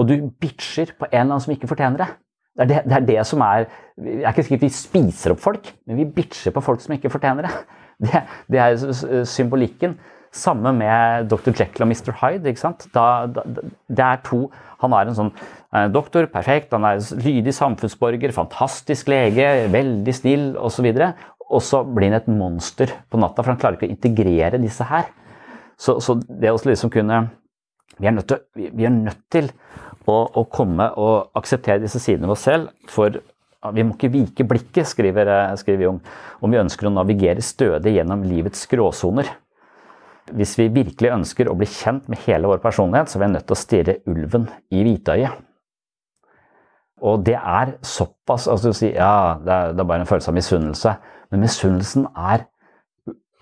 og 0.00 0.08
du 0.08 0.14
bitcher 0.40 0.94
på 0.96 1.10
en 1.10 1.18
eller 1.18 1.34
annen 1.34 1.44
som 1.44 1.52
ikke 1.52 1.68
fortjener 1.74 2.06
det. 2.06 2.08
Det 2.56 2.64
er 2.64 2.70
det, 2.70 2.80
det 2.88 2.96
er 2.96 3.04
det, 3.08 3.20
som 3.24 3.44
er 3.44 3.62
Jeg 3.96 4.24
er 4.24 4.32
ikke 4.32 4.42
sikker 4.44 4.64
vi 4.64 4.72
spiser 4.76 5.32
opp 5.32 5.40
folk, 5.40 5.68
men 5.88 6.00
vi 6.00 6.08
bitcher 6.16 6.52
på 6.52 6.64
folk 6.64 6.82
som 6.84 6.96
ikke 6.96 7.12
fortjener 7.12 7.48
det. 7.48 7.54
Det, 8.02 8.18
det 8.50 8.58
er 8.58 9.22
symbolikken. 9.30 9.92
Samme 10.34 10.72
med 10.74 11.28
Dr. 11.30 11.52
Jekyll 11.52 11.84
og 11.84 11.92
Mr. 11.92 12.08
Hyde. 12.18 12.50
Da, 12.90 13.04
da, 13.30 13.44
det 13.86 14.02
er 14.02 14.22
to 14.26 14.48
Han 14.82 14.94
er 14.96 15.08
en 15.08 15.18
sånn 15.18 15.32
eh, 15.32 15.88
doktor, 15.92 16.28
perfekt, 16.32 16.74
han 16.74 16.86
er 16.88 17.02
lydig 17.22 17.54
samfunnsborger, 17.56 18.34
fantastisk 18.36 19.10
lege, 19.12 19.48
veldig 19.72 20.14
snill 20.16 20.46
osv. 20.60 20.88
Og 21.52 21.62
så 21.64 21.82
blir 21.84 22.10
han 22.10 22.20
et 22.20 22.30
monster 22.32 22.92
på 23.12 23.20
natta, 23.20 23.42
for 23.42 23.52
han 23.52 23.60
klarer 23.60 23.78
ikke 23.78 23.90
å 23.90 23.94
integrere 23.94 24.60
disse 24.62 24.86
her. 24.88 25.10
Så, 25.80 25.98
så 26.04 26.16
det 26.16 26.52
å 26.52 26.58
liksom 26.62 26.92
kunne 26.92 27.24
Vi 27.98 28.06
er 28.08 28.14
nødt 28.14 28.28
til, 28.30 28.68
vi 28.72 28.86
er 28.86 28.92
nødt 28.94 29.20
til 29.30 29.50
å, 30.08 30.14
å, 30.24 30.44
komme 30.50 30.88
og 30.98 31.36
akseptere 31.38 31.82
disse 31.82 32.00
sidene 32.02 32.26
ved 32.26 32.34
oss 32.34 32.46
selv. 32.46 32.70
For 32.90 33.18
vi 33.76 33.84
må 33.86 33.94
ikke 33.94 34.10
vike 34.10 34.46
blikket, 34.48 34.88
skriver, 34.90 35.28
eh, 35.28 35.54
skriver 35.60 35.86
Jung, 35.86 36.00
om 36.42 36.50
vi 36.50 36.58
ønsker 36.62 36.88
å 36.88 36.94
navigere 36.94 37.44
stødig 37.44 37.94
gjennom 37.98 38.24
livets 38.26 38.64
gråsoner. 38.70 39.28
Hvis 40.30 40.54
vi 40.58 40.68
virkelig 40.70 41.10
ønsker 41.10 41.50
å 41.50 41.56
bli 41.58 41.66
kjent 41.66 42.06
med 42.10 42.22
hele 42.26 42.46
vår 42.50 42.62
personlighet, 42.62 43.10
så 43.10 43.18
er 43.18 43.24
vi 43.24 43.32
nødt 43.32 43.48
til 43.48 43.56
å 43.56 43.62
stirre 43.62 43.96
ulven 44.08 44.46
i 44.70 44.84
hvitøyet. 44.86 45.40
Og 47.02 47.24
det 47.26 47.34
er 47.34 47.74
såpass 47.82 48.46
altså 48.46 48.70
du 48.70 48.78
sier, 48.78 48.94
Ja, 48.94 49.38
det 49.42 49.52
er, 49.52 49.72
det 49.74 49.82
er 49.82 49.88
bare 49.90 50.04
en 50.04 50.08
følelse 50.08 50.30
av 50.30 50.36
misunnelse. 50.38 50.92
Men 51.32 51.42
misunnelsen 51.42 52.06
er 52.14 52.46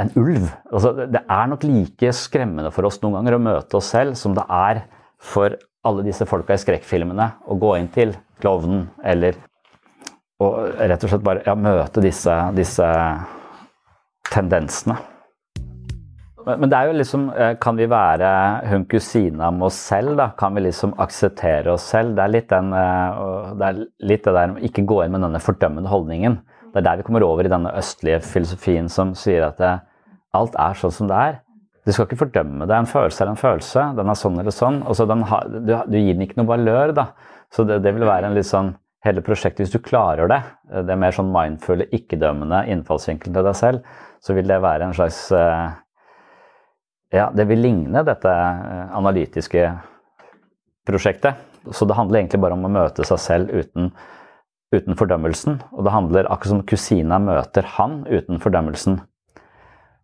en 0.00 0.12
ulv. 0.16 0.46
Altså, 0.72 0.94
det 1.12 1.20
er 1.20 1.50
nok 1.50 1.66
like 1.68 2.14
skremmende 2.16 2.72
for 2.72 2.88
oss 2.88 3.00
noen 3.02 3.18
ganger 3.18 3.36
å 3.36 3.42
møte 3.50 3.76
oss 3.76 3.90
selv 3.92 4.16
som 4.16 4.32
det 4.36 4.46
er 4.48 4.86
for 5.20 5.58
alle 5.84 6.04
disse 6.06 6.24
folka 6.28 6.56
i 6.56 6.60
skrekkfilmene 6.60 7.26
å 7.48 7.56
gå 7.60 7.74
inn 7.76 7.92
til 7.92 8.14
klovnen 8.40 8.88
eller 9.04 9.36
og 10.40 10.72
rett 10.80 11.02
og 11.04 11.12
slett 11.12 11.24
bare 11.24 11.42
ja, 11.44 11.52
møte 11.52 12.00
disse, 12.00 12.32
disse 12.56 12.86
tendensene. 14.30 14.96
Men 16.46 16.70
det 16.70 16.78
er 16.78 16.88
jo 16.88 16.96
liksom 16.96 17.26
eh, 17.34 17.52
Kan 17.60 17.78
vi 17.78 17.88
være 17.90 18.30
hun 18.70 18.86
kusina 18.90 19.50
med 19.54 19.68
oss 19.68 19.80
selv, 19.90 20.14
da? 20.18 20.30
Kan 20.38 20.56
vi 20.56 20.64
liksom 20.64 20.94
akseptere 21.02 21.74
oss 21.74 21.88
selv? 21.92 22.14
Det 22.16 22.24
er 22.24 22.32
litt, 22.32 22.48
den, 22.52 22.72
eh, 22.76 23.20
det, 23.58 23.68
er 23.68 23.82
litt 24.12 24.24
det 24.26 24.34
der 24.36 24.56
ikke 24.70 24.86
gå 24.88 25.02
inn 25.04 25.14
med 25.14 25.24
denne 25.26 25.42
fordømmende 25.42 25.92
holdningen. 25.92 26.40
Det 26.70 26.80
er 26.80 26.86
der 26.86 27.00
vi 27.00 27.06
kommer 27.08 27.26
over 27.26 27.46
i 27.46 27.52
denne 27.52 27.72
østlige 27.78 28.20
filosofien 28.24 28.88
som 28.92 29.14
sier 29.18 29.48
at 29.48 29.58
det, 29.60 29.72
alt 30.36 30.54
er 30.60 30.78
sånn 30.78 30.94
som 30.94 31.10
det 31.10 31.18
er. 31.18 31.40
Du 31.86 31.92
skal 31.92 32.06
ikke 32.06 32.20
fordømme 32.20 32.68
det. 32.68 32.76
En 32.76 32.88
følelse 32.88 33.24
er 33.24 33.32
en 33.32 33.40
følelse. 33.40 33.86
Den 33.98 34.12
er 34.12 34.18
sånn 34.18 34.38
eller 34.38 34.54
sånn. 34.54 34.82
Altså, 34.86 35.08
ha, 35.08 35.40
du, 35.48 35.74
du, 35.90 35.98
gir 35.98 36.14
den 36.14 36.26
ikke 36.26 36.38
noe 36.40 36.50
valør, 36.52 36.94
da. 36.96 37.10
Så 37.50 37.64
det, 37.66 37.80
det, 37.82 37.94
vil 37.96 38.06
være 38.06 38.30
en 38.30 38.38
litt 38.38 38.48
sånn 38.48 38.76
Hele 39.00 39.22
prosjektet, 39.24 39.62
hvis 39.64 39.72
du 39.72 39.80
klarer 39.80 40.28
det, 40.28 40.42
det 40.84 40.92
er 40.92 40.98
mer 41.00 41.14
sånn 41.16 41.30
mindfulle, 41.32 41.86
ikke-dømmende 41.96 42.58
innfallsvinkelen 42.68 43.32
til 43.32 43.46
deg 43.46 43.54
selv, 43.56 43.94
så 44.20 44.34
vil 44.36 44.44
det 44.44 44.58
være 44.60 44.90
en 44.90 44.92
slags 44.92 45.22
ja, 47.10 47.30
det 47.34 47.46
vil 47.50 47.62
ligne 47.64 48.04
dette 48.06 48.30
eh, 48.30 48.96
analytiske 48.96 49.66
prosjektet. 50.86 51.46
Så 51.74 51.84
det 51.84 51.96
handler 51.98 52.22
egentlig 52.22 52.40
bare 52.40 52.56
om 52.56 52.64
å 52.64 52.72
møte 52.72 53.04
seg 53.06 53.20
selv 53.20 53.52
uten, 53.52 53.90
uten 54.72 54.96
fordømmelsen. 54.96 55.58
Og 55.74 55.84
det 55.84 55.94
handler 55.94 56.30
akkurat 56.30 56.54
som 56.54 56.66
kusina 56.66 57.18
møter 57.22 57.66
han 57.76 58.04
uten 58.08 58.40
fordømmelsen. 58.42 59.00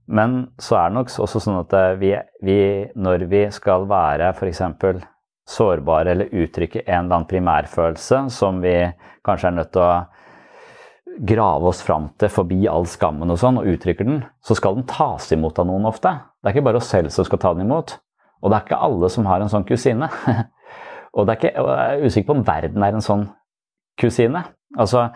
Men 0.07 0.37
så 0.63 0.79
er 0.79 0.91
det 0.91 0.99
nok 0.99 1.15
også 1.25 1.43
sånn 1.43 1.61
at 1.63 1.75
eh, 1.79 1.95
vi, 2.03 2.13
vi 2.47 2.59
når 2.99 3.27
vi 3.31 3.47
skal 3.55 3.87
være 3.91 4.33
f.eks. 4.35 4.63
sårbare 5.47 6.15
eller 6.15 6.35
uttrykke 6.35 6.83
en 6.85 7.05
eller 7.05 7.21
annen 7.21 7.31
primærfølelse 7.31 8.27
som 8.35 8.59
vi 8.63 8.77
kanskje 9.27 9.51
er 9.51 9.59
nødt 9.61 9.73
til 9.75 9.87
å 9.87 9.93
grave 11.19 11.71
oss 11.71 11.83
fram 11.85 12.11
til 12.21 12.31
forbi 12.33 12.67
all 12.71 12.87
skammen 12.91 13.31
og 13.33 13.39
sånn, 13.41 13.61
og 13.61 13.71
uttrykker 13.73 14.09
den, 14.09 14.21
så 14.45 14.57
skal 14.59 14.77
den 14.77 14.87
tas 14.91 15.31
imot 15.35 15.59
av 15.63 15.69
noen 15.69 15.89
ofte. 15.89 16.13
Det 16.41 16.51
er 16.51 16.57
ikke 16.57 16.67
bare 16.69 16.83
oss 16.83 16.91
selv 16.93 17.15
som 17.15 17.27
skal 17.29 17.41
ta 17.43 17.55
den 17.57 17.67
imot. 17.67 17.97
Og 18.43 18.53
det 18.53 18.59
er 18.59 18.67
ikke 18.67 18.83
alle 18.89 19.11
som 19.13 19.29
har 19.29 19.43
en 19.43 19.53
sånn 19.53 19.67
kusine. 19.69 20.11
og, 21.17 21.33
ikke, 21.33 21.55
og 21.63 21.71
jeg 21.73 21.97
er 21.97 22.05
usikker 22.05 22.29
på 22.31 22.39
om 22.39 22.45
verden 22.47 22.85
er 22.85 22.99
en 22.99 23.05
sånn 23.05 23.27
kusine. 24.01 24.45
Altså, 24.77 25.09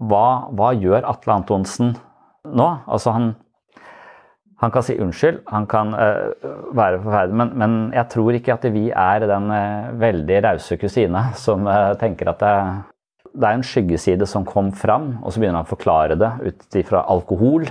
hva, 0.00 0.26
hva 0.56 0.72
gjør 0.78 1.06
Atle 1.10 1.36
Antonsen 1.36 1.94
nå? 2.48 2.68
Altså, 2.88 3.12
han, 3.12 3.32
han 4.62 4.72
kan 4.72 4.86
si 4.86 4.96
unnskyld, 5.00 5.42
han 5.52 5.66
kan 5.70 5.92
uh, 5.92 6.32
være 6.76 7.02
forferdelig, 7.04 7.36
men, 7.42 7.52
men, 7.60 7.76
jeg 7.96 8.08
tror 8.14 8.38
ikke 8.38 8.56
at 8.56 8.64
vi 8.72 8.86
er 8.88 9.26
den 9.28 9.52
uh, 9.52 9.90
veldig 10.00 10.40
rause 10.48 10.80
kusina 10.80 11.28
som 11.36 11.68
uh, 11.68 11.92
tenker 12.00 12.32
at 12.32 12.40
det, 12.40 12.54
det 13.32 13.46
er 13.46 13.56
en 13.56 13.66
skyggeside 13.66 14.26
som 14.28 14.46
kom 14.48 14.70
fram, 14.76 15.14
og 15.22 15.32
så 15.32 15.40
begynner 15.40 15.60
han 15.60 15.68
å 15.68 15.74
forklare 15.74 16.16
det 16.18 16.30
ut 16.46 16.78
ifra 16.80 17.04
alkohol. 17.12 17.68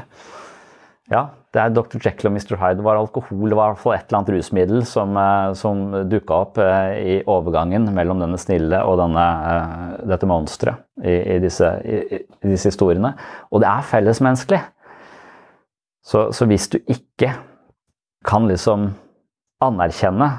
Ja, 1.09 1.29
det 1.49 1.61
er 1.61 1.71
Dr. 1.73 1.97
Jekyll 1.97 2.29
og 2.29 2.35
Mr. 2.35 2.53
Hyde. 2.61 2.83
Var 2.85 2.99
alkohol, 2.99 3.47
det 3.49 3.57
var 3.57 3.71
i 3.71 3.73
hvert 3.73 3.81
fall 3.81 3.95
et 3.95 4.03
eller 4.05 4.19
annet 4.19 4.31
rusmiddel 4.35 4.83
som, 4.85 5.15
eh, 5.17 5.53
som 5.57 5.79
dukka 6.11 6.41
opp 6.45 6.59
eh, 6.61 6.91
i 7.01 7.15
overgangen 7.25 7.87
mellom 7.95 8.21
denne 8.21 8.37
snille 8.37 8.83
og 8.85 8.99
denne, 9.01 9.23
eh, 9.49 9.95
dette 10.11 10.29
monsteret 10.29 10.85
i, 11.01 11.15
i, 11.17 11.39
disse, 11.41 11.71
i, 11.81 12.19
i, 12.19 12.51
disse, 12.51 12.69
historiene. 12.69 13.15
Og 13.49 13.63
det 13.63 13.71
er 13.71 13.89
fellesmenneskelig. 13.89 14.61
Så, 16.05 16.27
så 16.37 16.45
hvis 16.49 16.69
du 16.69 16.77
ikke 16.85 17.33
kan 18.27 18.45
liksom 18.49 18.91
anerkjenne 19.65 20.29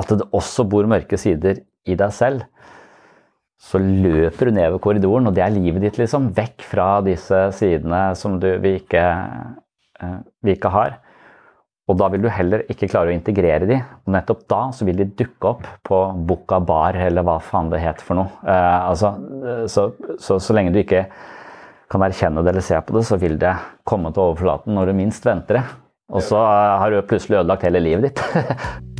at 0.00 0.12
det 0.12 0.28
også 0.36 0.68
bor 0.68 0.86
mørke 0.88 1.16
sider 1.20 1.64
i 1.88 1.96
deg 1.98 2.12
selv, 2.14 2.44
så 3.60 3.76
løper 3.80 4.48
du 4.48 4.56
nedover 4.56 4.80
korridoren, 4.80 5.28
og 5.28 5.36
det 5.36 5.44
er 5.44 5.52
livet 5.52 5.84
ditt, 5.84 5.98
liksom. 6.00 6.30
Vekk 6.36 6.64
fra 6.64 6.88
disse 7.04 7.42
sidene 7.58 8.10
som 8.16 8.38
du, 8.40 8.48
vi, 8.62 8.78
ikke, 8.80 9.04
eh, 10.00 10.18
vi 10.46 10.54
ikke 10.56 10.72
har. 10.72 10.96
Og 11.90 11.98
da 11.98 12.06
vil 12.12 12.22
du 12.24 12.30
heller 12.32 12.62
ikke 12.70 12.88
klare 12.88 13.10
å 13.10 13.14
integrere 13.14 13.66
de. 13.68 13.80
Og 14.06 14.14
nettopp 14.14 14.46
da 14.48 14.60
så 14.72 14.86
vil 14.88 15.00
de 15.00 15.10
dukke 15.18 15.50
opp 15.50 15.66
på 15.86 15.98
Bukka 16.30 16.60
Bar, 16.64 16.96
eller 17.08 17.26
hva 17.26 17.36
faen 17.42 17.68
det 17.72 17.82
heter 17.82 18.06
for 18.06 18.22
noe. 18.22 18.32
Eh, 18.46 18.78
altså, 18.88 19.12
så, 19.68 19.90
så, 20.16 20.38
så, 20.38 20.56
lenge 20.56 20.72
du 20.72 20.80
ikke 20.80 21.04
kan 21.90 22.06
erkjenne 22.06 22.44
det 22.46 22.54
eller 22.54 22.64
se 22.64 22.80
på 22.80 22.96
det, 22.96 23.04
så 23.10 23.18
vil 23.20 23.36
det 23.42 23.52
komme 23.88 24.14
til 24.14 24.30
overflaten 24.30 24.76
når 24.78 24.88
du 24.88 25.00
minst 25.02 25.26
venter 25.26 25.60
det. 25.60 25.66
Og 26.14 26.24
så 26.24 26.40
eh, 26.40 26.78
har 26.80 26.94
du 26.94 27.02
plutselig 27.04 27.42
ødelagt 27.42 27.68
hele 27.68 27.84
livet 27.84 28.08
ditt. 28.08 28.24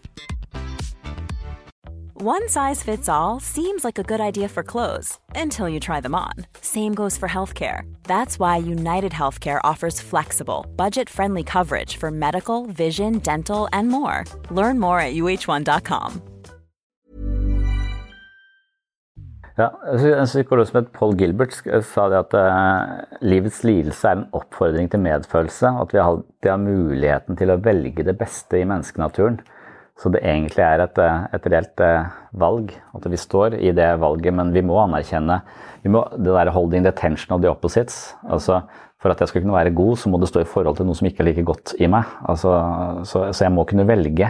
One 2.23 2.49
size 2.49 2.83
fits 2.83 3.09
all 3.09 3.39
seems 3.39 3.83
like 3.83 3.97
a 3.97 4.03
good 4.03 4.21
idea 4.21 4.47
for 4.47 4.61
clothes 4.61 5.17
until 5.33 5.67
you 5.67 5.79
try 5.79 5.99
them 6.01 6.13
on. 6.13 6.33
Same 6.61 6.93
goes 6.93 7.17
for 7.17 7.27
healthcare. 7.27 7.91
That's 8.03 8.37
why 8.37 8.57
United 8.57 9.11
Healthcare 9.11 9.59
offers 9.63 9.99
flexible, 9.99 10.67
budget 10.75 11.09
friendly 11.09 11.41
coverage 11.41 11.97
for 11.97 12.11
medical, 12.11 12.67
vision, 12.67 13.17
dental, 13.23 13.67
and 13.73 13.89
more. 13.89 14.25
Learn 14.51 14.79
more 14.79 14.99
at 14.99 15.15
uh1.com. 15.15 16.21
Ja, 19.57 19.71
en 20.19 20.27
psykolog 20.27 20.67
som 20.67 20.77
heter 20.77 20.93
Paul 20.93 21.15
Gilbert 21.17 21.57
sa 21.83 22.05
det 22.09 22.19
at 22.19 22.35
uh, 22.37 23.01
livets 23.21 23.63
lidelse 23.63 24.07
er 24.07 24.19
en 24.19 24.27
oppfordring 24.31 24.91
til 24.93 25.01
medfølelse. 25.01 25.73
At 25.81 25.97
vi 25.97 25.97
har, 25.97 26.21
har 26.45 26.61
muligheten 26.61 27.41
til 27.41 27.49
å 27.49 27.57
velge 27.57 28.05
det 28.05 28.13
beste 28.21 28.61
i 28.61 28.69
menneskenaturen. 28.69 29.41
Så 30.01 30.09
det 30.09 30.23
egentlig 30.25 30.63
er 30.65 30.81
et, 30.81 30.97
eh, 30.97 31.25
et 31.37 31.47
reelt 31.53 31.81
eh, 31.85 32.13
valg. 32.41 32.71
At 32.97 33.05
vi 33.05 33.19
står 33.21 33.59
i 33.59 33.73
det 33.77 33.89
valget, 34.01 34.33
men 34.33 34.53
vi 34.55 34.63
må 34.65 34.79
anerkjenne 34.81 35.41
vi 35.81 35.89
må, 35.89 36.03
det 36.13 36.29
der 36.29 36.51
holding 36.53 36.85
the 36.85 36.93
tension 36.93 37.35
of 37.35 37.41
the 37.41 37.49
opposites. 37.49 38.15
Altså, 38.29 38.61
for 39.01 39.13
at 39.13 39.21
jeg 39.21 39.31
skal 39.31 39.41
kunne 39.41 39.57
være 39.57 39.73
god, 39.73 39.97
så 39.97 40.09
må 40.09 40.19
det 40.21 40.29
stå 40.29 40.43
i 40.43 40.49
forhold 40.49 40.77
til 40.77 40.85
noe 40.85 40.97
som 40.97 41.09
ikke 41.09 41.23
er 41.23 41.29
like 41.31 41.45
godt 41.45 41.73
i 41.81 41.89
meg. 41.89 42.09
Altså, 42.29 42.53
så, 43.09 43.27
så, 43.31 43.45
jeg 43.45 43.53
må 43.53 43.65
kunne 43.69 43.87
velge, 43.89 44.29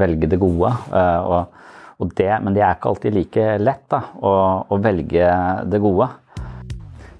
velge 0.00 0.28
det 0.32 0.40
gode. 0.40 0.72
Eh, 0.92 1.20
og, 1.20 1.70
og 2.00 2.12
det, 2.16 2.30
men 2.44 2.56
det 2.56 2.64
er 2.64 2.76
ikke 2.76 2.92
alltid 2.92 3.16
like 3.16 3.46
lett 3.60 3.84
da, 3.92 4.02
å, 4.20 4.34
å 4.72 4.80
velge 4.84 5.30
det 5.72 5.80
gode. 5.84 6.10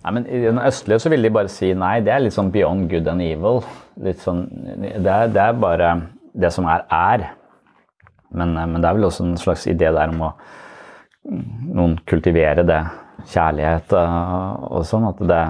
Nei, 0.04 0.12
men 0.18 0.26
I 0.28 0.42
den 0.44 0.60
østlige 0.60 1.00
så 1.00 1.12
vil 1.12 1.24
de 1.24 1.32
bare 1.32 1.52
si 1.52 1.70
nei, 1.76 1.94
det 2.04 2.12
er 2.12 2.26
litt 2.26 2.36
sånn 2.36 2.52
beyond 2.52 2.90
good 2.90 3.08
and 3.08 3.24
evil. 3.24 3.62
Litt 4.04 4.20
sånn, 4.24 4.44
det, 4.82 5.00
er, 5.08 5.30
det 5.32 5.40
er 5.40 5.56
bare 5.60 5.94
det 6.36 6.50
som 6.52 6.68
er, 6.68 6.84
er. 6.92 7.28
Men, 8.34 8.56
eh, 8.56 8.66
men, 8.70 8.80
det 8.82 8.90
er 8.90 8.98
vel 8.98 9.08
også 9.08 9.26
en 9.26 9.38
slags 9.40 9.68
idé 9.70 9.92
der 9.94 10.12
om 10.12 10.28
å 10.28 10.32
noen 11.24 11.98
kultivere 12.08 12.66
det. 12.66 12.82
Kjærlighet 13.30 13.94
og, 13.96 14.66
og 14.74 14.82
sånn. 14.88 15.06
At 15.08 15.22
det 15.30 15.44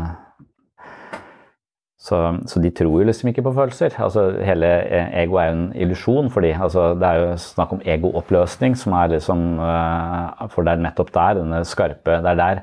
Så, 2.05 2.19
så, 2.45 2.61
de 2.61 2.69
tror 2.69 2.99
jo 3.01 3.07
liksom 3.09 3.31
ikke 3.31 3.47
på 3.47 3.55
følelser. 3.57 3.95
Altså, 4.05 4.27
hele 4.45 4.69
ego 5.17 5.39
er 5.41 5.47
jo 5.49 5.55
en 5.55 5.63
illusjon 5.73 6.29
for 6.31 6.45
de. 6.45 6.51
Altså, 6.53 6.91
det 7.01 7.09
er 7.09 7.23
jo 7.23 7.31
snakk 7.41 7.73
om 7.73 7.81
egooppløsning, 7.81 8.77
som 8.77 8.93
er 8.99 9.15
liksom 9.15 9.55
uh, 9.57 10.45
For 10.53 10.67
det 10.67 10.75
er 10.75 10.85
nettopp 10.85 11.15
der, 11.15 11.39
denne 11.41 11.63
skarpe 11.65 12.19
Det 12.21 12.35
er 12.35 12.43
der 12.43 12.61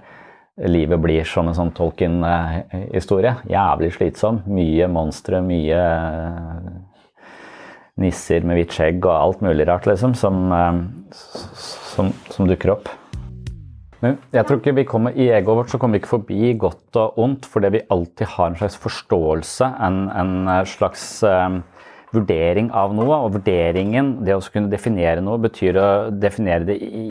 livet 0.69 1.01
blir 1.01 1.25
som 1.25 1.47
en 1.49 1.57
sånn 1.57 1.73
Tolkien-historie. 1.73 3.33
Jævlig 3.49 3.91
slitsom. 3.95 4.41
Mye 4.51 4.87
monstre, 4.91 5.41
mye 5.41 5.81
nisser 7.99 8.45
med 8.47 8.57
hvitt 8.59 8.77
skjegg 8.77 9.03
og 9.03 9.13
alt 9.13 9.43
mulig 9.43 9.67
rart, 9.67 9.89
liksom, 9.89 10.15
som, 10.17 10.47
uh, 10.53 11.11
som, 11.91 12.13
som 12.31 12.49
dukker 12.49 12.75
opp. 12.77 12.91
Men 14.01 14.17
jeg 14.33 14.47
tror 14.47 14.57
ikke 14.57 14.73
vi 14.79 14.87
kommer, 14.89 15.13
I 15.13 15.29
egoet 15.29 15.59
vårt 15.59 15.73
så 15.73 15.77
kommer 15.77 15.97
vi 15.97 16.01
ikke 16.01 16.15
forbi 16.15 16.53
godt 16.59 16.97
og 16.97 17.19
ondt 17.21 17.45
fordi 17.49 17.69
vi 17.75 17.83
alltid 17.93 18.31
har 18.33 18.49
en 18.49 18.57
slags 18.57 18.77
forståelse, 18.81 19.67
en, 19.87 19.99
en 20.17 20.31
eh, 20.49 20.63
slags 20.69 21.03
um, 21.21 21.59
vurdering 22.15 22.71
av 22.73 22.95
noe. 22.97 23.19
Og 23.27 23.35
vurderingen, 23.37 24.15
det 24.25 24.33
å 24.33 24.41
kunne 24.41 24.71
definere 24.73 25.21
noe, 25.21 25.37
betyr 25.43 25.77
å 25.77 25.89
definere 26.17 26.65
det 26.71 26.79
i, 26.81 27.05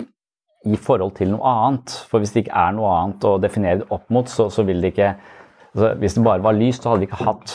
i, 0.67 0.75
forhold 0.75 1.15
til 1.21 1.31
noe 1.37 1.55
annet. 1.63 1.95
For 2.11 2.23
hvis 2.23 2.35
det 2.35 2.45
ikke 2.45 2.65
er 2.67 2.75
noe 2.75 2.91
annet 2.97 3.29
å 3.31 3.37
definere 3.43 3.85
det 3.85 3.91
opp 3.95 4.11
mot, 4.11 4.31
så, 4.31 4.51
så 4.51 4.67
vil 4.67 4.83
det 4.83 4.95
ikke 4.97 5.13
altså, 5.15 5.95
Hvis 6.03 6.19
det 6.19 6.27
bare 6.27 6.47
var 6.49 6.59
lyst, 6.59 6.83
så 6.83 6.91
hadde 6.91 7.07
vi 7.07 7.13
ikke 7.13 7.23
hatt 7.23 7.55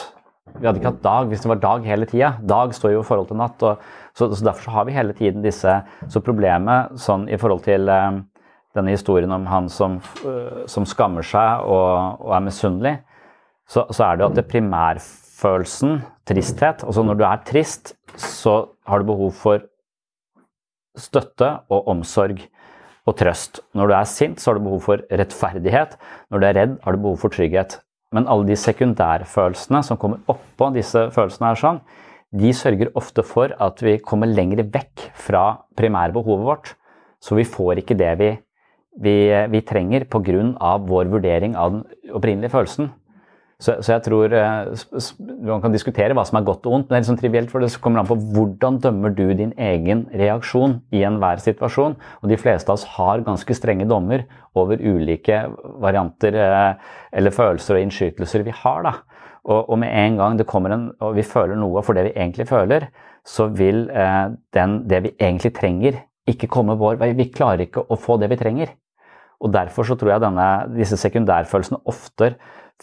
vi 0.59 0.67
hadde 0.67 0.79
ikke 0.79 0.91
hatt 0.93 1.03
dag 1.03 1.31
hvis 1.31 1.43
det 1.43 1.51
var 1.51 1.61
dag 1.63 1.87
hele 1.89 2.07
tida. 2.09 2.31
Dag 2.47 2.73
står 2.75 2.95
jo 2.95 3.01
i 3.03 3.07
forhold 3.07 3.27
til 3.29 3.39
natt. 3.39 3.65
Og, 3.65 3.83
så, 4.15 4.29
så, 4.31 4.45
Derfor 4.47 4.67
så 4.67 4.75
har 4.77 4.87
vi 4.87 4.95
hele 4.95 5.15
tiden 5.17 5.43
disse 5.43 5.73
Så 6.11 6.21
problemet 6.23 6.95
sånn 7.01 7.27
i 7.29 7.39
forhold 7.41 7.65
til 7.65 7.89
um, 7.91 8.21
denne 8.75 8.95
historien 8.95 9.31
om 9.35 9.47
han 9.49 9.69
som, 9.71 9.99
uh, 10.23 10.63
som 10.71 10.87
skammer 10.87 11.25
seg 11.25 11.67
og, 11.67 12.23
og 12.23 12.33
er 12.37 12.47
misunnelig, 12.47 12.95
så, 13.65 13.85
så, 13.89 14.01
er 14.05 14.15
det 14.15 14.25
jo 14.25 14.29
at 14.29 14.37
det 14.37 14.49
primærfølelsen, 14.51 16.01
tristhet 16.29 16.83
Altså 16.85 17.05
når 17.05 17.17
du 17.17 17.23
er 17.27 17.45
trist, 17.47 17.95
så 18.15 18.57
har 18.87 19.01
du 19.01 19.09
behov 19.09 19.31
for 19.37 19.63
støtte 20.95 21.49
og 21.73 21.89
omsorg 21.91 22.43
og 23.05 23.17
trøst. 23.19 23.59
Når 23.77 23.89
du 23.89 23.95
er 23.97 24.07
sint, 24.09 24.41
så 24.41 24.51
har 24.51 24.59
du 24.59 24.65
behov 24.65 24.85
for 24.85 25.03
rettferdighet. 25.11 25.97
Når 26.31 26.41
du 26.41 26.47
er 26.47 26.57
redd, 26.57 26.77
har 26.83 26.95
du 26.95 27.03
behov 27.03 27.19
for 27.21 27.33
trygghet. 27.33 27.79
Men 28.15 28.29
alle 28.31 28.47
de 28.47 28.55
sekundærfølelsene 28.59 29.83
som 29.83 29.99
kommer 29.99 30.23
oppå 30.31 30.71
disse 30.75 31.09
følelsene, 31.11 31.51
her 31.51 31.59
sånn, 31.59 31.83
de 32.35 32.51
sørger 32.55 32.91
ofte 32.99 33.23
for 33.27 33.51
at 33.61 33.83
vi 33.83 33.97
kommer 34.03 34.31
lenger 34.31 34.63
vekk 34.71 35.09
fra 35.27 35.45
primærbehovet 35.77 36.47
vårt. 36.47 36.73
Så 37.19 37.37
vi 37.37 37.47
får 37.47 37.83
ikke 37.83 37.97
det 37.99 38.11
vi 38.19 38.33
vi, 38.95 39.15
vi 39.51 39.61
trenger 39.61 40.05
pga. 40.07 40.77
vår 40.87 41.09
vurdering 41.11 41.55
av 41.55 41.71
den 41.71 41.83
opprinnelige 42.13 42.53
følelsen. 42.53 42.91
Så, 43.55 43.77
så, 43.79 43.93
jeg 43.93 44.03
tror 44.03 44.33
eh, 44.35 44.71
Man 45.47 45.61
kan 45.63 45.71
diskutere 45.71 46.15
hva 46.15 46.25
som 46.27 46.41
er 46.41 46.47
godt 46.47 46.65
og 46.67 46.73
ondt, 46.75 46.89
men 46.89 46.97
det 46.97 47.05
er 47.05 47.07
sånn 47.07 47.19
trivielt, 47.21 47.51
for 47.53 47.63
det 47.63 47.69
kommer 47.79 48.01
an 48.01 48.09
på 48.09 48.17
hvordan 48.35 48.81
dømmer 48.83 49.13
du 49.15 49.29
din 49.31 49.53
egen 49.55 50.03
reaksjon 50.11 50.81
i 50.95 51.05
enhver 51.07 51.39
situasjon. 51.43 51.95
Og 52.19 52.31
de 52.31 52.39
fleste 52.39 52.67
av 52.67 52.75
oss 52.75 52.87
har 52.97 53.23
ganske 53.23 53.55
strenge 53.55 53.87
dommer 53.87 54.25
over 54.59 54.81
ulike 54.83 55.45
varianter 55.83 56.35
eh, 56.35 56.87
eller 57.15 57.35
følelser 57.35 57.79
og 57.79 57.85
innskytelser 57.85 58.43
vi 58.43 58.55
har. 58.63 58.83
da. 58.83 58.95
Og, 59.45 59.69
og, 59.69 59.77
med 59.79 59.93
en 59.93 60.19
gang 60.19 60.39
det 60.39 60.49
kommer 60.49 60.73
en, 60.75 60.89
og 60.99 61.15
vi 61.15 61.23
føler 61.23 61.55
noe 61.59 61.83
for 61.85 61.95
det 61.95 62.09
vi 62.09 62.15
egentlig 62.17 62.49
føler, 62.49 62.89
så 63.25 63.47
vil 63.55 63.85
eh, 63.87 64.33
den, 64.57 64.81
det 64.89 65.03
vi 65.05 65.15
egentlig 65.15 65.53
trenger, 65.55 66.01
ikke 66.27 66.49
komme 66.51 66.75
vår 66.81 66.97
vei. 66.99 67.13
Vi 67.15 67.29
klarer 67.31 67.67
ikke 67.67 67.85
å 67.87 67.97
få 68.01 68.17
det 68.19 68.31
vi 68.33 68.41
trenger. 68.41 68.73
Og 69.45 69.51
Derfor 69.53 69.85
så 69.85 69.97
tror 69.99 70.15
jeg 70.15 70.23
denne, 70.23 70.49
disse 70.73 70.97
sekundærfølelsene 70.97 71.83
ofte 71.91 72.33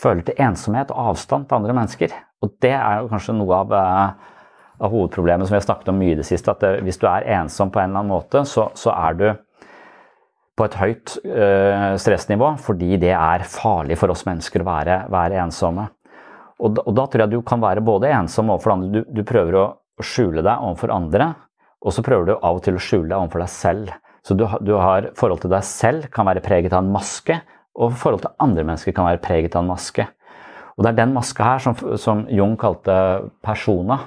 føler 0.01 0.25
til 0.27 0.39
ensomhet 0.41 0.93
og 0.95 1.13
avstand 1.13 1.49
til 1.49 1.59
andre 1.59 1.77
mennesker. 1.77 2.15
Og 2.43 2.53
det 2.63 2.75
er 2.75 3.01
jo 3.03 3.11
kanskje 3.13 3.37
noe 3.37 3.63
av, 3.63 3.73
eh, 3.77 4.37
av 4.83 4.93
hovedproblemet 4.93 5.47
som 5.47 5.55
vi 5.55 5.61
har 5.61 5.67
snakket 5.69 5.93
om 5.93 5.99
mye 6.01 6.17
i 6.17 6.21
det 6.21 6.27
siste. 6.27 6.51
At 6.51 6.65
det, 6.65 6.83
hvis 6.87 7.01
du 7.01 7.07
er 7.11 7.29
ensom 7.39 7.71
på 7.71 7.83
en 7.83 7.91
eller 7.91 8.03
annen 8.03 8.15
måte, 8.15 8.45
så, 8.49 8.71
så 8.79 8.95
er 8.95 9.19
du 9.19 9.27
på 10.59 10.67
et 10.69 10.77
høyt 10.77 11.15
øh, 11.25 11.95
stressnivå 11.97 12.51
fordi 12.61 12.99
det 13.01 13.15
er 13.17 13.47
farlig 13.49 13.97
for 14.01 14.13
oss 14.13 14.27
mennesker 14.29 14.63
å 14.63 14.69
være, 14.69 14.99
være 15.13 15.41
ensomme. 15.47 15.87
Og 16.63 16.77
da, 16.77 16.85
og 16.85 16.95
da, 16.95 17.07
tror 17.09 17.25
jeg 17.25 17.33
du 17.33 17.41
kan 17.47 17.63
være 17.63 17.83
både 17.85 18.11
ensom 18.13 18.53
overfor 18.53 18.77
andre, 18.77 18.91
du, 18.93 19.01
du 19.09 19.25
prøver 19.27 19.57
å 19.59 19.65
skjule 20.05 20.45
deg 20.45 20.67
overfor 20.67 20.93
andre, 20.95 21.33
og 21.83 21.95
så 21.95 22.05
prøver 22.07 22.29
du 22.29 22.35
av 22.37 22.59
og 22.59 22.63
til 22.63 22.77
å 22.79 22.83
skjule 22.83 23.09
deg 23.09 23.17
overfor 23.19 23.43
deg 23.43 23.51
selv. 23.51 23.95
Så 24.23 24.37
du, 24.39 24.45
du 24.63 24.77
har 24.79 25.09
forhold 25.19 25.43
til 25.43 25.51
deg 25.51 25.67
selv 25.67 26.07
kan 26.15 26.29
være 26.29 26.45
preget 26.45 26.75
av 26.75 26.85
en 26.85 26.93
maske, 26.95 27.41
og 27.79 27.95
forhold 27.97 28.25
til 28.25 28.35
andre 28.43 28.65
mennesker 28.67 28.95
kan 28.95 29.09
være 29.09 29.23
preget 29.25 29.57
av 29.57 29.65
en 29.65 29.73
maske. 29.73 30.07
Og 30.77 30.85
det 30.85 30.93
er 30.93 30.99
den 31.03 31.15
maska 31.15 31.47
her 31.47 31.63
som, 31.63 31.77
som 32.01 32.25
Jung 32.33 32.57
kalte 32.61 32.95
persona, 33.45 33.99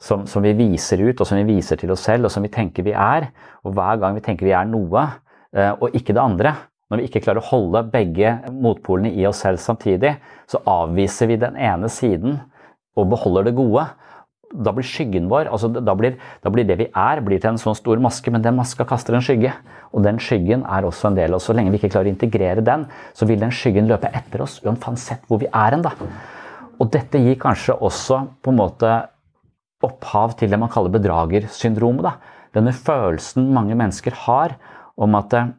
som, 0.00 0.24
som, 0.26 0.42
vi 0.42 0.54
viser 0.56 1.02
ut, 1.04 1.20
og 1.20 1.28
som 1.28 1.38
vi 1.38 1.56
viser 1.56 1.78
til 1.80 1.92
oss 1.92 2.06
selv, 2.08 2.26
og 2.26 2.32
som 2.32 2.44
vi 2.44 2.52
tenker 2.52 2.86
vi 2.86 2.94
er. 2.96 3.28
Og 3.66 3.74
hver 3.76 4.00
gang 4.00 4.16
vi 4.16 4.24
tenker 4.24 4.48
vi 4.48 4.54
er 4.56 4.68
noe, 4.68 5.06
eh, 5.54 5.72
og 5.76 5.94
ikke 5.96 6.16
det 6.16 6.22
andre, 6.22 6.54
når 6.90 6.98
vi 6.98 7.06
ikke 7.06 7.22
klarer 7.26 7.42
å 7.42 7.50
holde 7.50 7.84
begge 7.92 8.32
motpolene 8.50 9.12
i 9.14 9.26
oss 9.28 9.44
selv 9.44 9.60
samtidig, 9.62 10.16
så 10.50 10.62
avviser 10.66 11.30
vi 11.30 11.38
den 11.38 11.58
ene 11.60 11.90
siden 11.92 12.40
og 12.98 13.12
beholder 13.12 13.46
det 13.46 13.58
gode 13.58 13.84
da 14.50 14.72
blir 14.74 14.86
skyggen 14.86 15.28
vår, 15.30 15.48
altså 15.52 15.68
da 15.70 15.94
blir, 15.94 16.16
da 16.42 16.50
blir, 16.50 16.66
det 16.66 16.76
vi 16.80 16.88
er, 16.88 17.20
blir 17.22 17.38
til 17.38 17.52
en 17.52 17.60
sånn 17.60 17.76
stor 17.78 18.00
maske, 18.02 18.32
men 18.34 18.42
den 18.42 18.56
maska 18.58 18.86
kaster 18.88 19.14
en 19.14 19.22
skygge. 19.24 19.52
Og 19.94 20.02
den 20.06 20.18
skyggen 20.22 20.64
er 20.66 20.86
også 20.86 21.10
en 21.10 21.18
del 21.18 21.30
av 21.30 21.38
oss. 21.38 21.46
Så 21.46 21.54
lenge 21.54 21.70
vi 21.70 21.78
ikke 21.78 21.92
klarer 21.92 22.10
å 22.10 22.14
integrere 22.14 22.64
den, 22.66 22.88
så 23.14 23.28
vil 23.30 23.40
den 23.42 23.54
skyggen 23.54 23.88
løpe 23.90 24.10
etter 24.10 24.42
oss 24.42 24.58
uansett 24.66 25.22
hvor 25.30 25.42
vi 25.42 25.50
er 25.50 25.76
hen. 25.76 25.86
Og 26.80 26.90
dette 26.90 27.22
gir 27.22 27.38
kanskje 27.38 27.78
også 27.78 28.24
på 28.42 28.52
en 28.52 28.60
måte 28.60 28.92
opphav 29.86 30.36
til 30.38 30.50
det 30.52 30.58
man 30.60 30.72
kaller 30.72 30.92
bedragersyndromet. 30.92 32.04
Da. 32.04 32.40
Denne 32.56 32.74
følelsen 32.74 33.52
mange 33.54 33.76
mennesker 33.78 34.16
har 34.26 34.56
om 35.00 35.14
at 35.18 35.34
eh, 35.36 35.52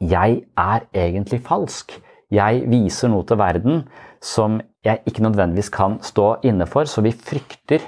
jeg 0.00 0.44
er 0.58 0.86
egentlig 0.94 1.42
falsk. 1.46 1.96
Jeg 2.34 2.64
viser 2.70 3.10
noe 3.12 3.26
til 3.26 3.38
verden 3.38 3.84
som 4.24 4.60
jeg 4.84 5.02
ikke 5.08 5.24
nødvendigvis 5.24 5.70
kan 5.72 5.98
stå 6.04 6.38
inne 6.46 6.66
for, 6.68 6.88
så 6.88 7.04
vi 7.04 7.12
frykter 7.12 7.84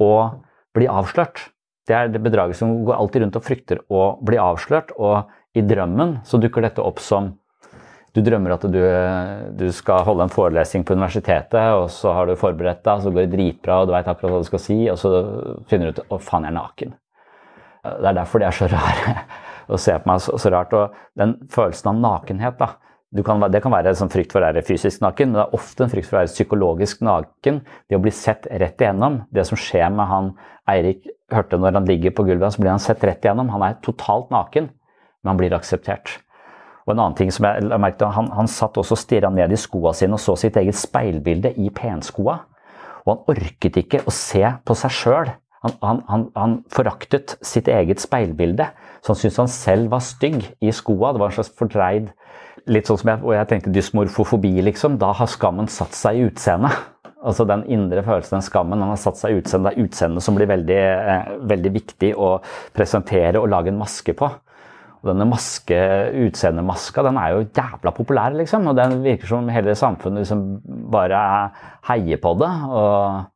å 0.00 0.12
bli 0.76 0.88
avslørt. 0.90 1.48
Det 1.88 1.96
er 1.96 2.10
det 2.12 2.22
bedraget 2.22 2.58
som 2.58 2.72
går 2.86 2.96
alltid 2.96 3.24
rundt 3.24 3.38
og 3.38 3.46
frykter 3.46 3.82
å 3.90 4.04
bli 4.26 4.38
avslørt. 4.40 4.92
Og 4.98 5.58
i 5.58 5.64
drømmen 5.66 6.20
så 6.26 6.38
dukker 6.40 6.64
dette 6.64 6.84
opp 6.84 7.02
som 7.02 7.32
du 8.14 8.22
drømmer 8.26 8.56
at 8.56 8.64
du, 8.66 8.80
du, 9.54 9.68
skal 9.74 10.02
holde 10.06 10.26
en 10.26 10.32
forelesning 10.32 10.82
på 10.86 10.96
universitetet, 10.98 11.76
og 11.78 11.86
så 11.94 12.14
har 12.16 12.26
du 12.26 12.34
forberedt 12.38 12.82
deg, 12.82 13.04
så 13.04 13.12
går 13.12 13.26
det 13.26 13.34
dritbra, 13.36 13.80
og 13.80 13.86
du 13.86 13.94
veit 13.94 14.08
akkurat 14.10 14.34
hva 14.34 14.40
du 14.42 14.48
skal 14.48 14.62
si, 14.64 14.78
og 14.90 14.98
så 14.98 15.12
finner 15.70 15.90
du 15.90 16.00
ut 16.00 16.16
å 16.16 16.18
faen, 16.18 16.48
jeg 16.48 16.50
er 16.50 16.56
naken. 16.56 16.96
Det 17.86 18.10
er 18.10 18.18
derfor 18.18 18.42
det 18.42 18.48
er 18.48 18.58
så 18.58 18.68
rar 18.72 18.98
å 19.74 19.78
se 19.78 19.94
på 19.94 20.10
meg 20.10 20.24
så, 20.24 20.34
så 20.42 20.50
rart. 20.52 20.74
Og 20.74 21.22
den 21.22 21.36
følelsen 21.54 21.92
av 21.92 22.02
nakenhet, 22.02 22.58
da, 22.58 22.72
kan, 23.26 23.42
det 23.50 23.58
kan 23.62 23.74
være 23.74 23.90
en 23.90 24.12
frykt 24.12 24.30
for 24.30 24.38
å 24.38 24.46
være 24.46 24.62
fysisk 24.62 25.02
naken, 25.02 25.32
men 25.32 25.40
det 25.40 25.42
er 25.42 25.58
ofte 25.58 25.82
en 25.84 25.90
frykt 25.90 26.06
for 26.06 26.18
å 26.18 26.20
være 26.20 26.30
psykologisk 26.30 27.00
naken. 27.02 27.60
Det 27.90 27.98
å 27.98 28.02
bli 28.04 28.12
sett 28.14 28.46
rett 28.46 28.78
igjennom. 28.78 29.24
Det 29.34 29.44
som 29.48 29.58
skjer 29.58 29.90
med 29.90 30.06
han 30.06 30.32
Eirik 30.70 31.08
hørte 31.34 31.58
når 31.58 31.80
han 31.80 31.88
ligger 31.88 32.14
på 32.14 32.24
gulvet, 32.28 32.54
så 32.54 32.62
blir 32.62 32.70
han 32.70 32.82
sett 32.82 33.02
rett 33.06 33.24
igjennom. 33.24 33.50
Han 33.50 33.66
er 33.66 33.80
totalt 33.82 34.30
naken, 34.30 34.70
men 34.70 35.32
han 35.32 35.40
blir 35.40 35.56
akseptert. 35.56 36.20
Og 36.86 36.94
en 36.94 37.02
annen 37.02 37.18
ting 37.18 37.34
som 37.34 37.46
jeg 37.46 37.66
merket, 37.82 38.06
Han, 38.14 38.30
han 38.34 38.48
satt 38.50 38.78
også 38.78 38.96
og 38.96 39.02
stirra 39.02 39.30
ned 39.30 39.52
i 39.52 39.58
skoa 39.58 39.92
sine 39.94 40.16
og 40.16 40.22
så 40.22 40.36
sitt 40.38 40.56
eget 40.56 40.78
speilbilde 40.78 41.52
i 41.58 41.70
penskoa. 41.74 42.40
Og 43.04 43.12
han 43.12 43.34
orket 43.34 43.78
ikke 43.82 44.04
å 44.06 44.14
se 44.14 44.42
på 44.64 44.76
seg 44.78 44.94
sjøl. 44.94 45.32
Han, 45.60 45.74
han, 45.84 46.00
han, 46.08 46.24
han, 46.38 46.56
foraktet 46.72 47.36
sitt 47.44 47.68
eget 47.68 48.00
speilbilde. 48.00 48.70
Så 49.02 49.12
han 49.12 49.20
syntes 49.20 49.40
han 49.42 49.52
selv 49.52 49.90
var 49.92 50.04
stygg 50.04 50.46
i 50.62 50.72
skoa. 50.72 51.12
Det 51.12 51.22
var 51.22 51.32
en 51.32 51.36
slags 51.36 51.52
fordreid 51.58 52.10
litt 52.70 52.88
sånn 52.90 52.98
som 53.00 53.12
jeg, 53.12 53.22
og 53.24 53.34
jeg 53.36 53.48
tenkte 53.50 53.72
dysmorfofobi, 53.74 54.52
liksom. 54.66 54.98
Da 55.00 55.12
har 55.16 55.30
skammen 55.30 55.70
satt 55.72 55.96
seg 55.96 56.18
i 56.18 56.26
utseendet. 56.28 56.76
Altså 57.20 57.44
den 57.44 57.66
indre 57.68 58.00
følelsen, 58.00 58.38
den 58.38 58.46
skammen, 58.46 58.80
den 58.80 58.88
har 58.88 59.00
satt 59.00 59.18
seg 59.20 59.34
i 59.34 59.40
utseendet. 59.42 59.74
Det 59.74 59.80
er 59.82 59.88
utseendet 59.88 60.24
som 60.24 60.38
blir 60.38 60.48
veldig, 60.48 60.78
eh, 60.80 61.32
veldig, 61.52 61.72
viktig 61.74 62.14
å 62.16 62.30
presentere 62.72 63.40
og 63.40 63.50
lage 63.52 63.68
en 63.68 63.80
maske 63.80 64.14
på. 64.16 64.30
Og 65.00 65.08
denne 65.08 65.26
maske, 65.28 65.76
utseendemaska 66.26 67.04
den 67.04 67.18
er 67.20 67.34
jo 67.34 67.44
jævla 67.56 67.92
populær, 67.96 68.36
liksom. 68.36 68.68
Og 68.68 68.76
den 68.76 69.02
virker 69.04 69.26
som 69.26 69.48
hele 69.48 69.76
samfunnet 69.76 70.24
liksom 70.24 70.60
bare 70.92 71.20
heier 71.88 72.20
på 72.20 72.34
det. 72.40 72.50
og 72.68 73.26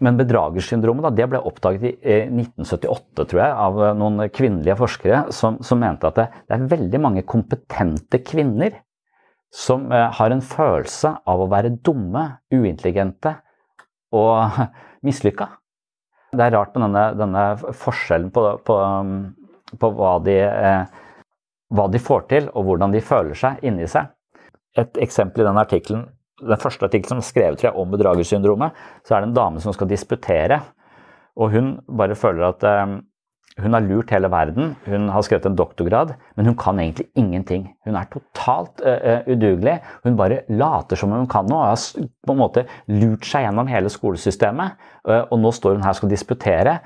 men 0.00 0.18
bedragersyndromet 0.18 1.06
da, 1.06 1.12
det 1.14 1.26
ble 1.32 1.40
oppdaget 1.48 1.84
i 2.04 2.16
1978 2.28 3.24
tror 3.30 3.40
jeg, 3.40 3.52
av 3.66 3.78
noen 3.96 4.26
kvinnelige 4.32 4.76
forskere 4.78 5.22
som, 5.34 5.60
som 5.64 5.80
mente 5.80 6.08
at 6.08 6.18
det, 6.18 6.26
det, 6.44 6.56
er 6.56 6.66
veldig 6.72 7.00
mange 7.00 7.24
kompetente 7.28 8.20
kvinner 8.26 8.76
som 9.54 9.86
eh, 9.92 10.08
har 10.18 10.34
en 10.34 10.42
følelse 10.44 11.14
av 11.24 11.42
å 11.42 11.48
være 11.52 11.76
dumme, 11.86 12.26
uintelligente 12.52 13.36
og 14.16 14.60
mislykka. 15.06 15.48
Det 16.36 16.44
er 16.44 16.56
rart 16.56 16.74
med 16.76 16.88
denne, 16.88 17.06
denne 17.16 17.74
forskjellen 17.80 18.28
på, 18.34 18.44
på, 18.66 18.76
på 19.80 19.92
hva, 19.96 20.16
de, 20.26 20.36
eh, 20.44 21.06
hva 21.72 21.88
de 21.88 22.02
får 22.02 22.28
til, 22.34 22.50
og 22.52 22.68
hvordan 22.68 22.92
de 22.92 23.04
føler 23.04 23.38
seg 23.38 23.64
inni 23.64 23.88
seg. 23.88 24.12
Et 24.76 25.00
eksempel 25.00 25.40
i 25.40 25.48
den 25.48 25.62
artikkelen 25.62 26.04
den 26.42 26.60
første 26.60 26.86
artikkelen 26.88 27.16
som 27.16 27.22
er 27.22 27.28
skrevet 27.28 27.60
tror 27.60 27.70
jeg, 27.70 27.80
om 27.80 27.92
bedragersyndromet, 27.92 28.86
så 29.06 29.16
er 29.16 29.24
det 29.24 29.30
en 29.30 29.36
dame 29.38 29.62
som 29.64 29.74
skal 29.76 29.88
disputere. 29.90 30.60
Og 31.36 31.52
hun 31.52 31.76
bare 31.98 32.16
føler 32.16 32.48
at 32.48 32.64
eh, 32.66 32.96
hun 33.56 33.72
har 33.72 33.80
lurt 33.80 34.10
hele 34.12 34.28
verden. 34.28 34.74
Hun 34.84 35.08
har 35.08 35.24
skrevet 35.24 35.46
en 35.48 35.56
doktorgrad, 35.56 36.12
men 36.36 36.46
hun 36.46 36.56
kan 36.60 36.80
egentlig 36.80 37.06
ingenting. 37.16 37.70
Hun 37.86 37.96
er 37.96 38.08
totalt 38.12 38.82
eh, 38.84 39.24
udugelig. 39.32 39.78
Hun 40.04 40.16
bare 40.16 40.42
later 40.48 41.00
som 41.00 41.14
hun 41.14 41.28
kan 41.28 41.48
noe 41.48 41.62
og 41.62 41.70
har 41.72 42.08
på 42.26 42.36
en 42.36 42.42
måte 42.42 42.66
lurt 42.92 43.24
seg 43.24 43.46
gjennom 43.46 43.70
hele 43.72 43.92
skolesystemet. 43.92 44.76
Uh, 45.08 45.22
og 45.30 45.40
nå 45.40 45.52
står 45.54 45.78
hun 45.78 45.86
her 45.86 45.94
og 45.94 46.00
skal 46.02 46.12
disputere. 46.12 46.76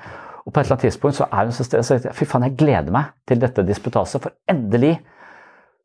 Og 0.45 0.53
på 0.53 0.61
et 0.61 0.63
eller 0.63 0.77
annet 0.77 0.87
tidspunkt 0.87 1.19
så 1.19 1.27
er 1.27 1.49
hun 1.49 1.55
så 1.57 1.67
stressa. 1.67 1.99
Fy 2.15 2.27
faen, 2.29 2.47
jeg 2.47 2.55
gleder 2.61 2.93
meg 2.93 3.11
til 3.27 3.41
dette 3.43 3.67
disputaset, 3.67 4.23
for 4.23 4.33
endelig 4.49 4.95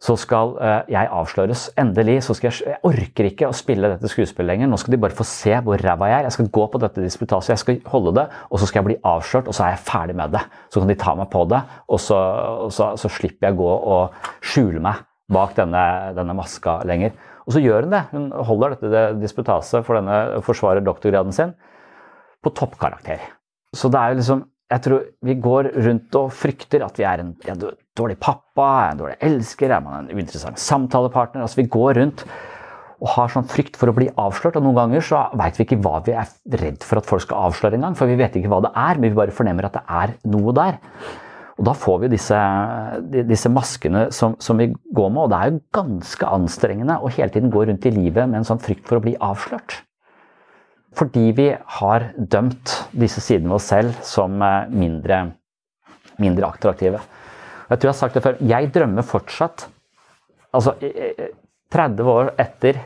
så 0.02 0.16
skal 0.20 0.54
uh, 0.58 0.82
jeg 0.92 1.08
avsløres. 1.12 1.70
Endelig. 1.80 2.22
så 2.26 2.34
skal 2.36 2.52
Jeg 2.52 2.66
jeg 2.66 2.80
orker 2.84 3.28
ikke 3.30 3.48
å 3.48 3.56
spille 3.56 3.88
dette 3.88 4.10
skuespillet 4.12 4.50
lenger. 4.52 4.68
Nå 4.70 4.78
skal 4.80 4.92
de 4.92 5.00
bare 5.00 5.16
få 5.16 5.24
se 5.24 5.54
hvor 5.64 5.80
ræva 5.80 6.10
jeg 6.10 6.18
er. 6.18 6.28
Jeg 6.28 6.36
skal 6.36 6.50
gå 6.58 6.66
på 6.72 6.80
dette 6.82 7.02
disputaset, 7.02 7.54
jeg 7.54 7.62
skal 7.62 7.80
holde 7.92 8.14
det, 8.20 8.26
og 8.50 8.60
så 8.60 8.68
skal 8.68 8.82
jeg 8.82 8.88
bli 8.90 8.98
avslørt, 9.02 9.48
og 9.48 9.56
så 9.56 9.66
er 9.66 9.74
jeg 9.74 9.84
ferdig 9.86 10.16
med 10.16 10.34
det. 10.36 10.42
Så 10.70 10.82
kan 10.82 10.90
de 10.92 10.98
ta 11.00 11.14
meg 11.18 11.30
på 11.32 11.44
det, 11.50 11.62
og 11.88 12.00
så, 12.02 12.18
og 12.66 12.72
så, 12.74 12.92
så 13.00 13.12
slipper 13.12 13.48
jeg 13.48 13.58
gå 13.60 13.70
og 13.70 14.18
skjule 14.44 14.82
meg 14.84 15.06
bak 15.32 15.56
denne, 15.56 15.86
denne, 16.16 16.36
maska 16.38 16.80
lenger. 16.86 17.16
Og 17.46 17.54
så 17.54 17.62
gjør 17.62 17.86
hun 17.86 17.94
det. 17.94 18.02
Hun 18.12 18.28
holder 18.46 18.76
dette 18.76 19.06
disputaset 19.22 19.86
for 19.86 19.98
denne 19.98 20.42
forsvarer 20.46 20.84
doktorgraden 20.84 21.34
sin 21.34 21.54
på 22.42 22.52
toppkarakter. 22.54 23.22
Så 23.74 23.90
det 23.90 24.00
er 24.00 24.12
jo 24.12 24.20
liksom 24.20 24.44
jeg 24.66 24.82
tror 24.82 25.04
vi 25.22 25.36
går 25.38 25.70
rundt 25.86 26.16
og 26.18 26.32
frykter 26.34 26.82
at 26.86 26.98
vi 26.98 27.06
er 27.06 27.22
en, 27.22 27.32
en 27.52 27.64
dårlig 27.96 28.18
pappa, 28.18 28.90
en 28.90 29.02
dårlig 29.04 29.16
elsker, 29.28 29.70
er 29.70 29.82
man 29.84 30.00
en 30.00 30.12
uinteressant 30.16 30.58
samtalepartner. 30.58 31.44
altså 31.44 31.62
Vi 31.62 31.70
går 31.70 32.00
rundt 32.00 32.24
og 32.96 33.12
har 33.12 33.30
sånn 33.30 33.46
frykt 33.46 33.76
for 33.78 33.92
å 33.92 33.94
bli 33.96 34.08
avslørt. 34.18 34.56
og 34.58 34.64
Noen 34.64 34.78
ganger 34.80 35.04
så 35.04 35.26
veit 35.36 35.58
vi 35.58 35.66
ikke 35.66 35.78
hva 35.84 36.00
vi 36.06 36.16
er 36.16 36.32
redd 36.62 36.82
for 36.86 36.98
at 36.98 37.06
folk 37.06 37.26
skal 37.26 37.50
avsløre 37.50 37.78
engang. 37.78 37.94
For 37.98 38.10
vi 38.10 38.18
vet 38.18 38.38
ikke 38.38 38.50
hva 38.50 38.62
det 38.64 38.72
er, 38.72 38.98
men 38.98 39.12
vi 39.12 39.20
bare 39.20 39.36
fornemmer 39.36 39.68
at 39.68 39.76
det 39.76 39.84
er 39.86 40.16
noe 40.32 40.54
der. 40.56 40.80
Og 41.56 41.64
da 41.68 41.72
får 41.76 42.02
vi 42.02 42.12
disse, 42.12 42.38
disse 43.30 43.52
maskene 43.52 44.08
som, 44.12 44.34
som, 44.42 44.58
vi 44.60 44.72
går 44.74 45.12
med, 45.12 45.22
og 45.22 45.30
det 45.32 45.38
er 45.38 45.52
jo 45.52 45.62
ganske 45.76 46.32
anstrengende 46.38 46.98
å 47.00 47.12
hele 47.12 47.32
tiden 47.32 47.52
gå 47.52 47.64
rundt 47.68 47.86
i 47.88 47.94
livet 47.94 48.28
med 48.28 48.42
en 48.42 48.48
sånn 48.48 48.60
frykt 48.60 48.84
for 48.88 48.98
å 48.98 49.04
bli 49.04 49.14
avslørt. 49.24 49.78
Fordi 50.96 51.30
vi 51.36 51.50
har 51.80 52.10
dømt 52.16 52.72
disse 52.96 53.20
sidene 53.20 53.50
ved 53.50 53.58
oss 53.58 53.70
selv 53.72 53.96
som 54.06 54.40
eh, 54.42 54.68
mindre, 54.72 55.22
mindre 56.22 56.48
attraktive. 56.48 57.02
Jeg 57.66 57.78
tror 57.78 57.90
jeg 57.90 57.94
har 57.94 58.00
sagt 58.00 58.16
det 58.16 58.24
før. 58.24 58.38
Jeg 58.46 58.70
drømmer 58.74 59.06
fortsatt 59.06 59.68
Altså 60.56 60.72
30 61.74 62.06
år 62.08 62.30
etter 62.40 62.78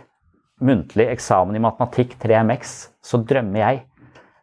muntlig 0.64 1.06
eksamen 1.12 1.54
i 1.54 1.62
matematikk 1.62 2.16
3MX, 2.18 2.72
så 2.98 3.20
drømmer 3.22 3.62
jeg 3.62 3.82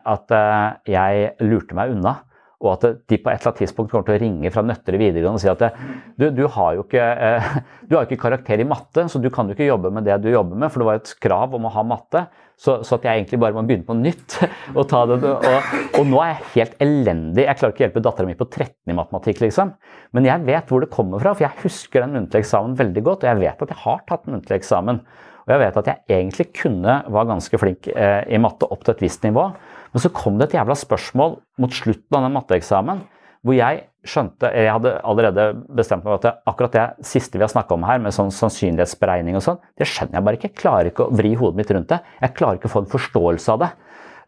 at 0.07 0.31
eh, 0.31 0.93
jeg 0.93 1.31
lurte 1.43 1.75
meg 1.75 1.91
unna 1.91 2.13
og 2.57 2.71
at 2.73 2.85
de 3.05 3.19
på 3.21 3.29
et 3.29 3.37
eller 3.37 3.51
annet 3.51 3.59
tidspunkt 3.61 3.91
kommer 3.91 4.07
til 4.07 4.15
å 4.15 4.21
ringe 4.23 4.49
fra 4.53 4.63
Nøtterøy 4.65 4.97
videregående 4.97 5.37
og 5.37 5.43
si 5.43 5.49
at 5.51 5.77
du, 6.17 6.25
du, 6.33 6.43
har 6.55 6.73
jo 6.73 6.87
ikke, 6.87 7.03
eh, 7.27 7.51
du 7.85 7.93
har 7.93 8.07
ikke 8.07 8.17
karakter 8.23 8.63
i 8.63 8.65
matte, 8.65 9.05
så 9.11 9.21
du 9.21 9.29
kan 9.33 9.45
jo 9.45 9.53
ikke 9.53 9.67
jobbe 9.67 9.91
med 9.93 10.07
det 10.09 10.17
du 10.23 10.31
jobber 10.31 10.57
med, 10.57 10.73
for 10.73 10.81
det 10.81 10.87
var 10.89 11.01
et 11.01 11.11
krav 11.21 11.53
om 11.53 11.67
å 11.69 11.73
ha 11.75 11.85
matte. 11.85 12.25
Så, 12.57 12.79
så 12.81 12.97
at 12.97 13.03
jeg 13.05 13.21
egentlig 13.21 13.37
bare 13.43 13.53
må 13.53 13.61
begynne 13.67 13.85
på 13.85 13.93
nytt. 13.93 14.39
Og, 14.77 14.89
det, 14.89 15.29
og, 15.29 15.75
og 15.99 16.07
nå 16.09 16.17
er 16.23 16.31
jeg 16.31 16.47
helt 16.55 16.79
elendig. 16.81 17.43
Jeg 17.45 17.59
klarer 17.59 17.75
ikke 17.75 17.83
å 17.83 17.85
hjelpe 17.85 18.01
dattera 18.07 18.29
mi 18.29 18.33
på 18.39 18.47
13 18.49 18.89
i 18.89 18.95
matematikk, 18.97 19.43
liksom. 19.45 19.75
Men 20.17 20.25
jeg 20.25 20.45
vet 20.47 20.73
hvor 20.73 20.81
det 20.81 20.89
kommer 20.93 21.21
fra, 21.21 21.35
for 21.37 21.45
jeg 21.45 21.61
husker 21.61 22.01
den 22.01 22.15
muntlige 22.17 22.41
eksamen 22.41 22.73
veldig 22.79 23.03
godt. 23.05 23.25
Og 23.25 23.29
jeg 23.29 23.41
vet 23.43 23.61
at 23.61 23.73
jeg 23.75 23.81
har 23.83 24.01
tatt 24.09 24.25
muntlig 24.33 24.57
eksamen. 24.57 25.03
Og 25.45 25.53
jeg 25.53 25.61
vet 25.63 25.77
at 25.83 25.91
jeg 25.93 26.17
egentlig 26.17 26.47
kunne 26.57 26.97
var 27.13 27.29
ganske 27.29 27.61
flink 27.61 27.91
eh, 27.93 28.23
i 28.33 28.41
matte 28.41 28.67
opp 28.73 28.81
til 28.83 28.95
et 28.97 29.05
visst 29.05 29.29
nivå. 29.29 29.45
Men 29.93 30.03
så 30.03 30.11
kom 30.13 30.39
det 30.39 30.49
et 30.49 30.57
jævla 30.59 30.75
spørsmål 30.77 31.37
mot 31.61 31.73
slutten 31.73 32.19
av 32.19 32.27
den 32.27 32.35
matteeksamen 32.35 33.05
hvor 33.45 33.55
jeg 33.55 33.85
skjønte 34.07 34.49
Jeg 34.55 34.71
hadde 34.71 34.93
allerede 35.07 35.43
bestemt 35.75 36.05
meg 36.05 36.15
for 36.15 36.27
at 36.29 36.39
akkurat 36.47 36.75
det 36.75 37.07
siste 37.07 37.37
vi 37.37 37.43
har 37.43 37.51
snakka 37.51 37.75
om 37.75 37.85
her, 37.87 37.99
med 38.01 38.15
sånn 38.15 38.31
sannsynlighetsberegning 38.33 39.37
og 39.37 39.43
sånn, 39.43 39.59
det 39.79 39.87
skjønner 39.89 40.19
jeg 40.19 40.27
bare 40.27 40.39
ikke. 40.39 40.49
Jeg 40.51 40.61
klarer 40.61 40.89
ikke 40.91 41.07
å 41.07 41.17
vri 41.19 41.33
hodet 41.35 41.59
mitt 41.59 41.73
rundt 41.75 41.91
det. 41.91 41.99
Jeg 42.23 42.35
klarer 42.37 42.59
ikke 42.59 42.71
å 42.71 42.73
få 42.77 42.83
en 42.85 42.93
forståelse 42.93 43.55
av 43.55 43.65
det. 43.65 43.69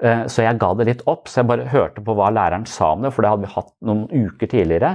Eh, 0.03 0.25
så 0.31 0.43
jeg 0.43 0.59
ga 0.59 0.71
det 0.75 0.87
litt 0.89 1.05
opp. 1.11 1.31
Så 1.31 1.41
jeg 1.41 1.49
bare 1.51 1.69
hørte 1.71 2.03
på 2.03 2.15
hva 2.17 2.27
læreren 2.35 2.67
sa 2.69 2.91
om 2.95 3.05
det, 3.05 3.13
for 3.15 3.25
det 3.25 3.31
hadde 3.33 3.47
vi 3.47 3.53
hatt 3.55 3.71
noen 3.87 4.05
uker 4.11 4.51
tidligere. 4.51 4.93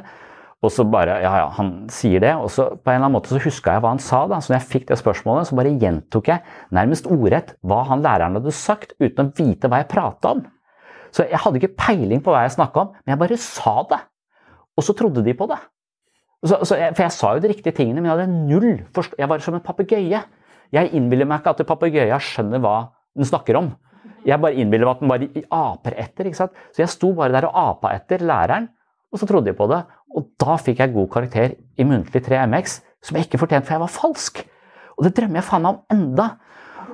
Og 0.65 0.73
så 0.73 0.87
bare 0.89 1.19
Ja, 1.21 1.33
ja, 1.43 1.49
han 1.59 1.73
sier 1.93 2.23
det. 2.25 2.33
Og 2.41 2.49
så 2.53 2.71
på 2.73 2.89
en 2.89 2.97
eller 2.97 3.09
annen 3.09 3.17
måte 3.19 3.33
så 3.35 3.43
huska 3.43 3.75
jeg 3.77 3.85
hva 3.85 3.93
han 3.93 4.01
sa. 4.03 4.25
da, 4.31 4.41
Så 4.41 4.53
når 4.53 4.61
jeg 4.61 4.71
fikk 4.71 4.87
det 4.89 4.99
spørsmålet, 5.01 5.51
så 5.51 5.59
bare 5.59 5.75
gjentok 5.77 6.31
jeg 6.33 6.43
nærmest 6.73 7.09
ordrett 7.11 7.55
hva 7.63 7.83
han 7.91 8.03
læreren 8.05 8.39
hadde 8.41 8.55
sagt, 8.57 8.97
uten 9.01 9.29
å 9.29 9.35
vite 9.37 9.69
hva 9.69 9.83
jeg 9.83 9.91
prata 9.93 10.35
om. 10.37 10.45
Så 11.15 11.29
jeg 11.29 11.39
hadde 11.39 11.61
ikke 11.61 11.77
peiling 11.79 12.25
på 12.25 12.33
hva 12.33 12.43
jeg 12.47 12.57
snakka 12.57 12.81
om, 12.81 12.95
men 13.05 13.15
jeg 13.15 13.21
bare 13.21 13.39
sa 13.39 13.77
det. 13.93 14.01
Og 14.75 14.87
så 14.87 14.97
trodde 14.99 15.23
de 15.23 15.35
på 15.37 15.47
det. 15.51 15.61
Så, 16.45 16.59
så 16.67 16.77
jeg, 16.77 16.93
for 16.97 17.07
jeg 17.07 17.15
sa 17.15 17.35
jo 17.35 17.43
de 17.45 17.51
riktige 17.53 17.77
tingene, 17.77 18.03
men 18.03 18.11
jeg 18.11 18.19
hadde 18.19 18.49
null 18.51 18.73
forstå 18.97 19.17
Jeg 19.21 19.31
var 19.31 19.45
som 19.45 19.57
en 19.57 19.65
papegøye. 19.65 20.21
Jeg 20.75 20.91
innbiller 20.97 21.29
meg 21.29 21.41
ikke 21.41 21.55
at 21.55 21.67
papegøyen 21.69 22.21
skjønner 22.21 22.61
hva 22.65 22.77
den 23.15 23.29
snakker 23.29 23.61
om. 23.61 23.71
Jeg 24.25 24.41
bare 24.41 24.57
innbiller 24.59 24.89
meg 24.89 24.97
at 24.97 25.05
den 25.05 25.13
bare 25.13 25.45
aper 25.53 25.97
etter. 26.01 26.29
ikke 26.29 26.41
sant? 26.41 26.57
Så 26.75 26.83
jeg 26.83 26.93
sto 26.93 27.13
bare 27.17 27.33
der 27.37 27.47
og 27.49 27.57
apa 27.61 27.95
etter 27.97 28.25
læreren, 28.25 28.69
og 29.13 29.21
så 29.21 29.29
trodde 29.31 29.53
de 29.53 29.57
på 29.57 29.69
det. 29.71 29.85
Og 30.15 30.31
da 30.41 30.57
fikk 30.63 30.81
jeg 30.83 30.95
god 30.95 31.11
karakter 31.11 31.55
i 31.79 31.87
muntlig 31.87 32.23
3 32.25 32.45
MX, 32.47 32.79
som 33.05 33.19
jeg 33.19 33.27
ikke 33.27 33.41
fortjente, 33.43 33.67
for 33.67 33.77
jeg 33.77 33.83
var 33.83 33.93
falsk. 33.93 34.43
Og 34.95 35.07
det 35.07 35.15
drømmer 35.17 35.41
jeg 35.41 35.49
faen 35.49 35.65
meg 35.65 35.75
om 35.75 35.97
enda. 35.97 36.29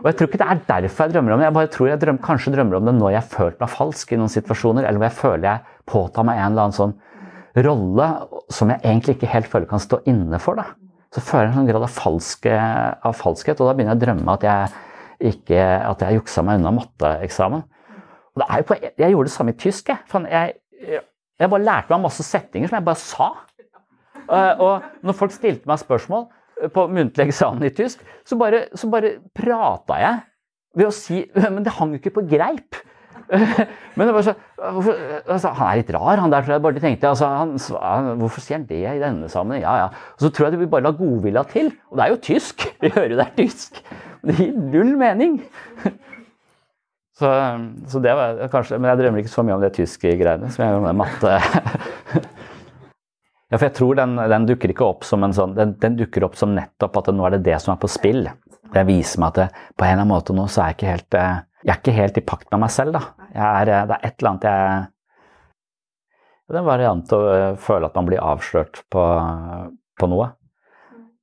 Og 0.00 0.08
jeg 0.08 0.16
tror 0.16 0.30
ikke 0.30 0.40
det 0.40 0.48
er 0.48 0.60
derfor 0.68 1.04
jeg 1.04 1.14
drømmer 1.14 1.34
om 1.34 1.42
det. 1.42 1.46
Jeg 1.50 1.56
bare 1.58 1.72
tror 1.74 1.88
jeg 1.90 2.00
drømmer, 2.00 2.24
kanskje 2.24 2.54
drømmer 2.54 2.78
om 2.78 2.88
det 2.88 2.94
når 2.96 3.12
jeg 3.12 3.20
har 3.20 3.32
følt 3.34 3.60
meg 3.60 3.72
falsk 3.74 4.12
i 4.12 4.18
noen 4.20 4.32
situasjoner, 4.32 4.86
eller 4.88 5.02
hvor 5.02 5.08
jeg 5.10 5.18
føler 5.18 5.46
jeg 5.46 5.80
påtar 5.90 6.26
meg 6.26 6.40
en 6.40 6.46
eller 6.52 6.68
annen 6.68 6.78
sånn 6.78 6.94
rolle 7.66 8.06
som 8.52 8.70
jeg 8.72 8.80
egentlig 8.84 9.16
ikke 9.18 9.32
helt 9.34 9.50
føler 9.50 9.68
kan 9.68 9.82
stå 9.82 10.00
inne 10.08 10.40
for. 10.40 10.56
Da. 10.56 10.70
Så 11.12 11.24
føler 11.26 11.48
jeg 11.48 11.52
en 11.52 11.58
sånn 11.60 11.68
grad 11.72 11.84
av, 11.84 11.92
falske, 11.92 12.54
av, 12.56 13.18
falskhet, 13.18 13.60
og 13.60 13.68
da 13.68 13.74
begynner 13.76 13.96
jeg 13.96 14.00
å 14.00 14.04
drømme 14.06 14.38
at 14.38 14.46
jeg, 14.46 14.72
ikke, 15.34 15.60
at 15.90 16.06
jeg 16.06 16.20
juksa 16.20 16.46
meg 16.46 16.60
unna 16.60 16.72
matteeksamen. 16.78 17.66
Jeg 18.40 19.10
gjorde 19.10 19.26
det 19.26 19.34
samme 19.34 19.52
i 19.52 19.58
tysk. 19.60 19.90
Jeg, 19.90 20.22
jeg, 20.30 21.02
jeg 21.40 21.50
bare 21.52 21.64
lærte 21.64 21.94
meg 21.94 22.04
masse 22.04 22.26
setninger 22.26 22.70
som 22.70 22.78
jeg 22.78 22.86
bare 22.86 23.00
sa. 23.00 23.30
Og 24.60 24.90
når 25.06 25.16
folk 25.16 25.32
stilte 25.34 25.68
meg 25.70 25.80
spørsmål, 25.80 26.28
på 26.74 26.84
muntlig 26.92 27.30
eksamen 27.30 27.64
i 27.64 27.72
tysk, 27.72 28.02
så 28.28 28.36
bare, 28.40 28.66
så 28.76 28.90
bare 28.92 29.14
prata 29.36 29.96
jeg 30.00 30.18
ved 30.76 30.90
å 30.90 30.94
si 30.94 31.22
Men 31.54 31.64
det 31.64 31.72
hang 31.78 31.94
jo 31.94 32.00
ikke 32.02 32.18
på 32.18 32.26
greip. 32.28 32.76
Men 33.96 34.08
det 34.08 34.14
var 34.14 34.24
så, 34.26 34.34
altså, 34.58 35.52
Han 35.54 35.68
er 35.68 35.80
litt 35.80 35.92
rar, 35.94 36.18
han 36.18 36.32
der, 36.32 36.44
tror 36.44 36.56
jeg 36.56 36.64
bare 36.64 36.82
tenkte. 36.82 37.12
Altså, 37.12 37.30
han, 37.30 38.18
hvorfor 38.20 38.42
sier 38.42 38.58
han 38.58 38.68
det 38.68 38.82
i 38.82 39.02
denne 39.02 39.30
sammenheng? 39.30 39.64
Ja, 39.64 39.76
ja. 39.84 40.12
Og 40.16 40.26
så 40.26 40.32
tror 40.34 40.48
jeg 40.48 40.56
de 40.56 40.62
vil 40.64 40.72
bare 40.72 40.88
la 40.88 40.94
godvilja 40.98 41.44
til. 41.52 41.72
Og 41.90 41.98
det 41.98 42.06
er 42.06 42.14
jo 42.14 42.22
tysk! 42.28 42.66
Vi 42.82 42.92
hører 42.94 43.14
jo 43.14 43.20
det 43.20 43.28
er 43.28 43.36
tysk. 43.38 43.82
Det 44.26 44.36
gir 44.36 44.56
null 44.58 44.96
mening. 45.00 45.38
Så, 47.20 47.30
så, 47.92 48.00
det 48.00 48.12
var 48.16 48.38
kanskje 48.48 48.78
Men 48.80 48.94
jeg 48.94 49.00
drømmer 49.02 49.20
ikke 49.20 49.32
så 49.32 49.42
mye 49.44 49.58
om 49.58 49.60
det 49.60 49.74
tyske 49.76 50.14
greiene 50.16 50.48
som 50.48 50.62
jeg 50.64 50.72
gjør 50.72 50.86
med 50.88 51.02
matte. 51.02 51.34
Ja, 53.50 53.58
for 53.58 53.66
jeg 53.66 53.74
tror 53.74 53.96
den, 53.98 54.12
den, 54.30 54.44
dukker 54.46 54.70
ikke 54.70 54.86
opp 54.86 55.02
som 55.02 55.24
en 55.26 55.32
sånn, 55.34 55.56
den, 55.56 55.72
den, 55.82 55.96
dukker 55.98 56.22
opp 56.22 56.36
som 56.38 56.52
nettopp 56.54 57.00
at 57.00 57.08
nå 57.10 57.24
er 57.26 57.34
det 57.34 57.40
det 57.48 57.56
som 57.58 57.72
er 57.72 57.80
på 57.82 57.88
spill. 57.90 58.28
Det 58.70 58.84
viser 58.86 59.18
meg 59.18 59.32
at 59.32 59.40
det, 59.40 59.64
på 59.74 59.82
en 59.82 59.90
eller 59.90 60.04
annen 60.04 60.12
måte 60.12 60.36
nå 60.36 60.44
så 60.46 60.62
er 60.62 60.68
jeg 60.68 60.76
ikke 60.76 60.92
helt 60.92 61.16
eh, 61.18 61.40
jeg 61.60 61.74
er 61.74 61.80
ikke 61.80 61.96
helt 61.98 62.16
i 62.20 62.24
pakt 62.24 62.46
med 62.54 62.62
meg 62.62 62.72
selv. 62.72 62.96
da. 62.96 63.02
Er, 63.34 63.68
eh, 63.68 63.86
det 63.90 63.96
er 63.96 64.06
et 64.06 64.14
eller 64.20 64.30
annet 64.30 64.46
jeg 64.48 64.86
Det 66.46 66.56
er 66.56 66.60
en 66.60 66.70
variant 66.70 67.12
å 67.14 67.20
eh, 67.34 67.58
føle 67.62 67.90
at 67.90 67.98
man 67.98 68.06
blir 68.08 68.22
avslørt 68.22 68.80
på, 68.90 69.02
på 69.98 70.10
noe. 70.10 70.30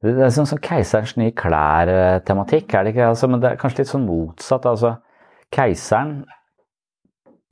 Det 0.03 0.13
er 0.13 0.29
sånn, 0.31 0.47
sånn 0.47 0.61
Keiserens 0.61 1.15
nye 1.17 1.33
klær-tematikk, 1.35 2.75
er 2.75 2.85
det 2.85 2.93
ikke? 2.93 3.09
Altså, 3.15 3.27
men 3.31 3.41
det 3.41 3.49
er 3.49 3.59
kanskje 3.59 3.81
litt 3.81 3.91
sånn 3.91 4.05
motsatt. 4.05 4.67
altså. 4.69 4.93
Keiseren 5.53 6.19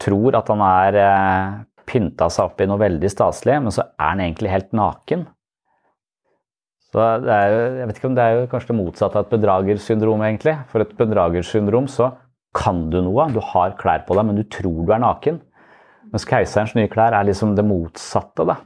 tror 0.02 0.36
at 0.38 0.50
han 0.52 0.62
er 0.66 0.98
pynta 1.88 2.28
seg 2.34 2.50
opp 2.50 2.62
i 2.62 2.68
noe 2.70 2.82
veldig 2.82 3.10
staselig, 3.12 3.62
men 3.64 3.74
så 3.74 3.86
er 3.88 4.12
han 4.12 4.24
egentlig 4.26 4.52
helt 4.52 4.76
naken. 4.76 5.26
Så 6.92 7.08
det 7.26 7.34
er 7.34 7.50
jo, 7.52 7.64
jeg 7.80 7.88
vet 7.90 7.98
ikke 8.00 8.10
om 8.10 8.16
det 8.18 8.26
er 8.26 8.38
jo 8.38 8.46
kanskje 8.52 8.72
det 8.72 8.78
motsatte 8.78 9.20
av 9.20 9.26
et 9.26 9.34
bedragersyndrom, 9.34 10.24
egentlig. 10.26 10.54
For 10.72 10.84
et 10.84 10.94
bedragersyndrom 10.96 11.90
så 11.92 12.14
kan 12.56 12.86
du 12.92 13.02
noe, 13.04 13.28
du 13.36 13.42
har 13.44 13.76
klær 13.80 14.06
på 14.08 14.16
deg, 14.16 14.30
men 14.30 14.40
du 14.40 14.46
tror 14.48 14.86
du 14.88 14.94
er 14.96 15.04
naken. 15.04 15.42
Mens 16.14 16.28
keiserens 16.30 16.76
nye 16.78 16.90
klær 16.92 17.16
er 17.18 17.28
liksom 17.28 17.56
det 17.58 17.66
motsatte. 17.68 18.46
da. 18.48 18.62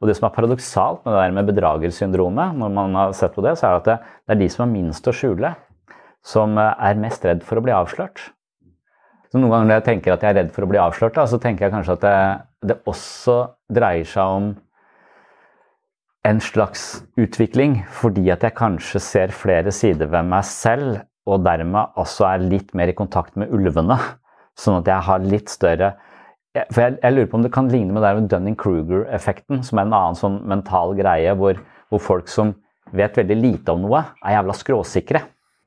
Og 0.00 0.10
det 0.10 0.16
som 0.18 0.26
er 0.26 0.34
paradoksalt 0.34 1.04
med 1.04 1.14
det 1.14 1.20
der 1.20 1.34
med 1.36 1.50
bedragersyndromet, 1.52 2.56
når 2.58 2.74
man 2.74 2.98
har 2.98 3.14
sett 3.14 3.36
på 3.36 3.44
det, 3.46 3.54
så 3.58 3.68
er 3.68 3.76
det 3.76 3.82
at 3.82 3.90
det, 3.90 3.98
det 4.26 4.34
er 4.34 4.40
de 4.42 4.48
som 4.50 4.64
har 4.64 4.72
minst 4.72 5.06
å 5.06 5.14
skjule, 5.14 5.54
som 6.26 6.58
er 6.58 6.98
mest 6.98 7.22
redd 7.28 7.46
for 7.46 7.60
å 7.60 7.64
bli 7.64 7.74
avslørt. 7.76 8.32
Så 9.32 9.40
noen 9.40 9.48
ganger 9.48 9.70
når 9.70 9.78
jeg 9.78 9.86
tenker 9.86 10.12
at 10.12 10.24
jeg 10.26 10.34
er 10.34 10.38
redd 10.42 10.50
for 10.52 10.66
å 10.66 10.68
bli 10.68 10.80
avslørt, 10.80 11.16
da, 11.16 11.24
så 11.24 11.38
tenker 11.40 11.64
jeg 11.64 11.72
kanskje 11.72 11.94
at 11.96 12.02
det, 12.04 12.16
det 12.68 12.76
også 12.90 13.36
dreier 13.72 14.04
seg 14.04 14.34
om 14.36 14.50
en 16.28 16.42
slags 16.44 16.82
utvikling, 17.16 17.80
fordi 17.88 18.28
at 18.30 18.44
jeg 18.44 18.54
kanskje 18.58 19.00
ser 19.00 19.32
flere 19.34 19.72
sider 19.72 20.10
ved 20.12 20.28
meg 20.28 20.44
selv 20.46 21.00
og 21.24 21.46
dermed 21.46 21.96
også 21.98 22.26
er 22.28 22.44
litt 22.44 22.72
mer 22.76 22.92
i 22.92 22.96
kontakt 22.98 23.38
med 23.40 23.50
ulvene. 23.54 23.96
Sånn 24.58 24.82
at 24.82 24.90
jeg 24.90 25.06
har 25.08 25.22
litt 25.24 25.48
større 25.48 25.94
For 26.52 26.82
jeg, 26.82 26.98
jeg 27.00 27.14
lurer 27.14 27.28
på 27.32 27.38
om 27.38 27.44
det 27.46 27.50
kan 27.54 27.68
ligne 27.72 27.94
med 27.96 28.04
det 28.04 28.26
Dunning-Kruger-effekten, 28.28 29.62
som 29.64 29.78
er 29.78 29.86
en 29.86 29.94
annen 29.96 30.18
sånn 30.18 30.34
mental 30.44 30.92
greie 30.98 31.32
hvor, 31.40 31.56
hvor, 31.88 32.02
folk 32.04 32.28
som 32.28 32.50
vet 32.92 33.16
veldig 33.16 33.38
lite 33.38 33.72
om 33.72 33.86
noe, 33.86 34.02
er 34.20 34.34
jævla 34.34 34.56
skråsikre. 34.58 35.22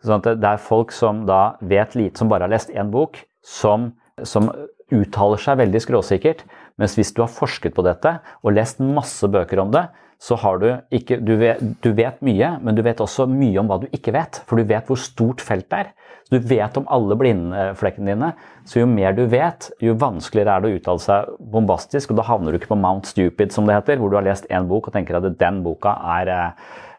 Sånn 0.06 0.22
at 0.22 0.36
det 0.38 0.52
er 0.52 0.62
folk 0.62 0.94
som 0.94 1.24
da 1.26 1.56
vet 1.66 1.98
lite, 1.98 2.22
som 2.22 2.30
bare 2.30 2.46
har 2.46 2.54
lest 2.54 2.70
én 2.70 2.94
bok, 2.94 3.18
som, 3.46 3.92
som 4.26 4.50
uttaler 4.94 5.42
seg 5.42 5.60
veldig 5.62 5.84
skråsikkert. 5.84 6.44
Mens 6.82 6.98
hvis 6.98 7.14
du 7.16 7.22
har 7.24 7.32
forsket 7.32 7.76
på 7.76 7.86
dette 7.86 8.18
og 8.42 8.56
lest 8.58 8.82
masse 8.84 9.30
bøker 9.32 9.62
om 9.64 9.72
det, 9.74 9.86
så 10.22 10.38
har 10.40 10.60
du 10.62 10.68
ikke 10.96 11.20
du 11.24 11.36
vet, 11.38 11.60
du 11.84 11.92
vet, 11.96 12.18
mye, 12.24 12.56
men 12.64 12.76
du 12.76 12.82
vet 12.86 13.02
også 13.04 13.28
mye 13.30 13.60
om 13.62 13.70
hva 13.70 13.82
du 13.84 13.90
ikke 13.94 14.14
vet. 14.16 14.42
For 14.48 14.58
du 14.58 14.68
vet 14.68 14.88
hvor 14.90 15.00
stort 15.00 15.44
feltet 15.44 15.76
er. 15.78 15.92
Så 16.26 16.40
du 16.40 16.48
vet 16.50 16.78
om 16.80 16.88
alle 16.90 17.18
blindflekkene 17.20 18.14
dine. 18.14 18.32
Så 18.66 18.80
jo 18.80 18.88
mer 18.90 19.14
du 19.14 19.26
vet, 19.30 19.70
jo 19.84 19.94
vanskeligere 20.02 20.56
er 20.56 20.64
det 20.64 20.72
å 20.72 20.80
uttale 20.80 21.04
seg 21.04 21.36
bombastisk. 21.54 22.14
Og 22.14 22.20
da 22.20 22.26
havner 22.26 22.56
du 22.56 22.60
ikke 22.60 22.72
på 22.72 22.80
Mount 22.80 23.12
Stupid, 23.12 23.54
som 23.54 23.68
det 23.68 23.78
heter, 23.78 24.00
hvor 24.02 24.10
du 24.10 24.18
har 24.18 24.26
lest 24.26 24.48
én 24.50 24.66
bok 24.72 24.90
og 24.90 24.96
tenker 24.96 25.20
at 25.20 25.28
den 25.38 25.62
boka 25.66 25.94
er, 26.16 26.32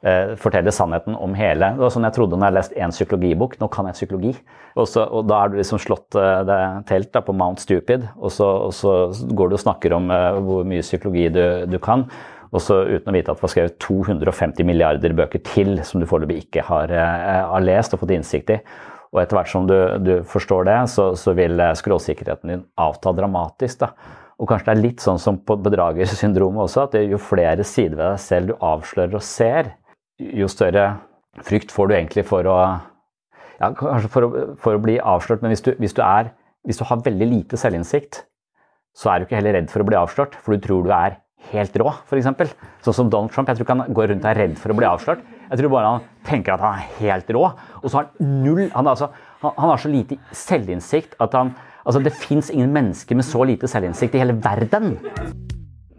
eh, 0.07 0.35
forteller 0.41 0.75
sannheten 0.75 1.17
om 1.19 1.35
hele. 1.37 1.73
Det 1.75 1.83
var 1.83 1.93
sånn 1.95 2.07
jeg 2.07 2.17
trodde 2.17 2.39
når 2.39 2.49
jeg 2.49 2.57
leste 2.59 2.79
én 2.87 2.95
psykologibok. 2.95 3.59
Nå 3.61 3.69
kan 3.73 3.89
jeg 3.91 3.99
psykologi. 3.99 4.33
Og, 4.77 4.87
så, 4.91 5.07
og 5.09 5.27
da 5.31 5.41
har 5.43 5.51
du 5.51 5.59
liksom 5.59 5.81
slått 5.83 6.17
eh, 6.21 6.41
det 6.47 6.61
telt 6.91 7.13
da, 7.15 7.23
på 7.25 7.35
Mount 7.37 7.63
Stupid, 7.63 8.07
og 8.17 8.33
så, 8.35 8.49
og 8.69 8.75
så, 8.77 8.97
går 9.37 9.51
du 9.51 9.57
og 9.59 9.63
snakker 9.63 9.97
om 9.97 10.11
eh, 10.13 10.41
hvor 10.47 10.67
mye 10.69 10.85
psykologi 10.85 11.31
du, 11.33 11.45
du 11.71 11.79
kan. 11.83 12.05
Og 12.53 12.63
så 12.63 12.83
uten 12.87 13.11
å 13.11 13.15
vite 13.17 13.33
at 13.33 13.41
det 13.41 13.45
var 13.45 13.53
skrevet 13.53 13.79
250 13.83 14.69
milliarder 14.69 15.15
bøker 15.17 15.43
til 15.45 15.81
som 15.85 16.01
du 16.01 16.07
foreløpig 16.09 16.45
ikke 16.45 16.67
har, 16.69 16.93
eh, 16.93 17.41
har, 17.49 17.65
lest 17.65 17.97
og 17.97 18.05
fått 18.05 18.15
innsikt 18.17 18.53
i. 18.55 18.61
Og 19.15 19.23
etter 19.23 19.39
hvert 19.39 19.51
som 19.51 19.67
du, 19.69 19.77
du 20.05 20.13
forstår 20.29 20.69
det, 20.69 20.77
så, 20.93 21.09
så, 21.17 21.33
vil 21.39 21.63
skråsikkerheten 21.79 22.53
din 22.53 22.65
avta 22.81 23.15
dramatisk. 23.17 23.81
Da. 23.81 23.95
Og 24.37 24.51
kanskje 24.51 24.69
det 24.69 24.75
er 24.75 24.85
litt 24.85 25.05
sånn 25.05 25.21
som 25.21 25.39
på 25.41 25.57
bedragersyndromet 25.65 26.67
også, 26.67 26.85
at 26.85 26.99
jo 27.01 27.21
flere 27.23 27.65
sider 27.65 27.97
ved 27.97 28.11
deg 28.11 28.21
selv 28.21 28.53
du 28.53 28.67
avslører 28.69 29.17
og 29.17 29.25
ser, 29.25 29.73
jo 30.19 30.49
større 30.51 30.87
frykt 31.45 31.73
får 31.75 31.89
du 31.89 31.97
egentlig 31.97 32.25
for 32.29 32.49
å 32.49 32.57
ja, 33.61 33.71
kanskje 33.77 34.11
for 34.13 34.27
å, 34.27 34.47
for 34.61 34.77
å 34.77 34.83
bli 34.83 34.97
avslørt, 35.01 35.43
men 35.45 35.53
hvis 35.53 35.65
du, 35.65 35.73
hvis, 35.81 35.95
du 35.97 36.03
er, 36.05 36.33
hvis 36.69 36.81
du 36.81 36.85
har 36.89 37.05
veldig 37.05 37.29
lite 37.31 37.61
selvinnsikt, 37.61 38.25
så 38.97 39.13
er 39.13 39.21
du 39.21 39.27
ikke 39.27 39.39
heller 39.39 39.57
redd 39.59 39.71
for 39.73 39.85
å 39.85 39.89
bli 39.89 39.97
avslørt, 39.99 40.37
for 40.41 40.57
du 40.57 40.65
tror 40.65 40.85
du 40.85 40.93
er 40.97 41.19
helt 41.53 41.77
rå, 41.81 41.93
f.eks. 42.09 42.53
Sånn 42.85 42.97
som 42.97 43.11
Donald 43.13 43.33
Trump. 43.33 43.49
Jeg 43.49 43.59
tror 43.59 43.67
ikke 43.67 43.77
han 43.77 43.97
går 43.97 44.11
rundt 44.13 44.25
og 44.25 44.31
er 44.33 44.41
redd 44.41 44.57
for 44.61 44.73
å 44.73 44.77
bli 44.79 44.89
avslørt. 44.89 45.23
Jeg 45.47 45.61
tror 45.61 45.73
bare 45.77 45.93
han 45.95 46.07
tenker 46.27 46.57
at 46.57 46.65
han 46.65 46.81
er 46.81 46.89
helt 46.99 47.31
rå. 47.37 47.45
Og 47.83 47.87
så 47.87 48.01
har 48.01 48.09
han 48.09 48.33
null 48.43 48.65
Han, 48.75 48.89
altså, 48.91 49.13
han, 49.45 49.53
han 49.55 49.71
har 49.71 49.83
så 49.83 49.93
lite 49.93 50.19
selvinnsikt 50.35 51.19
at 51.23 51.39
han 51.39 51.55
Altså, 51.87 52.01
det 52.03 52.17
fins 52.19 52.49
ingen 52.51 52.73
mennesker 52.75 53.15
med 53.15 53.23
så 53.23 53.45
lite 53.47 53.69
selvinnsikt 53.71 54.17
i 54.17 54.19
hele 54.19 54.35
verden 54.43 54.97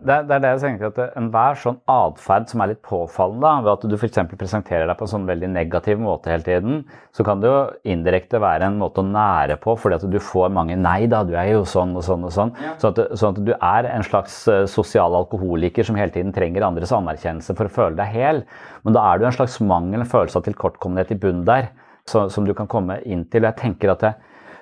det, 0.07 0.17
det, 0.29 0.35
er 0.37 0.43
det 0.43 0.51
jeg 0.53 0.61
tenker 0.63 0.87
at 0.89 1.17
Enhver 1.19 1.57
sånn 1.59 1.77
atferd 1.91 2.47
som 2.49 2.61
er 2.63 2.71
litt 2.71 2.81
påfallende, 2.85 3.51
ved 3.65 3.71
at 3.73 3.85
du 3.91 3.95
f.eks. 3.97 4.19
presenterer 4.39 4.87
deg 4.87 4.97
på 4.99 5.05
en 5.05 5.11
sånn 5.11 5.27
veldig 5.27 5.49
negativ 5.51 5.99
måte 6.01 6.31
hele 6.31 6.45
tiden, 6.45 6.79
så 7.15 7.25
kan 7.27 7.43
det 7.43 7.51
jo 7.51 7.57
indirekte 7.93 8.41
være 8.41 8.69
en 8.69 8.79
måte 8.79 9.03
å 9.03 9.07
nære 9.07 9.59
på, 9.63 9.75
fordi 9.79 9.99
at 9.99 10.05
du 10.11 10.19
får 10.23 10.53
mange 10.55 10.77
'nei 10.79 11.09
da, 11.11 11.23
du 11.27 11.35
er 11.35 11.51
jo 11.53 11.65
sånn 11.67 11.95
og 11.97 12.05
sånn'. 12.07 12.25
og 12.27 12.35
Sånn 12.37 12.53
ja. 12.61 12.75
sånn, 12.81 12.95
at, 12.95 13.17
sånn 13.19 13.35
at 13.35 13.43
du 13.49 13.53
er 13.55 13.89
en 13.91 14.05
slags 14.05 14.39
eh, 14.51 14.65
sosial 14.69 15.15
alkoholiker 15.17 15.87
som 15.87 15.99
hele 15.99 16.13
tiden 16.13 16.33
trenger 16.35 16.65
andres 16.67 16.93
anerkjennelse 16.95 17.55
for 17.57 17.67
å 17.67 17.75
føle 17.79 17.99
deg 17.99 18.13
hel. 18.13 18.43
Men 18.83 18.97
da 18.97 19.03
er 19.11 19.19
du 19.19 19.27
en 19.27 19.35
slags 19.35 19.59
mangel, 19.59 20.01
en 20.01 20.09
følelse 20.09 20.39
av 20.39 20.47
tilkortkommenhet 20.47 21.11
i 21.11 21.19
bunnen 21.19 21.45
der, 21.47 21.71
så, 22.07 22.27
som 22.31 22.45
du 22.47 22.53
kan 22.55 22.69
komme 22.71 23.01
inn 23.05 23.25
til. 23.31 23.43
Jeg 23.43 23.59
tenker 23.59 23.91
at 23.91 24.05
det, 24.05 24.13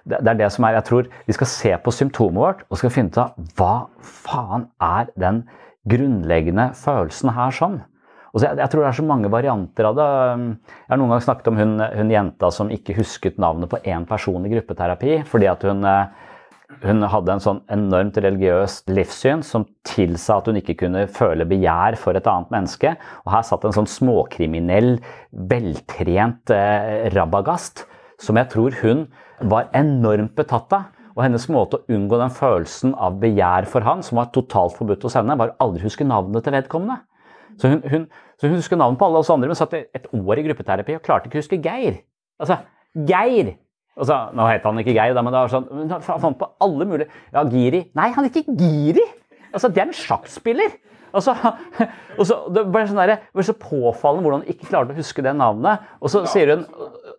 det, 0.06 0.22
er 0.22 0.38
det 0.38 0.52
som 0.54 0.68
er 0.68 0.78
Jeg 0.80 0.88
tror 0.90 1.10
vi 1.26 1.36
skal 1.38 1.50
se 1.50 1.74
på 1.82 1.94
symptomet 1.94 2.42
vårt 2.42 2.64
og 2.70 2.80
skal 2.80 2.94
finne 2.94 3.14
ut 3.14 3.22
av 3.22 3.52
hva 3.58 3.74
faen 4.26 4.68
er 4.84 5.10
den 5.20 5.44
grunnleggende 5.90 6.72
følelsen 6.78 7.34
her 7.36 7.54
sånn. 7.54 7.80
Og 8.36 8.42
så 8.42 8.50
jeg, 8.50 8.60
jeg, 8.60 8.72
tror 8.72 8.84
det 8.84 8.90
er 8.90 9.00
så 9.00 9.08
mange 9.08 9.32
varianter 9.32 9.88
av 9.88 9.98
det. 9.98 10.06
Jeg 10.68 10.92
har 10.92 11.00
noen 11.00 11.14
gang 11.14 11.24
snakket 11.24 11.52
om 11.52 11.60
hun, 11.60 11.76
hun 11.80 12.12
jenta 12.12 12.52
som 12.52 12.72
ikke 12.74 12.98
husket 12.98 13.40
navnet 13.42 13.72
på 13.72 13.80
én 13.88 14.08
person 14.10 14.46
i 14.46 14.52
gruppeterapi 14.52 15.22
fordi 15.30 15.48
at 15.48 15.64
hun, 15.66 15.88
hun 16.84 17.08
hadde 17.14 17.36
en 17.36 17.44
sånn 17.46 17.64
enormt 17.72 18.20
religiøst 18.26 18.92
livssyn 18.92 19.46
som 19.46 19.66
tilsa 19.88 20.42
at 20.42 20.52
hun 20.52 20.60
ikke 20.60 20.78
kunne 20.84 21.06
føle 21.16 21.48
begjær 21.48 21.98
for 22.02 22.18
et 22.18 22.28
annet 22.30 22.52
menneske. 22.54 22.94
Og 23.24 23.34
her 23.38 23.48
satt 23.48 23.66
en 23.66 23.78
sånn 23.80 23.90
småkriminell, 23.90 24.98
veltrent 25.56 26.54
eh, 26.54 27.08
rabagast 27.16 27.88
som 28.22 28.38
jeg 28.40 28.50
tror 28.52 28.78
hun 28.82 29.06
var 29.52 29.72
enormt 29.76 30.36
betatt 30.38 30.74
av. 30.76 30.92
Og 31.16 31.24
hennes 31.24 31.46
måte 31.48 31.80
å 31.80 31.96
unngå 31.96 32.18
den 32.20 32.34
følelsen 32.36 32.92
av 33.00 33.20
begjær 33.22 33.68
for 33.72 33.86
han, 33.88 34.02
som 34.04 34.20
var 34.20 34.34
totalt 34.36 34.76
forbudt 34.76 35.06
hos 35.08 35.16
henne, 35.16 35.38
var 35.40 35.54
å 35.54 35.68
aldri 35.68 35.86
huske 35.86 36.08
navnet 36.08 36.44
til 36.44 36.56
vedkommende. 36.58 37.00
Så 37.62 37.72
hun, 37.72 37.80
hun, 37.88 38.08
så 38.36 38.50
hun 38.50 38.58
husker 38.58 38.80
navnet 38.80 39.00
på 39.00 39.08
alle 39.08 39.22
oss 39.22 39.32
andre, 39.32 39.48
men 39.48 39.56
satt 39.56 39.78
et 39.80 40.10
år 40.12 40.42
i 40.42 40.44
gruppeterapi 40.50 40.98
og 40.98 41.06
klarte 41.06 41.30
ikke 41.30 41.40
å 41.40 41.44
huske 41.46 41.62
Geir. 41.64 42.02
Altså, 42.42 42.60
Geir! 43.08 43.54
Altså, 43.96 44.18
nå 44.36 44.48
het 44.50 44.66
han 44.68 44.82
ikke 44.82 44.96
Geir, 44.98 45.16
da, 45.16 45.24
men 45.24 45.32
det 45.32 45.40
var 45.40 45.54
sånn, 45.54 45.70
hun 45.72 45.94
fant 46.04 46.40
på 46.42 46.50
alle 46.66 46.88
mulige 46.90 47.08
Ja, 47.32 47.46
Giri. 47.48 47.86
Nei, 47.96 48.10
han 48.12 48.28
er 48.28 48.34
ikke 48.34 48.58
Giri! 48.60 49.06
Altså, 49.54 49.72
Det 49.72 49.86
er 49.86 49.88
en 49.88 49.96
sjakkspiller! 49.96 50.76
Og 51.16 51.24
så, 51.24 51.32
og 52.20 52.28
så, 52.28 52.42
det 52.52 52.66
ble 52.74 52.82
sånn 52.90 53.00
der, 53.00 53.14
det 53.16 53.38
ble 53.38 53.46
så 53.48 53.56
påfallende 53.56 54.26
hvordan 54.26 54.44
hun 54.44 54.52
ikke 54.52 54.68
klarte 54.68 54.92
å 54.92 55.00
huske 55.00 55.24
det 55.24 55.32
navnet. 55.40 55.86
Og 56.04 56.12
så 56.12 56.26
sier 56.28 56.52
hun 56.52 56.66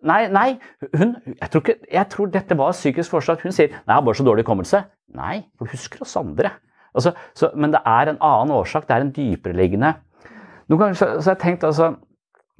Nei, 0.05 0.27
nei 0.29 0.47
hun, 0.93 1.15
jeg, 1.31 1.49
tror 1.51 1.63
ikke, 1.63 1.77
jeg 1.93 2.09
tror 2.13 2.31
dette 2.33 2.57
var 2.59 2.75
psykisk 2.75 3.15
forslag. 3.15 3.41
Hun 3.41 3.55
sier 3.55 3.71
nei, 3.71 3.81
jeg 3.81 3.95
har 3.95 4.05
bare 4.05 4.19
så 4.19 4.25
dårlig 4.27 4.45
hukommelse. 4.45 4.83
Nei, 5.17 5.37
for 5.57 5.65
du 5.65 5.73
husker 5.73 6.03
oss 6.05 6.17
andre. 6.19 6.51
Altså, 6.97 7.13
så, 7.37 7.49
men 7.55 7.73
det 7.73 7.81
er 7.85 8.11
en 8.11 8.21
annen 8.23 8.53
årsak. 8.57 8.87
Det 8.87 8.95
er 8.95 9.05
en 9.05 9.15
dypereliggende 9.15 9.95
Noen 10.67 10.81
ganger 10.81 10.97
så, 10.99 11.07
så 11.21 11.29
har 11.29 11.37
jeg 11.37 11.43
tenkt 11.45 11.61
altså 11.63 11.93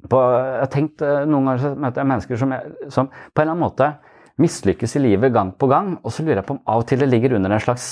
på, 0.08 0.18
jeg 0.18 0.68
tenkt 0.72 1.02
eh, 1.04 1.24
Noen 1.28 1.50
ganger 1.50 1.64
så 1.64 1.72
møter 1.74 2.00
jeg 2.00 2.08
mennesker 2.12 2.40
som, 2.40 2.54
jeg, 2.54 2.92
som 2.94 3.10
på 3.10 3.42
en 3.42 3.42
eller 3.42 3.52
annen 3.52 3.64
måte 3.66 3.88
mislykkes 4.40 4.94
i 4.96 5.02
livet 5.02 5.34
gang 5.34 5.50
på 5.58 5.68
gang. 5.70 5.96
Og 6.06 6.14
så 6.14 6.24
lurer 6.24 6.40
jeg 6.40 6.48
på 6.48 6.56
om 6.56 6.62
av 6.70 6.84
og 6.84 6.88
til 6.88 7.02
det 7.02 7.10
ligger 7.10 7.34
under 7.36 7.52
en 7.52 7.64
slags 7.64 7.88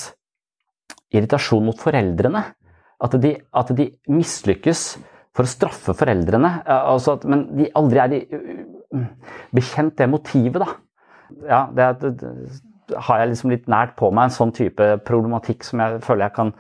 irritasjon 1.15 1.67
mot 1.67 1.83
foreldrene. 1.83 2.45
At 3.03 3.19
de, 3.21 3.35
at 3.53 3.73
de 3.77 3.91
mislykkes 4.09 4.87
for 5.37 5.45
å 5.45 5.51
straffe 5.51 5.93
foreldrene. 5.99 6.53
Altså 6.65 7.19
at, 7.19 7.27
men 7.29 7.45
de 7.59 7.69
aldri 7.77 8.01
er 8.01 8.13
de, 8.15 8.21
bekjent 9.57 9.97
det 9.99 10.09
motivet, 10.11 10.63
da. 10.63 10.75
Ja, 11.47 11.61
det, 11.75 11.87
det, 12.01 12.13
det, 12.21 12.99
har 13.09 13.21
jeg 13.21 13.33
liksom 13.33 13.51
litt 13.51 13.71
nært 13.71 13.97
på 13.99 14.13
meg, 14.15 14.29
en 14.29 14.37
sånn 14.37 14.55
type 14.55 14.93
problematikk 15.07 15.67
som 15.67 15.83
jeg 15.83 16.03
føler 16.07 16.29
jeg 16.29 16.37
kan, 16.37 16.53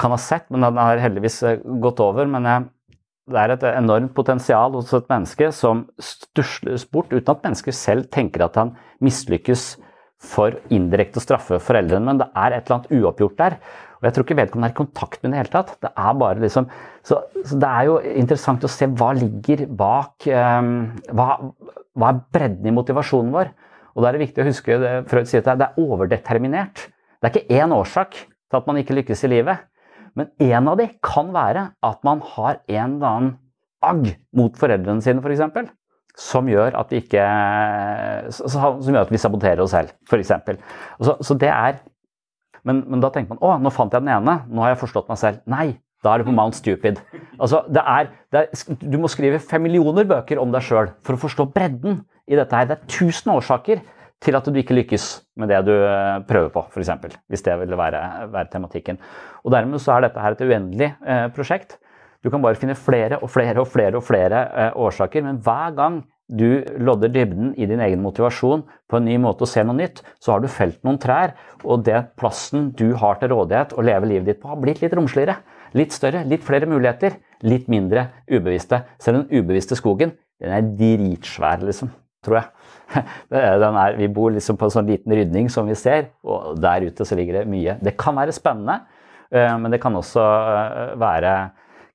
kan 0.00 0.14
ha 0.14 0.20
sett, 0.22 0.46
men 0.50 0.66
den 0.66 0.78
har 0.78 1.02
heldigvis 1.02 1.40
eh, 1.46 1.64
gått 1.82 2.02
over. 2.04 2.28
Men 2.30 2.46
jeg, 2.46 2.68
det 3.30 3.42
er 3.42 3.54
et 3.54 3.66
enormt 3.72 4.14
potensial 4.16 4.74
hos 4.78 4.94
et 4.96 5.10
menneske 5.10 5.50
som 5.54 5.84
stusles 6.02 6.86
bort 6.90 7.12
uten 7.12 7.34
at 7.34 7.46
mennesker 7.46 7.74
selv 7.76 8.10
tenker 8.14 8.46
at 8.46 8.58
han 8.60 8.74
mislykkes 9.04 9.72
for 10.20 10.56
indirekte 10.72 11.20
å 11.20 11.24
straffe 11.24 11.60
foreldrene, 11.64 12.04
men 12.04 12.20
det 12.20 12.28
er 12.36 12.56
et 12.56 12.66
eller 12.66 12.76
annet 12.76 12.92
uoppgjort 13.00 13.38
der. 13.38 13.56
Og 14.00 14.06
jeg 14.06 14.16
tror 14.16 14.26
ikke 14.26 14.36
vedkommende 14.38 14.70
er 14.70 14.74
i 14.74 14.78
kontakt 14.78 15.22
med 15.22 15.26
det 15.26 15.30
i 15.30 15.34
det 15.34 15.40
hele 15.42 15.52
tatt. 15.52 15.72
Det 15.80 15.90
er 15.92 16.18
bare 16.20 16.42
liksom, 16.44 16.68
så, 17.04 17.18
så, 17.44 17.58
det 17.60 17.70
er 17.70 17.88
jo 17.88 17.96
interessant 18.22 18.64
å 18.64 18.70
se 18.72 18.88
hva 19.00 19.10
ligger 19.16 19.66
bak 19.80 20.28
um, 20.28 20.70
hva, 21.12 21.26
hva, 21.96 22.12
er 22.12 22.22
bredden 22.32 22.70
i 22.70 22.74
motivasjonen 22.76 23.34
vår? 23.34 23.52
Og 23.92 24.02
da 24.02 24.08
er 24.08 24.16
det 24.16 24.24
viktig 24.24 24.44
å 24.44 24.48
huske 24.48 24.78
det 24.80 24.94
Freud 25.10 25.28
sier 25.28 25.44
at 25.44 25.60
det 25.60 25.68
er 25.68 25.84
overdeterminert. 25.84 26.86
Det 27.20 27.28
er 27.28 27.34
ikke 27.34 27.60
én 27.60 27.76
årsak 27.76 28.16
til 28.16 28.60
at 28.60 28.70
man 28.70 28.80
ikke 28.80 28.96
lykkes 28.96 29.26
i 29.26 29.32
livet. 29.34 29.66
Men 30.16 30.32
en 30.42 30.72
av 30.72 30.80
de 30.80 30.88
kan 31.04 31.28
være 31.34 31.68
at 31.86 32.00
man 32.06 32.22
har 32.34 32.62
en 32.70 32.96
eller 32.96 33.10
annen 33.10 33.36
agg 33.84 34.14
mot 34.36 34.56
foreldrene 34.60 35.04
sine, 35.04 35.20
f.eks. 35.24 35.72
Som 36.20 36.48
gjør 36.50 36.74
at 36.76 36.90
ikke 36.92 37.22
Som 38.36 38.92
gjør 38.92 39.06
at 39.06 39.12
vi 39.12 39.20
saboterer 39.20 39.62
oss 39.64 39.72
selv, 39.72 39.94
f.eks. 40.08 40.34
Så, 41.00 41.16
så 41.24 41.36
det 41.40 41.48
er 41.52 41.80
men, 42.66 42.82
men, 42.86 43.00
da 43.00 43.08
tenker 43.12 43.32
man 43.32 43.40
å, 43.40 43.54
nå 43.62 43.70
fant 43.72 43.94
jeg 43.94 44.04
den 44.04 44.12
ene, 44.12 44.34
nå 44.50 44.64
har 44.64 44.74
jeg 44.74 44.82
forstått 44.82 45.08
meg 45.08 45.16
selv. 45.20 45.38
Nei, 45.48 45.78
da 46.04 46.12
er 46.12 46.20
det 46.20 46.26
på 46.28 46.34
Mount 46.36 46.56
Stupid. 46.58 47.00
Altså, 47.38 47.62
det 47.72 47.80
er, 47.88 48.10
det 48.32 48.42
er, 48.42 48.76
du 48.82 48.98
må 49.00 49.08
skrive 49.12 49.40
fem 49.40 49.64
millioner 49.64 50.08
bøker 50.08 50.40
om 50.42 50.52
deg 50.52 50.64
sjøl 50.66 50.92
for 51.06 51.16
å 51.16 51.22
forstå 51.22 51.48
bredden 51.54 52.02
i 52.28 52.38
dette 52.38 52.56
her. 52.56 52.68
Det 52.68 52.76
er 52.76 52.92
tusen 52.98 53.32
årsaker 53.32 53.82
til 54.20 54.36
at 54.36 54.48
du 54.48 54.58
ikke 54.60 54.76
lykkes 54.76 55.06
med 55.40 55.48
det 55.48 55.60
du 55.68 55.72
eh, 55.72 56.18
prøver 56.28 56.50
på, 56.52 56.66
f.eks. 56.68 57.20
Hvis 57.32 57.44
det 57.46 57.56
ville 57.62 57.78
være, 57.80 58.02
være, 58.32 58.50
tematikken. 58.52 59.00
Og 59.44 59.54
Dermed 59.54 59.80
så 59.80 59.96
er 59.96 60.08
dette 60.08 60.24
her 60.24 60.36
et 60.36 60.44
uendelig 60.44 60.90
eh, 61.00 61.26
prosjekt. 61.36 61.78
Du 62.20 62.28
kan 62.28 62.42
bare 62.44 62.58
finne 62.60 62.76
flere 62.76 63.18
og 63.22 63.30
flere 63.32 63.62
og 63.62 63.68
flere 63.72 63.96
og 63.96 64.04
flere 64.04 64.40
eh, 64.52 64.72
årsaker, 64.76 65.24
men 65.24 65.38
hver 65.44 65.76
gang 65.76 66.02
du 66.30 66.62
lodder 66.78 67.10
dybden 67.10 67.54
i 67.58 67.66
din 67.66 67.80
egen 67.82 68.02
motivasjon 68.04 68.62
på 68.90 68.98
en 68.98 69.08
ny 69.08 69.16
måte 69.18 69.46
å 69.46 69.50
se 69.50 69.64
noe 69.66 69.74
nytt, 69.74 70.02
så 70.22 70.34
har 70.34 70.42
du 70.42 70.50
felt 70.52 70.78
noen 70.86 71.00
trær, 71.02 71.32
og 71.64 71.82
det 71.88 72.04
plassen 72.20 72.68
du 72.78 72.92
har 73.00 73.18
til 73.18 73.32
rådighet 73.32 73.74
å 73.74 73.84
leve 73.86 74.10
livet 74.12 74.28
ditt 74.30 74.42
på, 74.42 74.50
har 74.52 74.60
blitt 74.62 74.82
litt 74.84 74.94
romsligere. 74.94 75.40
Litt 75.78 75.94
større, 75.94 76.22
litt 76.26 76.44
flere 76.46 76.66
muligheter, 76.70 77.16
litt 77.46 77.68
mindre 77.70 78.08
ubevisste. 78.30 78.82
Selv 79.02 79.22
den 79.22 79.40
ubevisste 79.40 79.78
skogen, 79.78 80.14
den 80.42 80.54
er 80.54 80.70
dritsvær, 80.78 81.64
liksom. 81.66 81.92
tror 82.26 82.40
jeg. 82.40 82.48
Er, 83.30 83.94
vi 83.94 84.08
bor 84.10 84.32
liksom 84.34 84.56
på 84.58 84.66
en 84.66 84.72
sånn 84.74 84.88
liten 84.90 85.14
rydning 85.14 85.46
som 85.52 85.68
vi 85.70 85.76
ser, 85.78 86.08
og 86.26 86.58
der 86.60 86.88
ute 86.90 87.06
så 87.06 87.14
ligger 87.18 87.38
det 87.38 87.50
mye. 87.50 87.76
Det 87.78 87.94
kan 87.98 88.18
være 88.18 88.34
spennende, 88.34 88.80
men 89.30 89.70
det 89.70 89.78
kan 89.82 89.94
også 89.94 90.24
være 90.98 91.34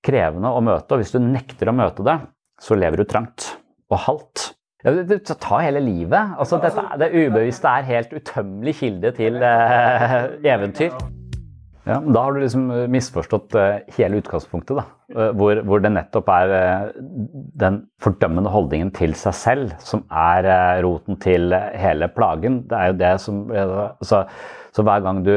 krevende 0.06 0.51
å 0.53 0.62
møte. 0.64 0.93
Og 0.93 1.01
hvis 1.01 1.16
du 1.16 1.20
nekter 1.24 1.72
å 1.72 1.76
møte 1.76 2.06
det, 2.06 2.20
så 2.62 2.78
lever 2.78 3.01
du 3.01 3.10
trangt 3.10 3.56
og 3.91 3.99
halvt. 4.06 4.51
Ja, 4.86 4.93
det, 4.93 5.08
det 5.26 5.38
tar 5.41 5.66
hele 5.66 5.82
livet. 5.82 6.36
Altså, 6.38 6.62
dette, 6.62 6.86
det 7.01 7.12
ubevisste 7.16 7.72
er 7.72 7.89
helt 7.89 8.14
utømmelig 8.14 8.78
kilde 8.84 9.16
til 9.18 9.41
eh, 9.41 10.18
eventyr. 10.53 10.93
Ja, 11.86 11.99
Da 12.01 12.22
har 12.26 12.34
du 12.34 12.41
liksom 12.41 12.66
misforstått 12.89 13.56
eh, 13.62 13.84
hele 13.97 14.18
utgangspunktet. 14.22 14.78
da, 14.80 14.86
eh, 15.14 15.32
hvor, 15.38 15.60
hvor, 15.62 15.82
det 15.84 15.91
nettopp 15.93 16.30
er 16.34 16.53
eh, 16.58 16.88
den 17.62 17.84
fordømmende 18.01 18.49
holdningen 18.49 18.89
til 18.95 19.14
seg 19.18 19.36
selv 19.38 19.76
som 19.80 20.01
er 20.10 20.82
roten 20.86 21.20
til 21.22 21.53
hele 21.53 22.10
plagen. 22.10 22.64
Det 22.70 22.80
er 22.80 22.89
jo 22.89 22.97
det 23.03 23.14
som, 23.22 23.43
så, 24.01 24.24
så 24.74 24.86
hver 24.86 25.06
gang 25.06 25.22
du 25.26 25.36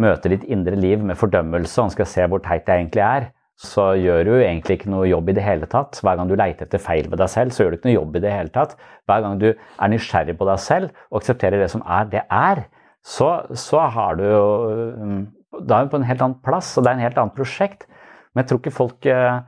møter 0.00 0.32
ditt 0.32 0.48
indre 0.48 0.78
liv 0.80 1.04
med 1.04 1.20
fordømmelse 1.20 1.84
og 1.84 1.92
skal 1.92 2.08
se 2.08 2.24
hvor 2.30 2.40
teit 2.44 2.68
jeg 2.68 2.86
egentlig 2.86 3.04
er, 3.04 3.28
så 3.60 3.90
gjør 4.00 4.22
du 4.24 4.34
egentlig 4.38 4.78
ikke 4.78 4.90
noe 4.92 5.08
jobb 5.10 5.28
i 5.28 5.34
det 5.36 5.44
hele 5.44 5.66
tatt. 5.68 5.98
Hver 6.00 6.16
gang 6.16 6.28
du 6.30 6.36
leiter 6.38 6.64
etter 6.64 6.80
feil 6.80 7.10
ved 7.12 7.20
deg 7.20 7.28
selv, 7.28 7.52
så 7.52 7.62
gjør 7.62 7.74
du 7.74 7.76
ikke 7.76 7.90
noe 7.90 7.98
jobb 7.98 8.14
i 8.16 8.22
det 8.24 8.32
hele 8.32 8.52
tatt. 8.54 8.76
Hver 9.10 9.24
gang 9.26 9.40
du 9.40 9.48
er 9.52 9.90
nysgjerrig 9.92 10.36
på 10.38 10.46
deg 10.48 10.62
selv 10.64 10.94
og 11.10 11.20
aksepterer 11.20 11.60
det 11.60 11.68
som 11.72 11.82
er, 11.84 12.06
det 12.08 12.22
er, 12.24 12.62
så, 13.04 13.28
så 13.56 13.82
har 13.92 14.16
du 14.16 14.24
jo 14.26 14.46
um, 15.00 15.20
Da 15.64 15.78
er 15.78 15.86
du 15.86 15.92
på 15.92 15.98
en 16.00 16.06
helt 16.08 16.22
annen 16.24 16.40
plass, 16.44 16.72
og 16.76 16.84
det 16.84 16.90
er 16.90 16.98
en 16.98 17.04
helt 17.04 17.18
annet 17.20 17.36
prosjekt. 17.36 17.84
Men 18.32 18.42
jeg 18.42 18.50
tror 18.50 18.60
ikke 18.62 18.72
folk 18.76 19.08
uh, 19.12 19.40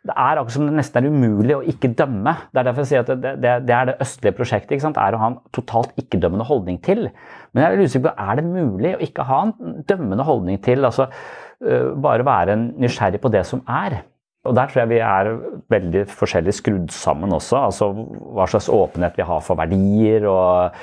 det 0.00 0.14
er 0.16 0.40
akkurat 0.40 0.54
som 0.54 0.64
det 0.66 0.74
nesten 0.78 1.04
er 1.04 1.12
umulig 1.12 1.54
å 1.54 1.64
ikke 1.70 1.92
dømme. 1.94 2.32
Det 2.50 2.62
er 2.62 2.66
derfor 2.66 2.82
jeg 2.86 2.90
sier 2.90 3.04
at 3.04 3.10
det, 3.12 3.34
det, 3.42 3.52
det 3.68 3.74
er 3.76 3.90
det 3.90 3.98
østlige 4.02 4.38
prosjektet. 4.38 4.72
ikke 4.72 4.86
sant? 4.86 4.98
Er 4.98 5.14
å 5.14 5.20
ha 5.20 5.28
en 5.30 5.38
totalt 5.54 5.92
ikke-dømmende 6.00 6.46
holdning 6.48 6.80
til. 6.82 7.10
Men 7.52 7.62
jeg 7.66 7.76
er 7.76 7.84
usikker 7.84 8.06
på 8.08 8.30
er 8.30 8.40
det 8.40 8.46
mulig 8.48 8.94
å 8.96 9.02
ikke 9.04 9.28
ha 9.28 9.42
en 9.44 9.84
dømmende 9.90 10.26
holdning 10.26 10.58
til. 10.64 10.88
altså 10.88 11.10
Eh, 11.10 11.49
bare 11.60 12.24
være 12.24 12.56
nysgjerrig 12.56 13.20
på 13.20 13.30
det 13.32 13.42
som 13.48 13.60
er. 13.68 14.00
Og 14.48 14.56
der 14.56 14.70
tror 14.70 14.80
jeg 14.80 14.90
vi 14.94 15.00
er 15.04 15.28
veldig 15.68 16.06
forskjellig 16.16 16.54
skrudd 16.56 16.92
sammen 16.94 17.32
også. 17.36 17.58
Altså 17.60 17.90
hva 17.92 18.46
slags 18.48 18.70
åpenhet 18.72 19.18
vi 19.18 19.26
har 19.28 19.42
for 19.44 19.60
verdier 19.60 20.24
og 20.30 20.78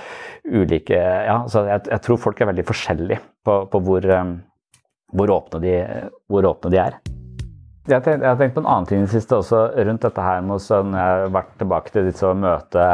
ulike 0.48 0.98
Ja, 0.98 1.42
så 1.50 1.66
jeg, 1.68 1.88
jeg 1.90 2.04
tror 2.06 2.22
folk 2.22 2.42
er 2.42 2.52
veldig 2.52 2.66
forskjellige 2.68 3.20
på, 3.46 3.60
på 3.72 3.82
hvor, 3.84 4.06
eh, 4.06 4.36
hvor, 5.12 5.34
åpne 5.34 5.62
de, 5.64 5.74
hvor, 6.30 6.46
åpne 6.52 6.72
de, 6.72 6.80
er. 6.84 7.00
Jeg, 7.88 8.04
tenkt, 8.04 8.22
jeg 8.22 8.30
har 8.30 8.38
tenkt 8.38 8.54
på 8.56 8.62
en 8.62 8.70
annen 8.70 8.88
ting 8.88 9.02
i 9.02 9.08
det 9.08 9.16
siste 9.16 9.40
også, 9.40 9.64
rundt 9.90 10.06
dette 10.06 10.24
her 10.24 10.46
med 10.46 10.62
når 10.70 11.00
jeg 11.00 11.18
har 11.18 11.34
vært 11.40 11.54
tilbake 11.58 11.94
til 11.96 12.30
å 12.30 12.34
møte 12.38 12.86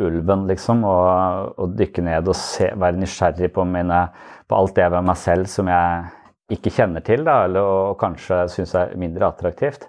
ulven, 0.00 0.46
liksom, 0.48 0.84
og, 0.88 1.52
og 1.60 1.76
dykke 1.76 2.06
ned 2.08 2.30
og 2.30 2.38
se, 2.38 2.70
være 2.72 3.02
nysgjerrig 3.02 3.52
på, 3.52 3.66
mine, 3.68 4.00
på 4.48 4.56
alt 4.62 4.74
det 4.78 4.88
ved 4.94 5.06
meg 5.10 5.20
selv 5.20 5.50
som 5.50 5.68
jeg 5.68 6.08
ikke 6.54 6.72
kjenner 6.74 7.04
til, 7.06 7.24
da, 7.26 7.44
eller, 7.46 7.66
og 7.90 7.98
kanskje 8.00 8.44
syns 8.52 8.74
er 8.78 8.96
mindre 9.00 9.28
attraktivt. 9.30 9.88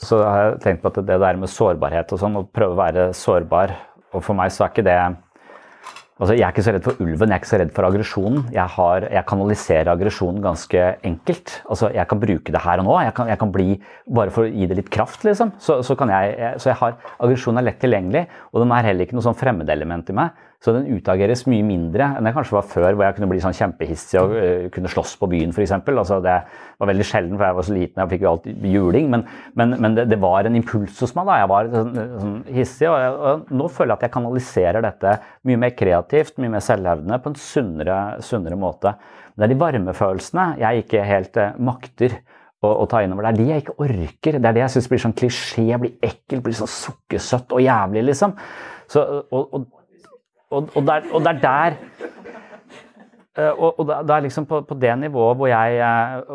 Så 0.00 0.18
har 0.24 0.40
jeg 0.40 0.62
tenkt 0.64 0.82
på 0.82 0.90
at 0.90 1.02
det 1.06 1.20
der 1.22 1.38
med 1.38 1.52
sårbarhet 1.52 2.14
og 2.14 2.20
sånn, 2.20 2.40
å 2.40 2.48
prøve 2.50 2.74
å 2.74 2.80
være 2.80 3.12
sårbar 3.14 3.76
Og 4.14 4.24
for 4.26 4.34
meg 4.34 4.50
så 4.50 4.64
er 4.64 4.72
ikke 4.72 4.86
det 4.86 4.96
Altså, 6.14 6.36
jeg 6.38 6.44
er 6.46 6.52
ikke 6.52 6.62
så 6.62 6.72
redd 6.76 6.84
for 6.86 7.00
ulven, 7.02 7.32
jeg 7.32 7.34
er 7.34 7.40
ikke 7.40 7.48
så 7.50 7.58
redd 7.58 7.70
for 7.74 7.86
aggresjonen. 7.88 8.44
Jeg, 8.54 8.70
jeg, 9.10 9.22
kanaliserer 9.26 9.88
aggresjonen 9.90 10.44
ganske 10.44 10.82
enkelt. 11.10 11.56
Altså, 11.66 11.88
jeg 11.90 12.06
kan 12.06 12.20
bruke 12.22 12.54
det 12.54 12.60
her 12.62 12.82
og 12.82 12.86
nå. 12.86 12.98
Jeg 13.02 13.16
kan, 13.16 13.30
jeg 13.32 13.40
kan 13.40 13.54
bli, 13.56 13.66
Bare 14.14 14.30
for 14.30 14.46
å 14.46 14.52
gi 14.52 14.68
det 14.70 14.76
litt 14.78 14.92
kraft, 14.94 15.24
liksom. 15.26 15.50
Så, 15.58 15.80
så, 15.82 15.96
jeg, 16.12 16.52
så 16.62 16.70
jeg 16.70 16.78
har, 16.84 16.94
aggresjonen 17.18 17.58
er 17.58 17.66
lett 17.66 17.80
tilgjengelig, 17.82 18.22
og 18.52 18.62
den 18.62 18.76
er 18.76 18.86
heller 18.92 19.08
ikke 19.08 19.18
noe 19.18 19.26
sånn 19.26 19.40
fremmedelement 19.40 20.14
i 20.14 20.16
meg. 20.20 20.46
Så 20.64 20.72
den 20.72 20.86
utageres 20.96 21.42
mye 21.44 21.64
mindre 21.66 22.06
enn 22.16 22.24
det 22.24 22.32
kanskje 22.32 22.54
var 22.56 22.64
før, 22.64 22.94
hvor 22.94 23.04
jeg 23.04 23.18
kunne 23.18 23.26
bli 23.28 23.40
sånn 23.42 23.56
kjempehissig 23.56 24.16
og 24.16 24.30
uh, 24.32 24.68
kunne 24.72 24.88
slåss 24.88 25.12
på 25.20 25.28
byen 25.28 25.50
f.eks. 25.52 25.74
Altså, 25.76 26.22
det 26.24 26.36
var 26.80 26.88
veldig 26.88 27.04
sjelden, 27.04 27.36
for 27.36 27.44
jeg 27.44 27.56
var 27.58 27.66
så 27.68 27.74
liten, 27.76 28.00
jeg 28.00 28.12
fikk 28.14 28.24
jo 28.24 28.30
alltid 28.30 28.64
juling. 28.72 29.10
Men, 29.12 29.26
men, 29.60 29.76
men 29.84 29.98
det, 29.98 30.06
det, 30.08 30.18
var 30.22 30.48
en 30.48 30.56
impuls 30.56 31.02
hos 31.04 31.12
meg. 31.18 31.28
da, 31.28 31.36
Jeg 31.42 31.50
var 31.52 31.68
sånn, 31.74 32.00
sånn 32.22 32.38
hissig. 32.56 32.88
Og, 32.88 32.96
jeg, 33.02 33.12
og, 33.12 33.52
nå 33.60 33.68
føler 33.76 33.92
jeg 33.92 33.98
at 33.98 34.06
jeg 34.08 34.14
kanaliserer 34.16 34.88
dette 34.88 35.14
mye 35.50 35.62
mer 35.66 35.76
kreativt, 35.82 36.40
mye 36.40 36.54
mer 36.56 36.64
selvhevdende, 36.64 37.20
på 37.20 37.34
en 37.34 37.38
sunnere, 37.44 38.00
sunnere 38.24 38.60
måte. 38.64 38.96
Men 39.34 39.44
det 39.44 39.50
er 39.50 39.54
de 39.54 39.62
varme 39.66 39.98
følelsene 40.00 40.48
jeg 40.64 40.86
ikke 40.86 41.06
helt 41.12 41.40
uh, 41.44 41.52
makter. 41.72 42.16
Å, 42.64 42.86
ta 42.88 43.02
innover. 43.04 43.26
Det 43.26 43.34
er 43.34 43.36
de 43.36 43.50
jeg 43.50 43.60
ikke 43.60 43.74
orker. 43.84 44.36
Det 44.40 44.48
er 44.48 44.54
det 44.56 44.60
jeg 44.62 44.72
syns 44.78 44.86
blir 44.88 45.00
sånn 45.02 45.12
klisjé, 45.12 45.66
blir 45.76 45.98
ekkel, 46.00 46.40
blir 46.40 46.54
sånn 46.56 46.70
sukkersøtt 46.72 47.52
og 47.52 47.60
jævlig, 47.60 48.06
liksom. 48.08 48.32
Så, 48.88 49.02
og, 49.28 49.42
og 49.58 49.66
og, 50.54 50.72
og, 50.74 50.86
der, 50.86 51.06
og 51.12 51.24
det 51.24 51.34
er 51.34 51.40
der 51.42 51.76
eh, 53.38 53.52
Og, 53.52 53.80
og 53.80 53.86
det 53.88 54.16
er 54.16 54.26
liksom 54.26 54.48
på, 54.50 54.60
på, 54.68 54.74
det 54.80 54.98
nivået 54.98 55.36
hvor 55.36 55.50
jeg, 55.50 55.78
eh, 55.78 56.34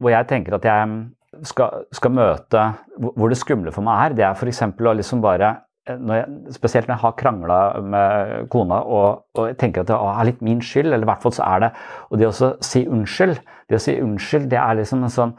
hvor 0.00 0.12
jeg 0.14 0.28
tenker 0.28 0.58
at 0.58 0.68
jeg 0.68 0.98
skal, 1.44 1.86
skal, 1.92 2.14
møte 2.14 2.66
Hvor 2.98 3.28
det 3.28 3.40
skumle 3.40 3.72
for 3.74 3.86
meg 3.86 4.04
er, 4.04 4.18
det 4.18 4.28
er 4.28 4.36
f.eks. 4.36 4.62
å 4.62 4.94
liksom 5.00 5.22
bare 5.24 5.52
eh, 5.88 5.98
når 5.98 6.20
jeg, 6.20 6.56
Spesielt 6.56 6.88
når 6.88 6.96
jeg 6.96 7.04
har 7.04 7.18
krangla 7.20 7.60
med 7.82 8.48
kona 8.52 8.80
og, 8.82 9.24
og, 9.34 9.52
tenker 9.60 9.84
at 9.84 9.92
det 9.92 9.98
er 9.98 10.28
litt 10.30 10.42
min 10.42 10.62
skyld, 10.64 10.92
eller 10.92 11.06
i 11.06 11.10
hvert 11.12 11.22
fall 11.22 11.36
så 11.36 11.46
er 11.48 11.66
det 11.66 11.70
Og 12.10 12.18
det 12.18 12.30
å 12.30 12.52
si 12.64 12.86
unnskyld, 12.86 13.38
det 13.68 13.80
å 13.80 13.86
si 13.86 13.98
unnskyld, 14.02 14.50
det 14.50 14.60
er 14.62 14.80
liksom 14.80 15.04
en 15.04 15.14
sånn 15.14 15.38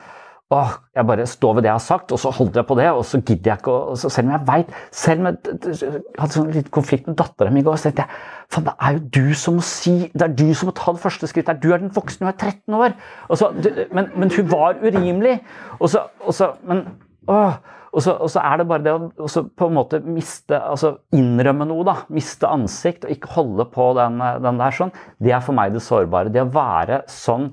Åh, 0.50 0.70
jeg 0.98 1.06
bare 1.06 1.26
står 1.30 1.52
ved 1.54 1.62
det 1.62 1.70
jeg 1.70 1.76
har 1.76 1.84
sagt, 1.86 2.12
og 2.12 2.18
så 2.18 2.32
holder 2.34 2.64
jeg 2.64 2.66
på 2.66 2.76
det. 2.80 2.88
Og 2.98 3.04
så 3.06 3.20
gidder 3.22 3.52
jeg 3.52 3.60
ikke 3.62 3.74
å 3.74 3.98
Selv 4.02 4.26
om 4.26 4.32
jeg 4.34 4.48
veit 4.48 4.72
Selv 4.98 5.22
om 5.22 5.28
jeg 5.30 5.90
hadde 6.18 6.34
sånn 6.34 6.54
litt 6.56 6.72
konflikt 6.74 7.06
med 7.06 7.20
dattera 7.20 7.54
mi 7.54 7.62
i 7.62 7.66
går, 7.68 7.78
så 7.78 7.92
tenkte 7.92 8.08
jeg 8.08 8.56
faen, 8.56 8.66
det 8.66 8.74
er 8.88 8.96
jo 8.96 9.04
du 9.20 9.36
som 9.38 9.60
må 9.60 9.66
si 9.66 9.94
Det 10.10 10.26
er 10.26 10.34
du 10.40 10.48
som 10.58 10.72
må 10.72 10.74
ta 10.80 10.96
det 10.96 11.04
første 11.04 11.30
skrittet. 11.30 11.62
Du 11.62 11.70
er 11.70 11.84
den 11.84 11.94
voksne, 11.94 12.26
hun 12.26 12.32
er 12.32 12.40
13 12.40 12.80
år. 12.80 12.96
Så, 13.38 13.52
men, 13.94 14.10
men, 14.16 14.32
hun 14.34 14.50
var 14.50 14.82
urimelig. 14.82 15.36
Og 15.78 15.94
så, 15.94 16.08
og 16.26 16.34
så 16.34 16.56
Men 16.66 16.82
åh, 17.30 17.62
og 17.94 18.04
så, 18.06 18.16
og 18.18 18.34
så, 18.34 18.42
er 18.42 18.58
det 18.58 18.68
bare 18.70 18.86
det 18.86 18.96
å 18.98 19.30
på 19.58 19.70
en 19.70 19.78
måte 19.78 20.02
miste 20.06 20.58
altså 20.58 20.96
Innrømme 21.14 21.70
noe, 21.70 21.86
da. 21.86 21.96
Miste 22.14 22.50
ansikt 22.50 23.06
og 23.06 23.14
ikke 23.14 23.36
holde 23.38 23.70
på 23.70 23.92
den, 24.02 24.18
den 24.18 24.66
der 24.66 24.82
sånn. 24.82 24.98
Det 25.22 25.38
er 25.38 25.46
for 25.46 25.58
meg 25.58 25.78
det 25.78 25.86
sårbare. 25.86 26.34
Det 26.34 26.42
å 26.42 26.50
være 26.58 27.04
sånn 27.14 27.52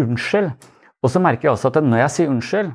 Unnskyld. 0.00 0.52
Og 1.04 1.12
så 1.12 1.20
merker 1.20 1.50
jeg 1.50 1.52
også 1.52 1.70
at 1.70 1.84
når 1.84 2.00
jeg 2.00 2.14
sier 2.14 2.32
unnskyld, 2.32 2.72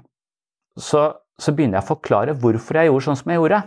så, 0.80 1.02
så, 1.42 1.54
begynner 1.56 1.80
jeg 1.80 1.88
å 1.88 1.92
forklare 1.96 2.38
hvorfor 2.38 2.78
jeg 2.78 2.92
gjorde 2.92 3.08
sånn 3.08 3.20
som 3.24 3.34
jeg 3.34 3.42
gjorde. 3.42 3.64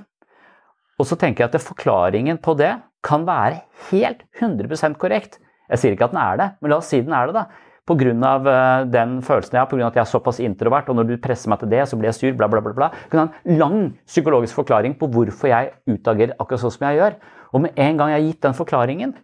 Og 1.02 1.08
så 1.08 1.18
tenker 1.18 1.42
jeg 1.42 1.50
at 1.50 1.66
forklaringen 1.66 2.38
på 2.42 2.54
det 2.60 2.76
kan 3.02 3.26
være 3.26 3.64
helt 3.90 4.22
100% 4.38 4.96
korrekt. 5.02 5.40
Jeg 5.72 5.82
sier 5.82 5.96
ikke 5.96 6.06
at 6.06 6.14
den 6.14 6.22
er 6.22 6.38
det, 6.38 6.48
men 6.62 6.70
la 6.70 6.78
oss 6.78 6.92
si 6.92 7.00
den 7.02 7.14
er 7.16 7.28
det, 7.28 7.42
da. 7.42 7.72
Pga. 7.82 8.12
Eh, 8.14 8.84
den 8.94 9.16
følelsen 9.26 9.56
jeg 9.56 9.64
har, 9.64 9.68
pga. 9.72 9.88
at 9.88 9.98
jeg 9.98 10.04
er 10.04 10.12
såpass 10.12 10.38
introvert, 10.44 10.88
og 10.92 11.00
når 11.00 11.08
du 11.08 11.16
presser 11.24 11.50
meg 11.50 11.58
til 11.58 11.72
det, 11.72 11.82
så 11.90 11.98
blir 11.98 12.12
jeg 12.12 12.18
sur, 12.20 12.36
bla, 12.38 12.46
bla, 12.52 12.62
bla. 12.62 12.74
bla. 12.76 12.90
Jeg 13.02 13.10
kan 13.10 13.24
ha 13.24 13.26
en 13.26 13.58
lang 13.58 13.78
psykologisk 14.06 14.60
forklaring 14.60 14.94
på 15.00 15.10
hvorfor 15.10 15.50
jeg 15.50 15.72
utagerer 15.90 16.36
akkurat 16.38 16.62
sånn 16.62 16.76
som 16.76 16.86
jeg 16.86 17.00
gjør. 17.00 17.18
Og 17.50 17.64
med 17.66 17.82
en 17.82 17.98
gang 17.98 18.12
jeg 18.12 18.20
har 18.20 18.28
gitt 18.28 18.46
den 18.46 18.58
forklaringen, 18.60 19.16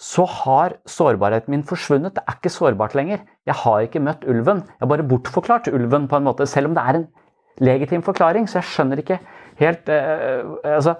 så 0.00 0.24
har 0.24 0.78
sårbarheten 0.88 1.52
min 1.52 1.64
forsvunnet. 1.66 2.14
Det 2.16 2.22
er 2.24 2.38
ikke 2.38 2.52
sårbart 2.54 2.94
lenger. 2.96 3.20
Jeg 3.44 3.56
har 3.62 3.82
ikke 3.84 4.00
møtt 4.00 4.24
ulven. 4.24 4.62
Jeg 4.64 4.80
har 4.80 4.88
bare 4.88 5.04
bortforklart 5.04 5.68
ulven, 5.68 6.06
på 6.08 6.16
en 6.16 6.24
måte, 6.24 6.46
selv 6.48 6.70
om 6.70 6.76
det 6.76 6.84
er 6.88 6.98
en 6.98 7.06
legitim 7.60 8.04
forklaring. 8.06 8.46
Så 8.48 8.62
jeg 8.62 8.70
skjønner 8.70 9.02
ikke 9.02 9.18
helt 9.60 9.90
eh, 9.92 10.40
altså, 10.64 10.96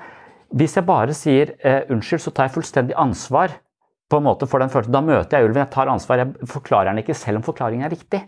Hvis 0.53 0.77
jeg 0.77 0.85
bare 0.85 1.15
sier 1.17 1.55
eh, 1.65 1.87
unnskyld, 1.89 2.21
så 2.27 2.33
tar 2.35 2.49
jeg 2.49 2.59
fullstendig 2.59 2.99
ansvar 2.99 3.55
på 4.11 4.19
en 4.19 4.27
måte 4.27 4.49
for 4.51 4.61
den 4.61 4.69
følelsen. 4.69 4.93
Da 4.93 5.01
møter 5.07 5.39
jeg 5.39 5.49
ulven, 5.49 5.63
jeg 5.63 5.73
tar 5.73 5.89
ansvar. 5.89 6.21
Jeg 6.21 6.51
forklarer 6.53 6.91
den 6.91 7.01
ikke 7.01 7.17
selv 7.17 7.41
om 7.41 7.47
forklaringen 7.47 7.87
er 7.89 7.95
riktig. 7.95 8.21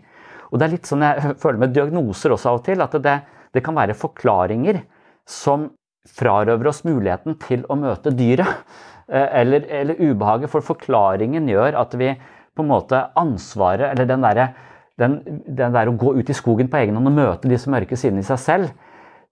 Og 0.49 0.57
det 0.57 0.65
er 0.65 0.73
litt 0.73 0.89
sånn 0.89 1.05
jeg 1.05 1.35
føler 1.43 1.61
med 1.61 1.77
diagnoser 1.77 2.33
også 2.33 2.49
av 2.49 2.63
og 2.63 2.65
til, 2.65 2.81
at 2.81 2.97
det, 3.03 3.19
det 3.53 3.61
kan 3.65 3.77
være 3.77 3.97
forklaringer 3.99 4.81
som 5.29 5.69
frarøver 6.09 6.71
oss 6.71 6.81
muligheten 6.87 7.37
til 7.45 7.61
å 7.69 7.77
møte 7.79 8.11
dyret. 8.15 8.65
Eh, 9.09 9.27
eller, 9.41 9.65
eller, 9.67 9.99
ubehaget, 9.99 10.51
for 10.51 10.63
forklaringen 10.63 11.49
gjør 11.51 11.79
at 11.81 11.95
vi 11.99 12.13
på 12.53 12.63
en 12.63 12.69
måte 12.69 12.99
ansvaret, 13.19 13.89
eller 13.91 14.07
den 14.07 14.23
derre 14.23 14.53
den, 15.01 15.17
den 15.47 15.73
der 15.73 15.89
å 15.89 15.95
gå 15.97 16.13
ut 16.19 16.29
i 16.29 16.35
skogen 16.37 16.69
på 16.69 16.77
egen 16.77 16.99
hånd 16.99 17.09
og 17.09 17.15
møte 17.15 17.49
disse 17.49 17.71
mørke 17.71 17.97
sidene 17.97 18.21
i 18.21 18.27
seg 18.27 18.41
selv, 18.41 18.73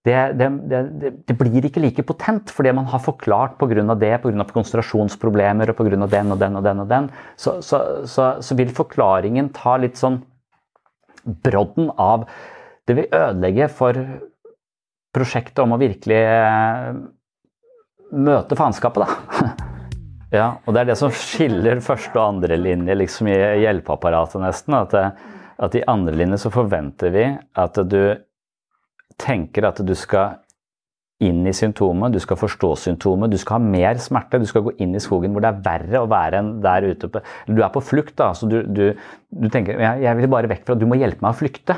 det, 0.01 0.15
det, 0.33 0.47
det, 0.65 1.11
det, 1.29 1.35
blir 1.37 1.67
ikke 1.67 1.83
like 1.83 2.03
potent 2.09 2.49
fordi 2.49 2.71
man 2.73 2.87
har 2.89 3.03
forklart 3.05 3.59
pga. 3.59 3.93
det, 3.93 4.15
pga. 4.23 4.45
konsentrasjonsproblemer 4.49 5.69
og 5.69 5.77
pga. 5.77 6.07
den 6.09 6.33
og 6.33 6.39
den 6.41 6.57
og 6.57 6.63
den. 6.65 6.79
og 6.81 6.89
den, 6.89 7.09
så, 7.37 7.59
så, 7.61 8.01
så, 8.09 8.31
så, 8.41 8.57
vil 8.57 8.73
forklaringen 8.73 9.51
ta 9.53 9.77
litt 9.77 10.01
sånn 10.01 10.23
brodden 11.45 11.91
av 12.01 12.25
Det 12.89 12.97
vil 12.97 13.13
ødelegge 13.13 13.69
for 13.69 13.93
prosjektet 15.13 15.61
om 15.61 15.75
å 15.75 15.77
virkelig 15.77 16.17
eh, 16.17 16.95
møte 18.11 18.57
faenskapet, 18.57 19.05
da. 19.05 19.51
Ja, 20.31 20.47
og 20.63 20.73
det 20.73 20.83
er 20.83 20.91
det 20.93 20.99
som 20.99 21.11
skiller 21.11 21.81
første 21.83 22.15
og 22.15 22.37
andre 22.37 22.55
linje 22.59 22.95
liksom 22.95 23.27
i 23.31 23.37
hjelpeapparatet, 23.65 24.39
nesten. 24.43 24.77
At, 24.77 24.95
at 25.59 25.75
i 25.75 25.83
andre 25.91 26.15
linje 26.15 26.39
så 26.45 26.51
forventer 26.53 27.11
vi 27.11 27.25
at 27.35 27.81
du 27.91 27.99
tenker 29.19 29.67
at 29.67 29.81
du 29.83 29.91
skal 29.97 30.39
inn 31.21 31.43
i 31.45 31.53
symptomet, 31.53 32.15
du 32.15 32.21
skal 32.21 32.39
forstå 32.39 32.71
symptomet, 32.81 33.29
du 33.29 33.37
skal 33.37 33.59
ha 33.59 33.71
mer 33.75 33.99
smerte. 34.01 34.39
Du 34.41 34.47
skal 34.49 34.63
gå 34.65 34.73
inn 34.81 34.95
i 34.97 35.03
skogen 35.03 35.35
hvor 35.35 35.43
det 35.43 35.51
er 35.51 35.59
verre 35.67 36.01
å 36.01 36.09
være 36.09 36.39
enn 36.41 36.53
der 36.63 36.87
ute. 36.89 37.11
På, 37.11 37.21
du 37.45 37.61
er 37.61 37.73
på 37.73 37.83
flukt, 37.91 38.15
da. 38.17 38.31
Så 38.37 38.49
du, 38.49 38.61
du, 38.65 38.87
du 39.29 39.51
tenker 39.53 39.77
jeg, 39.77 40.01
jeg 40.05 40.17
vil 40.17 40.31
bare 40.31 40.49
vekk 40.49 40.65
fra 40.65 40.79
Du 40.79 40.87
må 40.89 40.97
hjelpe 40.97 41.21
meg 41.21 41.35
å 41.35 41.39
flykte. 41.43 41.77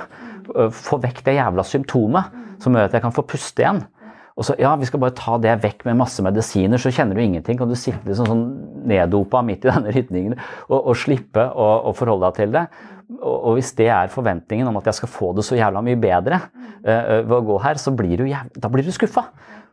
Få 0.78 1.02
vekk 1.04 1.26
det 1.26 1.38
jævla 1.40 1.66
symptomet 1.68 2.40
som 2.64 2.76
gjør 2.76 2.88
at 2.88 2.96
jeg 2.96 3.04
kan 3.04 3.16
få 3.16 3.26
puste 3.28 3.66
igjen. 3.66 3.84
Og 4.34 4.48
så, 4.48 4.56
ja, 4.58 4.72
vi 4.80 4.88
skal 4.90 5.02
bare 5.04 5.14
ta 5.18 5.38
det 5.42 5.54
vekk 5.62 5.86
med 5.88 6.00
masse 6.00 6.24
medisiner, 6.26 6.82
så 6.82 6.92
kjenner 6.94 7.18
du 7.18 7.22
ingenting. 7.22 7.58
Kan 7.60 7.70
du 7.70 7.78
sitte 7.78 8.02
liksom 8.10 8.30
sånn 8.30 8.46
neddopa 8.90 9.44
midt 9.46 9.68
i 9.68 9.72
denne 9.72 9.94
rytningen 9.94 10.36
og, 10.36 10.80
og 10.80 10.98
slippe 11.00 11.46
å, 11.54 11.94
forholde 11.98 12.30
deg 12.30 12.40
til 12.40 12.56
det. 12.56 12.66
Og, 13.20 13.36
og, 13.36 13.50
hvis 13.60 13.74
det 13.78 13.90
er 13.94 14.14
forventningen 14.14 14.70
om 14.70 14.80
at 14.80 14.90
jeg 14.90 15.02
skal 15.02 15.12
få 15.12 15.34
det 15.38 15.46
så 15.46 15.58
jævla 15.60 15.84
mye 15.86 16.00
bedre 16.02 16.40
uh, 16.48 17.20
ved 17.22 17.36
å 17.38 17.44
gå 17.52 17.60
her, 17.66 17.82
så 17.82 17.94
blir 17.96 18.24
du, 18.24 18.26
da 18.58 18.72
blir 18.74 18.88
du 18.88 18.94
skuffa. 18.96 19.28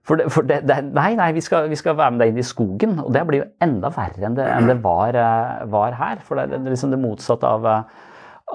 For, 0.04 0.16
det, 0.16 0.30
for 0.32 0.44
det, 0.48 0.62
det, 0.68 0.78
nei, 0.96 1.12
nei, 1.16 1.30
vi 1.36 1.42
skal, 1.44 1.68
vi 1.70 1.76
skal, 1.76 1.96
være 1.96 2.14
med 2.14 2.22
deg 2.24 2.32
inn 2.32 2.42
i 2.42 2.46
skogen. 2.46 2.94
Og 3.00 3.10
det 3.16 3.24
blir 3.28 3.42
jo 3.42 3.48
enda 3.64 3.92
verre 3.94 4.28
enn 4.28 4.36
det, 4.36 4.46
enn 4.52 4.84
var, 4.84 5.16
uh, 5.16 5.66
var, 5.72 5.96
her. 5.96 6.22
For 6.26 6.36
det 6.36 6.60
er 6.60 6.68
liksom 6.68 6.92
det 6.92 7.00
motsatte 7.00 7.48
av 7.48 7.68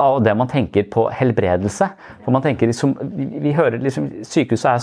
av 0.01 0.21
det 0.23 0.33
man 0.37 0.49
tenker 0.51 0.87
på 0.91 1.07
helbredelse. 1.13 1.89
For 2.23 2.35
man 2.35 2.43
tenker 2.45 2.71
liksom, 2.71 2.95
vi 3.15 3.55
hører 3.55 3.79
liksom, 3.83 4.09
Sykehuset 4.27 4.71
er, 4.71 4.79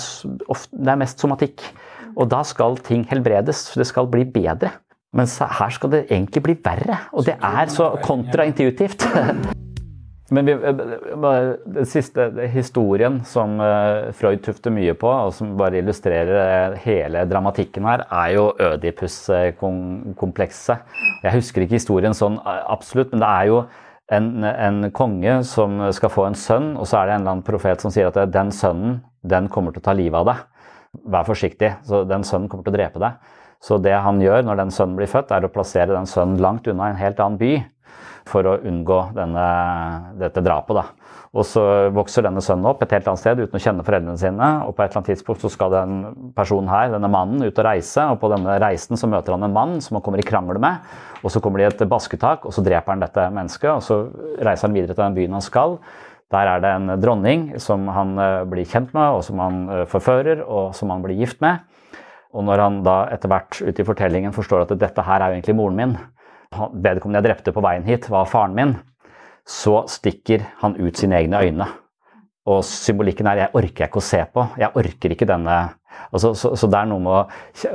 ofte, 0.52 0.76
det 0.76 0.94
er 0.94 1.02
mest 1.02 1.22
somatikk. 1.22 1.64
Og 2.16 2.28
da 2.32 2.42
skal 2.44 2.78
ting 2.84 3.06
helbredes. 3.10 3.70
Det 3.78 3.88
skal 3.88 4.10
bli 4.12 4.24
bedre. 4.28 4.70
Mens 5.16 5.38
her 5.40 5.74
skal 5.74 5.92
det 5.92 6.06
egentlig 6.08 6.42
bli 6.44 6.54
verre. 6.64 6.96
Og 7.12 7.26
det 7.28 7.36
er 7.36 7.66
så 7.72 7.92
kontraintuitivt. 8.04 9.04
Men 10.32 10.48
vi, 10.48 10.54
den 10.56 11.84
siste 11.88 12.30
historien 12.48 13.20
som 13.28 13.60
eh, 13.60 14.12
Freud 14.16 14.40
tufter 14.46 14.72
mye 14.72 14.94
på, 14.96 15.08
og 15.10 15.34
som 15.36 15.58
bare 15.60 15.76
illustrerer 15.82 16.72
hele 16.80 17.26
dramatikken 17.28 17.84
her, 17.84 18.00
er 18.08 18.32
jo 18.38 18.46
Ødipus-komplekset. 18.70 20.78
Jeg 21.26 21.36
husker 21.36 21.60
ikke 21.66 21.76
historien 21.76 22.16
sånn 22.16 22.40
eh, 22.40 22.64
absolutt, 22.72 23.12
men 23.12 23.20
det 23.20 23.28
er 23.28 23.44
jo 23.50 23.58
en, 24.12 24.44
en, 24.44 24.90
konge 24.94 25.38
som 25.48 25.80
skal 25.96 26.12
få 26.12 26.26
en 26.28 26.38
sønn, 26.38 26.72
og 26.76 26.88
så 26.88 27.00
er 27.00 27.08
det 27.08 27.14
en 27.14 27.22
eller 27.22 27.36
annen 27.36 27.46
profet 27.46 27.82
som 27.82 27.92
sier 27.94 28.10
at 28.10 28.32
den 28.32 28.52
sønnen 28.54 29.00
den 29.22 29.48
kommer 29.52 29.74
til 29.74 29.82
å 29.82 29.86
ta 29.86 29.94
livet 29.96 30.18
av 30.20 30.28
deg. 30.28 30.42
Vær 31.14 31.28
forsiktig, 31.28 31.70
så 31.88 32.02
den 32.04 32.26
sønnen 32.28 32.50
kommer 32.52 32.66
til 32.66 32.74
å 32.74 32.78
drepe 32.78 33.02
deg. 33.02 33.36
Så 33.62 33.78
det 33.78 33.94
han 34.04 34.18
gjør 34.20 34.42
når 34.44 34.58
den 34.58 34.72
sønnen 34.74 34.98
blir 34.98 35.10
født, 35.10 35.30
er 35.32 35.46
å 35.46 35.52
plassere 35.52 35.94
den 35.94 36.08
sønnen 36.10 36.40
langt 36.42 36.66
unna 36.68 36.90
en 36.90 36.98
helt 36.98 37.20
annen 37.22 37.38
by 37.40 37.52
for 38.28 38.46
å 38.46 38.58
unngå 38.68 38.98
denne, 39.16 39.46
dette 40.20 40.42
drapet. 40.44 40.78
Da. 40.78 41.12
Og 41.32 41.46
så 41.48 41.62
vokser 41.96 42.26
denne 42.26 42.42
sønnen 42.44 42.68
opp 42.68 42.82
et 42.84 42.92
helt 42.92 43.06
annet 43.08 43.22
sted 43.22 43.40
uten 43.40 43.56
å 43.56 43.62
kjenne 43.62 43.84
foreldrene 43.86 44.20
sine. 44.20 44.48
Og 44.66 44.74
på 44.76 44.84
et 44.84 44.90
eller 44.90 45.00
annet 45.00 45.10
tidspunkt 45.14 45.44
så 45.44 45.50
skal 45.52 45.72
den 45.72 45.94
personen 46.36 46.68
her, 46.68 46.90
denne 46.92 47.08
mannen, 47.12 47.40
ut 47.40 47.56
og 47.56 47.66
reise. 47.66 48.04
Og 48.12 48.20
på 48.20 48.30
denne 48.34 48.58
reisen 48.60 49.00
så 49.00 49.08
møter 49.08 49.36
han 49.36 49.46
en 49.48 49.56
mann 49.56 49.78
som 49.84 49.96
han 49.96 50.04
kommer 50.04 50.20
i 50.20 50.26
krangel 50.28 50.60
med. 50.60 50.84
Og 51.22 51.32
så 51.32 51.40
kommer 51.40 51.62
de 51.62 51.66
i 51.66 51.70
et 51.70 51.84
basketak, 51.88 52.44
og 52.44 52.52
så 52.52 52.64
dreper 52.66 52.92
han 52.92 53.04
dette 53.04 53.26
mennesket. 53.32 53.70
Og 53.72 53.84
så 53.86 54.02
reiser 54.44 54.68
han 54.68 54.76
videre 54.76 54.92
til 54.92 55.06
den 55.06 55.16
byen 55.16 55.38
han 55.38 55.46
skal. 55.46 55.78
Der 56.32 56.48
er 56.48 56.60
det 56.64 56.72
en 56.76 56.96
dronning 57.00 57.48
som 57.60 57.88
han 57.92 58.16
eh, 58.20 58.42
blir 58.48 58.68
kjent 58.68 58.92
med, 58.96 59.18
og 59.18 59.24
som 59.24 59.40
han 59.42 59.62
eh, 59.68 59.84
forfører, 59.88 60.44
og 60.44 60.76
som 60.76 60.92
han 60.92 61.04
blir 61.04 61.18
gift 61.20 61.40
med. 61.44 61.64
Og 62.32 62.44
når 62.48 62.62
han 62.64 62.78
da 62.84 62.96
etter 63.12 63.28
hvert 63.28 63.58
ute 63.60 63.84
i 63.84 63.86
fortellingen 63.86 64.32
forstår 64.32 64.64
at 64.64 64.76
dette 64.80 65.04
her 65.04 65.20
er 65.20 65.32
jo 65.32 65.40
egentlig 65.40 65.56
moren 65.58 65.76
min, 65.76 65.96
vedkommende 66.52 67.20
jeg 67.20 67.28
drepte 67.28 67.54
på 67.54 67.64
veien 67.64 67.86
hit, 67.86 68.08
var 68.12 68.28
faren 68.30 68.56
min, 68.56 68.74
så 69.48 69.82
stikker 69.90 70.44
han 70.62 70.76
ut 70.78 70.98
sine 70.98 71.18
egne 71.18 71.42
øyne. 71.42 71.68
Og 72.46 72.64
symbolikken 72.66 73.26
er 73.26 73.36
'jeg 73.36 73.54
orker 73.54 73.86
ikke 73.86 74.02
å 74.02 74.08
se 74.10 74.24
på'. 74.34 74.48
Jeg 74.58 74.70
orker 74.74 75.10
ikke 75.10 75.26
denne 75.26 75.74
altså, 76.12 76.34
så, 76.34 76.56
så, 76.56 76.66
det 76.66 76.78
er 76.78 76.86
noe 76.90 77.00
med 77.00 77.12
å 77.12 77.28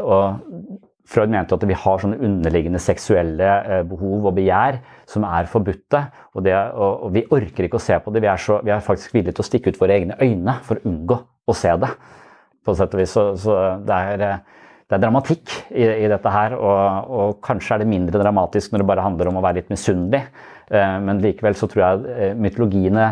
og 0.03 0.84
Freud 1.07 1.32
mente 1.32 1.55
at 1.55 1.63
vi 1.63 1.73
har 1.73 2.01
sånne 2.01 2.19
underliggende 2.19 2.80
seksuelle 2.84 3.51
eh, 3.63 3.84
behov 3.88 4.25
og 4.28 4.36
begjær 4.36 4.82
som 5.07 5.23
er 5.23 5.47
forbudte. 5.47 6.01
Og, 6.36 6.43
det, 6.43 6.53
og, 6.75 7.05
og 7.07 7.13
vi 7.15 7.23
orker 7.32 7.63
ikke 7.63 7.80
å 7.80 7.86
se 7.86 7.95
på 8.03 8.11
det. 8.11 8.25
Vi 8.25 8.28
er, 8.28 8.41
så, 8.43 8.59
vi 8.59 8.73
er, 8.75 8.84
faktisk 8.84 9.15
villige 9.15 9.38
til 9.38 9.45
å 9.45 9.47
stikke 9.47 9.71
ut 9.71 9.80
våre 9.80 9.95
egne 9.95 10.17
øyne 10.19 10.57
for 10.67 10.75
å 10.75 10.89
unngå 10.89 11.19
å 11.47 11.55
se 11.55 11.71
det. 11.80 11.93
På 12.59 12.75
sett 12.75 12.97
og 12.97 12.99
vis. 12.99 13.13
Så, 13.15 13.23
så 13.39 13.55
det, 13.88 14.01
er, 14.17 14.25
det, 14.88 14.95
er, 14.95 15.01
dramatikk 15.03 15.53
i, 15.71 15.83
i 15.83 16.07
dette 16.09 16.31
her. 16.31 16.55
Og, 16.55 17.11
og, 17.11 17.33
kanskje 17.43 17.75
er 17.75 17.83
det 17.83 17.89
mindre 17.91 18.21
dramatisk 18.21 18.71
når 18.71 18.83
det 18.83 18.89
bare 18.93 19.05
handler 19.05 19.31
om 19.31 19.39
å 19.39 19.43
være 19.43 19.61
litt 19.61 19.73
misunnelig. 19.73 20.23
Eh, 20.71 20.97
men 21.03 21.21
likevel 21.23 21.57
så 21.59 21.69
tror 21.71 21.83
jeg 21.83 22.15
eh, 22.15 22.38
mytologiene, 22.39 23.09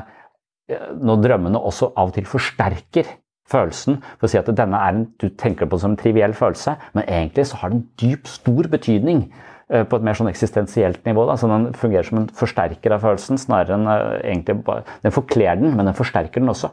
eh, 0.71 0.89
når 1.03 1.23
drømmene 1.26 1.61
også 1.61 1.91
av 1.93 2.11
og 2.11 2.15
til 2.15 2.28
forsterker 2.30 3.09
følelsen, 3.51 3.99
for 4.17 4.28
å 4.28 4.32
si 4.32 4.39
at 4.39 4.53
denne 4.57 4.80
er 4.82 4.95
en, 4.95 5.03
du 5.21 5.28
tenker 5.38 5.69
på 5.69 5.80
som 5.82 5.93
en 5.93 5.99
triviell 5.99 6.34
følelse, 6.36 6.78
men 6.95 7.05
egentlig 7.05 7.45
så 7.51 7.59
har 7.61 7.76
den 7.76 7.84
dyp, 8.01 8.26
stor 8.32 8.71
betydning 8.71 9.28
på 9.65 9.97
et 9.97 10.03
mer 10.05 10.13
sånn 10.13 10.30
eksistensielt 10.30 11.07
nivå. 11.09 11.23
Da. 11.26 11.36
Så 11.41 11.49
den 11.49 11.71
fungerer 11.73 12.05
som 12.05 12.19
en 12.19 12.28
forsterker 12.38 12.93
av 12.93 13.01
følelsen, 13.01 13.39
snarere 13.41 13.73
enn 13.73 13.88
egentlig 14.19 14.59
bare 14.65 14.86
Den 15.01 15.13
forkler 15.13 15.57
den, 15.57 15.73
men 15.73 15.89
den 15.89 15.97
forsterker 15.97 16.41
den 16.41 16.53
også. 16.53 16.69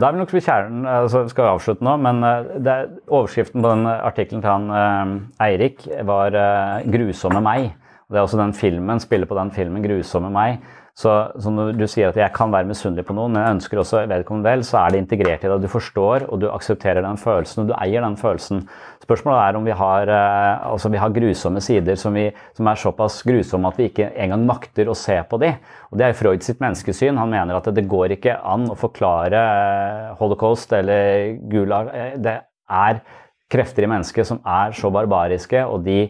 Da 0.00 0.08
er 0.08 0.14
vi 0.14 0.22
nok 0.22 0.32
ved 0.32 0.44
kjernen, 0.46 0.86
altså 0.88 1.26
skal 1.28 1.44
vi 1.44 1.52
avslutte 1.52 1.84
nå, 1.84 1.96
men 2.00 2.22
er, 2.24 2.86
overskriften 3.08 3.62
på 3.62 3.72
den 3.74 3.86
artikkelen 3.92 4.42
til 4.42 4.50
han 4.50 5.26
Eirik 5.42 5.84
var 6.08 6.32
'Grusomme 6.86 7.42
meg'. 7.44 7.72
Det 8.08 8.18
er 8.18 8.24
også 8.24 8.40
den 8.40 8.54
filmen, 8.54 9.00
spiller 9.00 9.26
på 9.26 9.36
den 9.36 9.50
filmen 9.50 9.84
'Grusomme 9.84 10.32
meg'. 10.32 10.58
Så, 10.92 11.08
så, 11.40 11.48
når 11.48 11.70
du 11.72 11.86
sier 11.88 12.10
at 12.10 12.18
jeg 12.20 12.34
kan 12.36 12.50
være 12.52 12.68
misunnelig 12.68 13.06
på 13.08 13.14
noen, 13.16 13.32
men 13.32 13.40
jeg 13.40 13.56
ønsker 13.56 13.78
også 13.80 14.02
vedkommende 14.10 14.50
vel, 14.50 14.62
så 14.68 14.76
er 14.82 14.92
det 14.92 14.98
integrert 15.00 15.44
i 15.46 15.48
deg. 15.48 15.62
Du 15.64 15.70
forstår 15.72 16.26
og 16.26 16.42
du 16.42 16.50
aksepterer 16.52 17.00
den 17.00 17.16
følelsen, 17.20 17.62
og 17.62 17.70
du 17.70 17.76
eier 17.78 18.04
den 18.04 18.18
følelsen. 18.20 18.60
Spørsmålet 19.00 19.40
er 19.40 19.56
om 19.56 19.64
vi 19.64 19.76
har, 19.78 20.12
eh, 20.12 20.66
altså 20.68 20.90
vi 20.92 21.00
har 21.00 21.14
grusomme 21.14 21.62
sider 21.64 21.96
som, 21.96 22.12
vi, 22.12 22.26
som, 22.58 22.68
er 22.68 22.82
såpass 22.82 23.22
grusomme 23.24 23.70
at 23.72 23.80
vi 23.80 23.86
ikke 23.88 24.10
engang 24.20 24.44
makter 24.50 24.90
å 24.92 24.96
se 24.98 25.16
på 25.30 25.40
de. 25.40 25.54
Og 25.88 25.96
Det 25.98 26.06
er 26.06 26.18
Freud 26.18 26.44
sitt 26.44 26.60
menneskesyn. 26.60 27.16
Han 27.16 27.32
mener 27.32 27.56
at 27.56 27.70
det 27.72 27.88
går 27.88 28.18
ikke 28.18 28.36
an 28.52 28.68
å 28.68 28.76
forklare 28.76 29.40
eh, 29.40 30.10
holocaust 30.20 30.74
eller 30.76 31.38
gulag. 31.48 31.88
Eh, 31.96 32.18
det 32.20 32.36
er 32.68 33.00
krefter 33.52 33.86
i 33.86 33.88
mennesket 33.94 34.28
som 34.28 34.44
er 34.44 34.76
så 34.76 34.92
barbariske, 34.92 35.64
og 35.64 35.88
de 35.88 36.02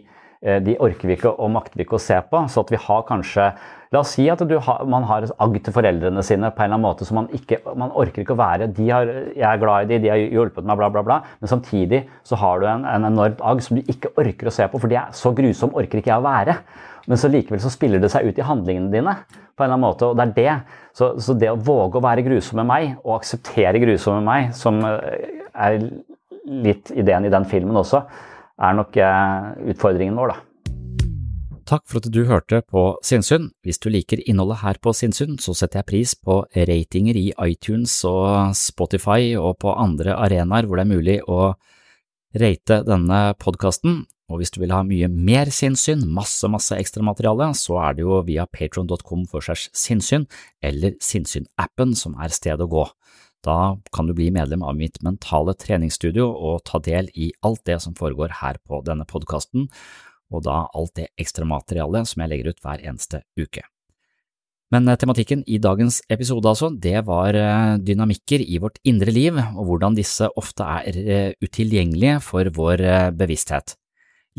de 0.43 0.73
orker 0.83 1.07
vi 1.07 1.15
ikke 1.15 1.31
og 1.39 1.53
makter 1.55 1.79
vi 1.79 1.85
ikke 1.85 1.95
å 1.95 2.03
se 2.03 2.17
på. 2.27 2.41
Så 2.51 2.65
at 2.65 2.71
vi 2.75 2.81
har 2.83 3.05
kanskje 3.07 3.45
La 3.93 4.01
oss 4.01 4.15
si 4.17 4.25
at 4.33 4.41
har, 4.41 4.85
man 4.89 5.05
har 5.05 5.27
agg 5.45 5.57
til 5.61 5.75
foreldrene 5.77 6.23
sine 6.25 6.49
på 6.49 6.63
en 6.63 6.71
eller 6.71 6.79
annen 6.79 6.87
måte 6.87 7.05
som 7.05 7.19
man 7.21 7.27
ikke 7.37 7.59
man 7.77 7.93
orker 7.93 8.23
ikke 8.23 8.33
å 8.33 8.41
være. 8.41 8.71
De 8.73 8.87
har, 8.89 9.11
jeg 9.37 9.45
er 9.45 9.61
glad 9.61 9.85
i 9.85 9.91
de, 9.91 9.99
de 10.07 10.13
har 10.15 10.23
hjulpet 10.23 10.65
meg, 10.65 10.79
bla, 10.81 10.89
bla, 10.95 11.03
bla. 11.05 11.19
Men 11.43 11.51
samtidig 11.51 12.01
så 12.25 12.39
har 12.41 12.63
du 12.63 12.69
en, 12.71 12.87
en 12.89 13.09
enormt 13.11 13.43
agg 13.45 13.61
som 13.65 13.77
du 13.77 13.93
ikke 13.93 14.15
orker 14.17 14.49
å 14.49 14.55
se 14.55 14.65
på, 14.73 14.81
for 14.81 14.89
de 14.89 14.97
er 15.01 15.13
så 15.17 15.35
grusom 15.37 15.77
orker 15.77 16.01
ikke 16.01 16.13
jeg 16.15 16.25
å 16.25 16.25
være. 16.25 16.57
Men 17.11 17.21
så 17.21 17.29
likevel 17.29 17.61
så 17.61 17.73
spiller 17.73 18.01
det 18.01 18.13
seg 18.13 18.29
ut 18.29 18.39
i 18.39 18.47
handlingene 18.47 18.93
dine. 18.93 19.17
på 19.53 19.65
en 19.65 19.69
eller 19.69 19.77
annen 19.77 19.85
måte, 19.85 20.09
og 20.09 20.17
det 20.17 20.25
er 20.25 20.33
det. 20.39 20.79
Så, 20.97 21.11
så 21.21 21.35
det 21.37 21.51
å 21.53 21.59
våge 21.61 22.01
å 22.01 22.05
være 22.05 22.25
grusom 22.25 22.63
med 22.63 22.71
meg, 22.71 22.95
og 23.05 23.19
akseptere 23.19 23.83
grusom 23.83 24.17
med 24.21 24.29
meg, 24.31 24.55
som 24.57 24.81
eh, 24.89 25.43
er 25.53 25.77
litt 26.49 26.95
ideen 26.97 27.29
i 27.29 27.33
den 27.33 27.45
filmen 27.51 27.77
også, 27.77 28.01
er 28.63 28.79
nok 28.79 28.97
eh, 28.97 29.53
utfordringen 29.75 30.17
vår, 30.17 30.33
da. 30.33 30.52
Takk 31.73 31.87
for 31.89 32.03
at 32.03 32.13
du 32.13 32.27
hørte 32.29 32.59
på 32.69 32.81
Sinnsyn. 33.01 33.47
Hvis 33.65 33.79
du 33.81 33.87
liker 33.89 34.21
innholdet 34.29 34.59
her 34.61 34.77
på 34.85 34.93
Sinnsyn, 34.93 35.39
så 35.41 35.55
setter 35.57 35.81
jeg 35.81 35.89
pris 35.89 36.11
på 36.13 36.43
ratinger 36.69 37.17
i 37.17 37.31
iTunes 37.47 37.95
og 38.05 38.53
Spotify 38.59 39.33
og 39.41 39.57
på 39.65 39.73
andre 39.73 40.19
arenaer 40.21 40.69
hvor 40.69 40.77
det 40.77 40.85
er 40.85 40.91
mulig 40.91 41.15
å 41.25 41.55
rate 42.37 42.83
denne 42.85 43.23
podkasten. 43.41 44.03
Og 44.29 44.43
hvis 44.43 44.53
du 44.53 44.61
vil 44.61 44.77
ha 44.77 44.83
mye 44.85 45.09
mer 45.09 45.49
sinnssyn, 45.49 46.05
masse, 46.13 46.45
masse 46.53 46.77
ekstramateriale, 46.77 47.49
så 47.57 47.81
er 47.87 47.97
det 47.97 48.05
jo 48.05 48.21
via 48.29 48.45
patron.com 48.53 49.25
for 49.33 49.41
segs 49.41 49.71
sinnssyn, 49.73 50.29
eller 50.61 51.01
sinnssyn-appen 51.01 51.97
som 51.97 52.21
er 52.21 52.37
stedet 52.37 52.69
å 52.69 52.73
gå. 52.77 52.85
Da 53.49 53.59
kan 53.97 54.13
du 54.13 54.13
bli 54.13 54.29
medlem 54.29 54.61
av 54.61 54.77
mitt 54.77 55.01
mentale 55.01 55.57
treningsstudio 55.57 56.29
og 56.29 56.67
ta 56.69 56.85
del 56.85 57.09
i 57.17 57.33
alt 57.41 57.65
det 57.65 57.81
som 57.81 57.97
foregår 57.97 58.43
her 58.45 58.61
på 58.61 58.85
denne 58.85 59.09
podkasten, 59.09 59.71
og 60.33 60.47
da 60.49 60.65
alt 60.73 60.97
det 60.99 61.11
ekstramaterialet 61.21 62.09
som 62.09 62.25
jeg 62.25 62.33
legger 62.33 62.53
ut 62.53 62.65
hver 62.65 62.83
eneste 62.83 63.23
uke. 63.39 63.67
Men 64.73 64.89
eh, 64.89 64.97
tematikken 64.97 65.45
i 65.47 65.61
dagens 65.61 66.01
episode, 66.13 66.49
altså, 66.49 66.71
det 66.73 67.05
var 67.09 67.37
eh, 67.37 67.77
dynamikker 67.85 68.45
i 68.45 68.59
vårt 68.63 68.81
indre 68.89 69.13
liv, 69.13 69.37
og 69.37 69.69
hvordan 69.69 69.99
disse 69.99 70.29
ofte 70.41 70.65
er 70.65 70.99
eh, 71.03 71.31
utilgjengelige 71.45 72.19
for 72.25 72.49
vår 72.57 72.87
bevissthet. 73.19 73.77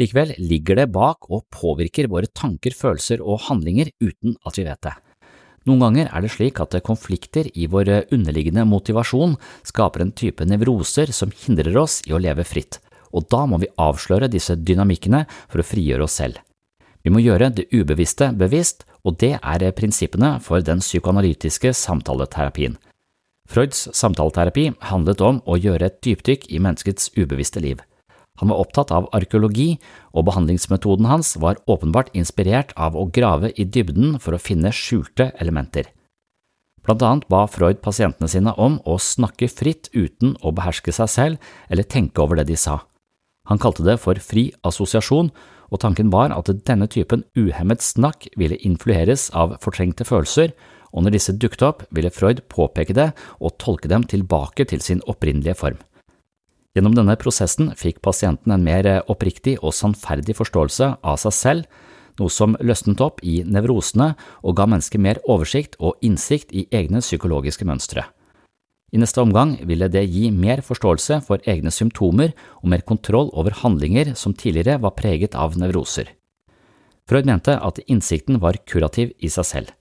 Likevel 0.01 0.33
ligger 0.41 0.79
det 0.81 0.89
bak 0.89 1.29
og 1.29 1.45
påvirker 1.53 2.09
våre 2.09 2.29
tanker, 2.33 2.73
følelser 2.73 3.21
og 3.21 3.43
handlinger 3.45 3.91
uten 4.01 4.33
at 4.41 4.57
vi 4.57 4.65
vet 4.65 4.81
det. 4.87 4.95
Noen 5.69 5.83
ganger 5.85 6.09
er 6.09 6.25
det 6.25 6.31
slik 6.33 6.57
at 6.59 6.73
konflikter 6.83 7.45
i 7.53 7.69
vår 7.71 8.09
underliggende 8.11 8.65
motivasjon 8.67 9.37
skaper 9.63 10.03
en 10.03 10.11
type 10.17 10.43
nevroser 10.49 11.13
som 11.15 11.31
hindrer 11.45 11.77
oss 11.79 12.01
i 12.09 12.11
å 12.11 12.19
leve 12.19 12.43
fritt, 12.43 12.81
og 13.13 13.29
da 13.31 13.45
må 13.47 13.59
vi 13.61 13.71
avsløre 13.77 14.31
disse 14.31 14.57
dynamikkene 14.57 15.23
for 15.45 15.61
å 15.61 15.67
frigjøre 15.67 16.07
oss 16.07 16.17
selv. 16.21 16.41
Vi 17.03 17.11
må 17.11 17.21
gjøre 17.23 17.51
det 17.51 17.67
ubevisste 17.73 18.31
bevisst, 18.39 18.85
og 19.03 19.19
det 19.19 19.35
er 19.37 19.71
prinsippene 19.75 20.37
for 20.43 20.63
den 20.63 20.79
psykoanalytiske 20.79 21.73
samtaleterapien. 21.75 22.77
Freuds 23.49 23.89
samtaleterapi 23.91 24.69
handlet 24.89 25.21
om 25.21 25.41
å 25.43 25.57
gjøre 25.59 25.89
et 25.89 25.99
dypdykk 26.05 26.47
i 26.47 26.61
menneskets 26.63 27.11
ubevisste 27.17 27.59
liv. 27.59 27.81
Han 28.41 28.49
var 28.49 28.63
opptatt 28.63 28.93
av 28.95 29.09
arkeologi, 29.13 29.75
og 30.15 30.25
behandlingsmetoden 30.29 31.05
hans 31.05 31.35
var 31.37 31.59
åpenbart 31.69 32.09
inspirert 32.17 32.71
av 32.79 32.95
å 32.97 33.05
grave 33.13 33.51
i 33.59 33.67
dybden 33.67 34.15
for 34.23 34.33
å 34.33 34.41
finne 34.41 34.71
skjulte 34.73 35.29
elementer. 35.43 35.91
Blant 36.83 37.03
annet 37.05 37.27
ba 37.31 37.45
Freud 37.47 37.79
pasientene 37.83 38.27
sine 38.31 38.55
om 38.59 38.79
å 38.89 38.97
snakke 38.99 39.47
fritt 39.51 39.91
uten 39.93 40.33
å 40.41 40.51
beherske 40.55 40.91
seg 40.95 41.11
selv 41.11 41.53
eller 41.69 41.87
tenke 41.87 42.23
over 42.23 42.39
det 42.39 42.49
de 42.49 42.57
sa. 42.59 42.81
Han 43.49 43.59
kalte 43.59 43.83
det 43.83 43.97
for 43.99 44.19
fri 44.23 44.49
assosiasjon, 44.63 45.31
og 45.73 45.81
tanken 45.81 46.11
var 46.13 46.31
at 46.35 46.51
denne 46.67 46.87
typen 46.87 47.25
uhemmet 47.35 47.81
snakk 47.83 48.27
ville 48.39 48.59
influeres 48.61 49.29
av 49.35 49.57
fortrengte 49.63 50.05
følelser, 50.07 50.53
og 50.93 51.03
når 51.03 51.15
disse 51.15 51.33
dukket 51.33 51.65
opp, 51.65 51.81
ville 51.89 52.13
Freud 52.13 52.43
påpeke 52.53 52.93
det 52.93 53.09
og 53.39 53.57
tolke 53.61 53.89
dem 53.89 54.05
tilbake 54.05 54.67
til 54.69 54.83
sin 54.85 55.01
opprinnelige 55.09 55.57
form. 55.57 55.79
Gjennom 56.73 56.95
denne 56.97 57.17
prosessen 57.21 57.71
fikk 57.77 57.99
pasienten 58.05 58.53
en 58.53 58.63
mer 58.65 58.87
oppriktig 59.11 59.59
og 59.61 59.75
sannferdig 59.77 60.37
forståelse 60.37 60.95
av 61.01 61.19
seg 61.21 61.35
selv, 61.37 61.67
noe 62.21 62.29
som 62.29 62.55
løsnet 62.61 63.01
opp 63.01 63.21
i 63.25 63.41
nevrosene 63.45 64.13
og 64.41 64.57
ga 64.57 64.67
mennesket 64.69 65.01
mer 65.01 65.21
oversikt 65.29 65.77
og 65.81 65.97
innsikt 66.05 66.53
i 66.53 66.67
egne 66.73 67.01
psykologiske 67.01 67.65
mønstre. 67.65 68.05
I 68.93 68.99
neste 69.01 69.23
omgang 69.23 69.55
ville 69.65 69.89
det 69.89 70.03
gi 70.05 70.27
mer 70.29 70.61
forståelse 70.61 71.17
for 71.25 71.41
egne 71.49 71.71
symptomer 71.73 72.35
og 72.61 72.67
mer 72.69 72.83
kontroll 72.85 73.31
over 73.33 73.55
handlinger 73.63 74.13
som 74.19 74.35
tidligere 74.37 74.77
var 74.83 74.93
preget 74.99 75.33
av 75.33 75.57
nevroser. 75.57 76.11
Freud 77.09 77.25
mente 77.27 77.55
at 77.57 77.81
innsikten 77.87 78.37
var 78.39 78.61
kurativ 78.69 79.15
i 79.17 79.31
seg 79.33 79.49
selv. 79.49 79.73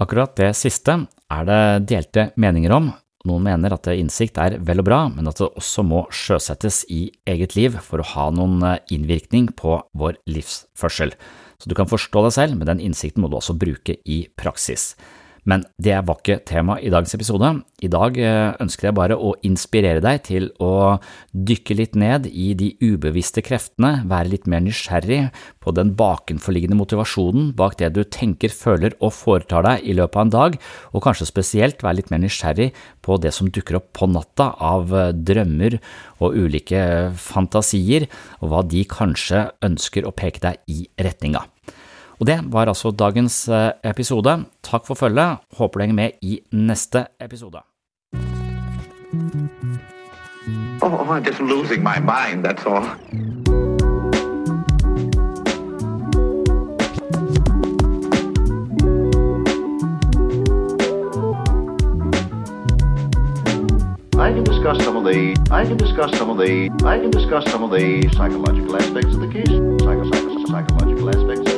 Akkurat 0.00 0.32
det 0.38 0.54
siste 0.56 0.94
er 1.28 1.44
det 1.44 1.60
delte 1.90 2.30
meninger 2.40 2.72
om, 2.72 2.88
noen 3.28 3.44
mener 3.44 3.74
at 3.74 3.88
innsikt 3.92 4.38
er 4.40 4.56
vel 4.64 4.80
og 4.80 4.86
bra, 4.86 5.00
men 5.10 5.28
at 5.28 5.40
det 5.40 5.50
også 5.58 5.84
må 5.84 6.04
sjøsettes 6.14 6.84
i 6.94 7.08
eget 7.28 7.56
liv 7.58 7.76
for 7.84 8.00
å 8.00 8.08
ha 8.14 8.28
noen 8.32 8.62
eh, 8.64 8.78
innvirkning 8.94 9.50
på 9.58 9.80
vår 9.98 10.20
livsførsel. 10.30 11.12
Så 11.58 11.68
du 11.68 11.74
kan 11.76 11.90
forstå 11.90 12.22
deg 12.24 12.36
selv, 12.36 12.56
men 12.56 12.70
den 12.70 12.82
innsikten 12.86 13.24
må 13.24 13.30
du 13.30 13.36
også 13.40 13.58
bruke 13.58 13.98
i 14.06 14.22
praksis. 14.38 14.92
Men 15.48 15.64
det 15.80 15.96
var 16.04 16.18
ikke 16.20 16.42
tema 16.44 16.76
i 16.84 16.90
dagens 16.92 17.14
episode. 17.16 17.48
I 17.80 17.88
dag 17.88 18.18
eh, 18.20 18.50
ønsker 18.60 18.88
jeg 18.88 18.96
bare 18.98 19.16
å 19.16 19.32
inspirere 19.46 20.02
deg 20.04 20.20
til 20.26 20.50
å 20.60 20.98
dykke 21.32 21.76
litt 21.78 21.96
ned 21.96 22.28
i 22.28 22.50
de 22.58 22.74
ubevisste 22.82 23.40
kreftene, 23.46 24.02
være 24.10 24.34
litt 24.34 24.48
mer 24.50 24.60
nysgjerrig 24.66 25.30
på 25.64 25.72
den 25.76 25.94
bakenforliggende 25.96 26.76
motivasjonen 26.76 27.52
bak 27.56 27.78
det 27.80 27.94
du 27.96 28.02
tenker, 28.04 28.52
føler 28.52 28.96
og 28.98 29.14
foretar 29.16 29.64
deg 29.64 29.88
i 29.88 29.96
løpet 29.96 30.20
av 30.20 30.26
en 30.26 30.36
dag, 30.36 30.58
og 30.92 31.04
kanskje 31.06 31.30
spesielt 31.30 31.84
være 31.84 32.02
litt 32.02 32.12
mer 32.12 32.24
nysgjerrig 32.26 32.70
på 33.04 33.16
det 33.22 33.32
som 33.36 33.48
dukker 33.48 33.80
opp 33.80 33.92
på 33.96 34.10
natta 34.12 34.52
av 34.52 34.92
eh, 34.92 35.12
drømmer 35.16 35.78
og 36.18 36.36
ulike 36.36 36.82
fantasier, 37.16 38.10
og 38.42 38.52
hva 38.52 38.66
de 38.68 38.84
kanskje 38.90 39.46
ønsker 39.64 40.04
å 40.04 40.12
peke 40.12 40.44
deg 40.44 40.60
i 40.68 40.84
retning 41.00 41.40
av. 41.40 41.48
Og 42.20 42.26
det 42.26 42.40
var 42.52 42.66
altså 42.66 42.90
dagens 42.90 43.48
eh, 43.48 43.70
episode. 43.84 44.44
Takk 44.62 44.86
for 44.86 44.94
følget. 44.94 45.38
Håper 45.58 45.78
du 45.78 45.82
henger 45.82 45.94
med 45.94 46.10
i 46.22 46.40
neste 46.52 47.06
episode. 47.20 47.62
Oh, 50.82 51.16
I'm 51.16 51.24
just 51.24 51.40
losing 51.40 51.82
my 51.82 51.98
mind, 51.98 52.44
that's 52.44 52.66
all. 52.66 52.84
I 64.18 64.32
can 64.32 64.44
discuss 64.44 64.84
some 64.84 64.96
of 64.96 65.04
the 65.04 65.36
I 65.50 65.64
can 65.64 65.76
discuss 65.76 66.18
some 66.18 66.30
of 66.30 66.38
the 66.38 66.70
I 66.84 66.98
can 66.98 67.10
discuss 67.10 67.44
some 67.50 67.62
of 67.62 67.70
the 67.70 68.08
psychological 68.12 68.76
aspects 68.76 69.14
of 69.14 69.20
the 69.20 69.28
case. 69.32 69.48
Psycho, 69.82 70.04
psycho, 70.10 70.46
psychological 70.46 71.08
aspects 71.10 71.57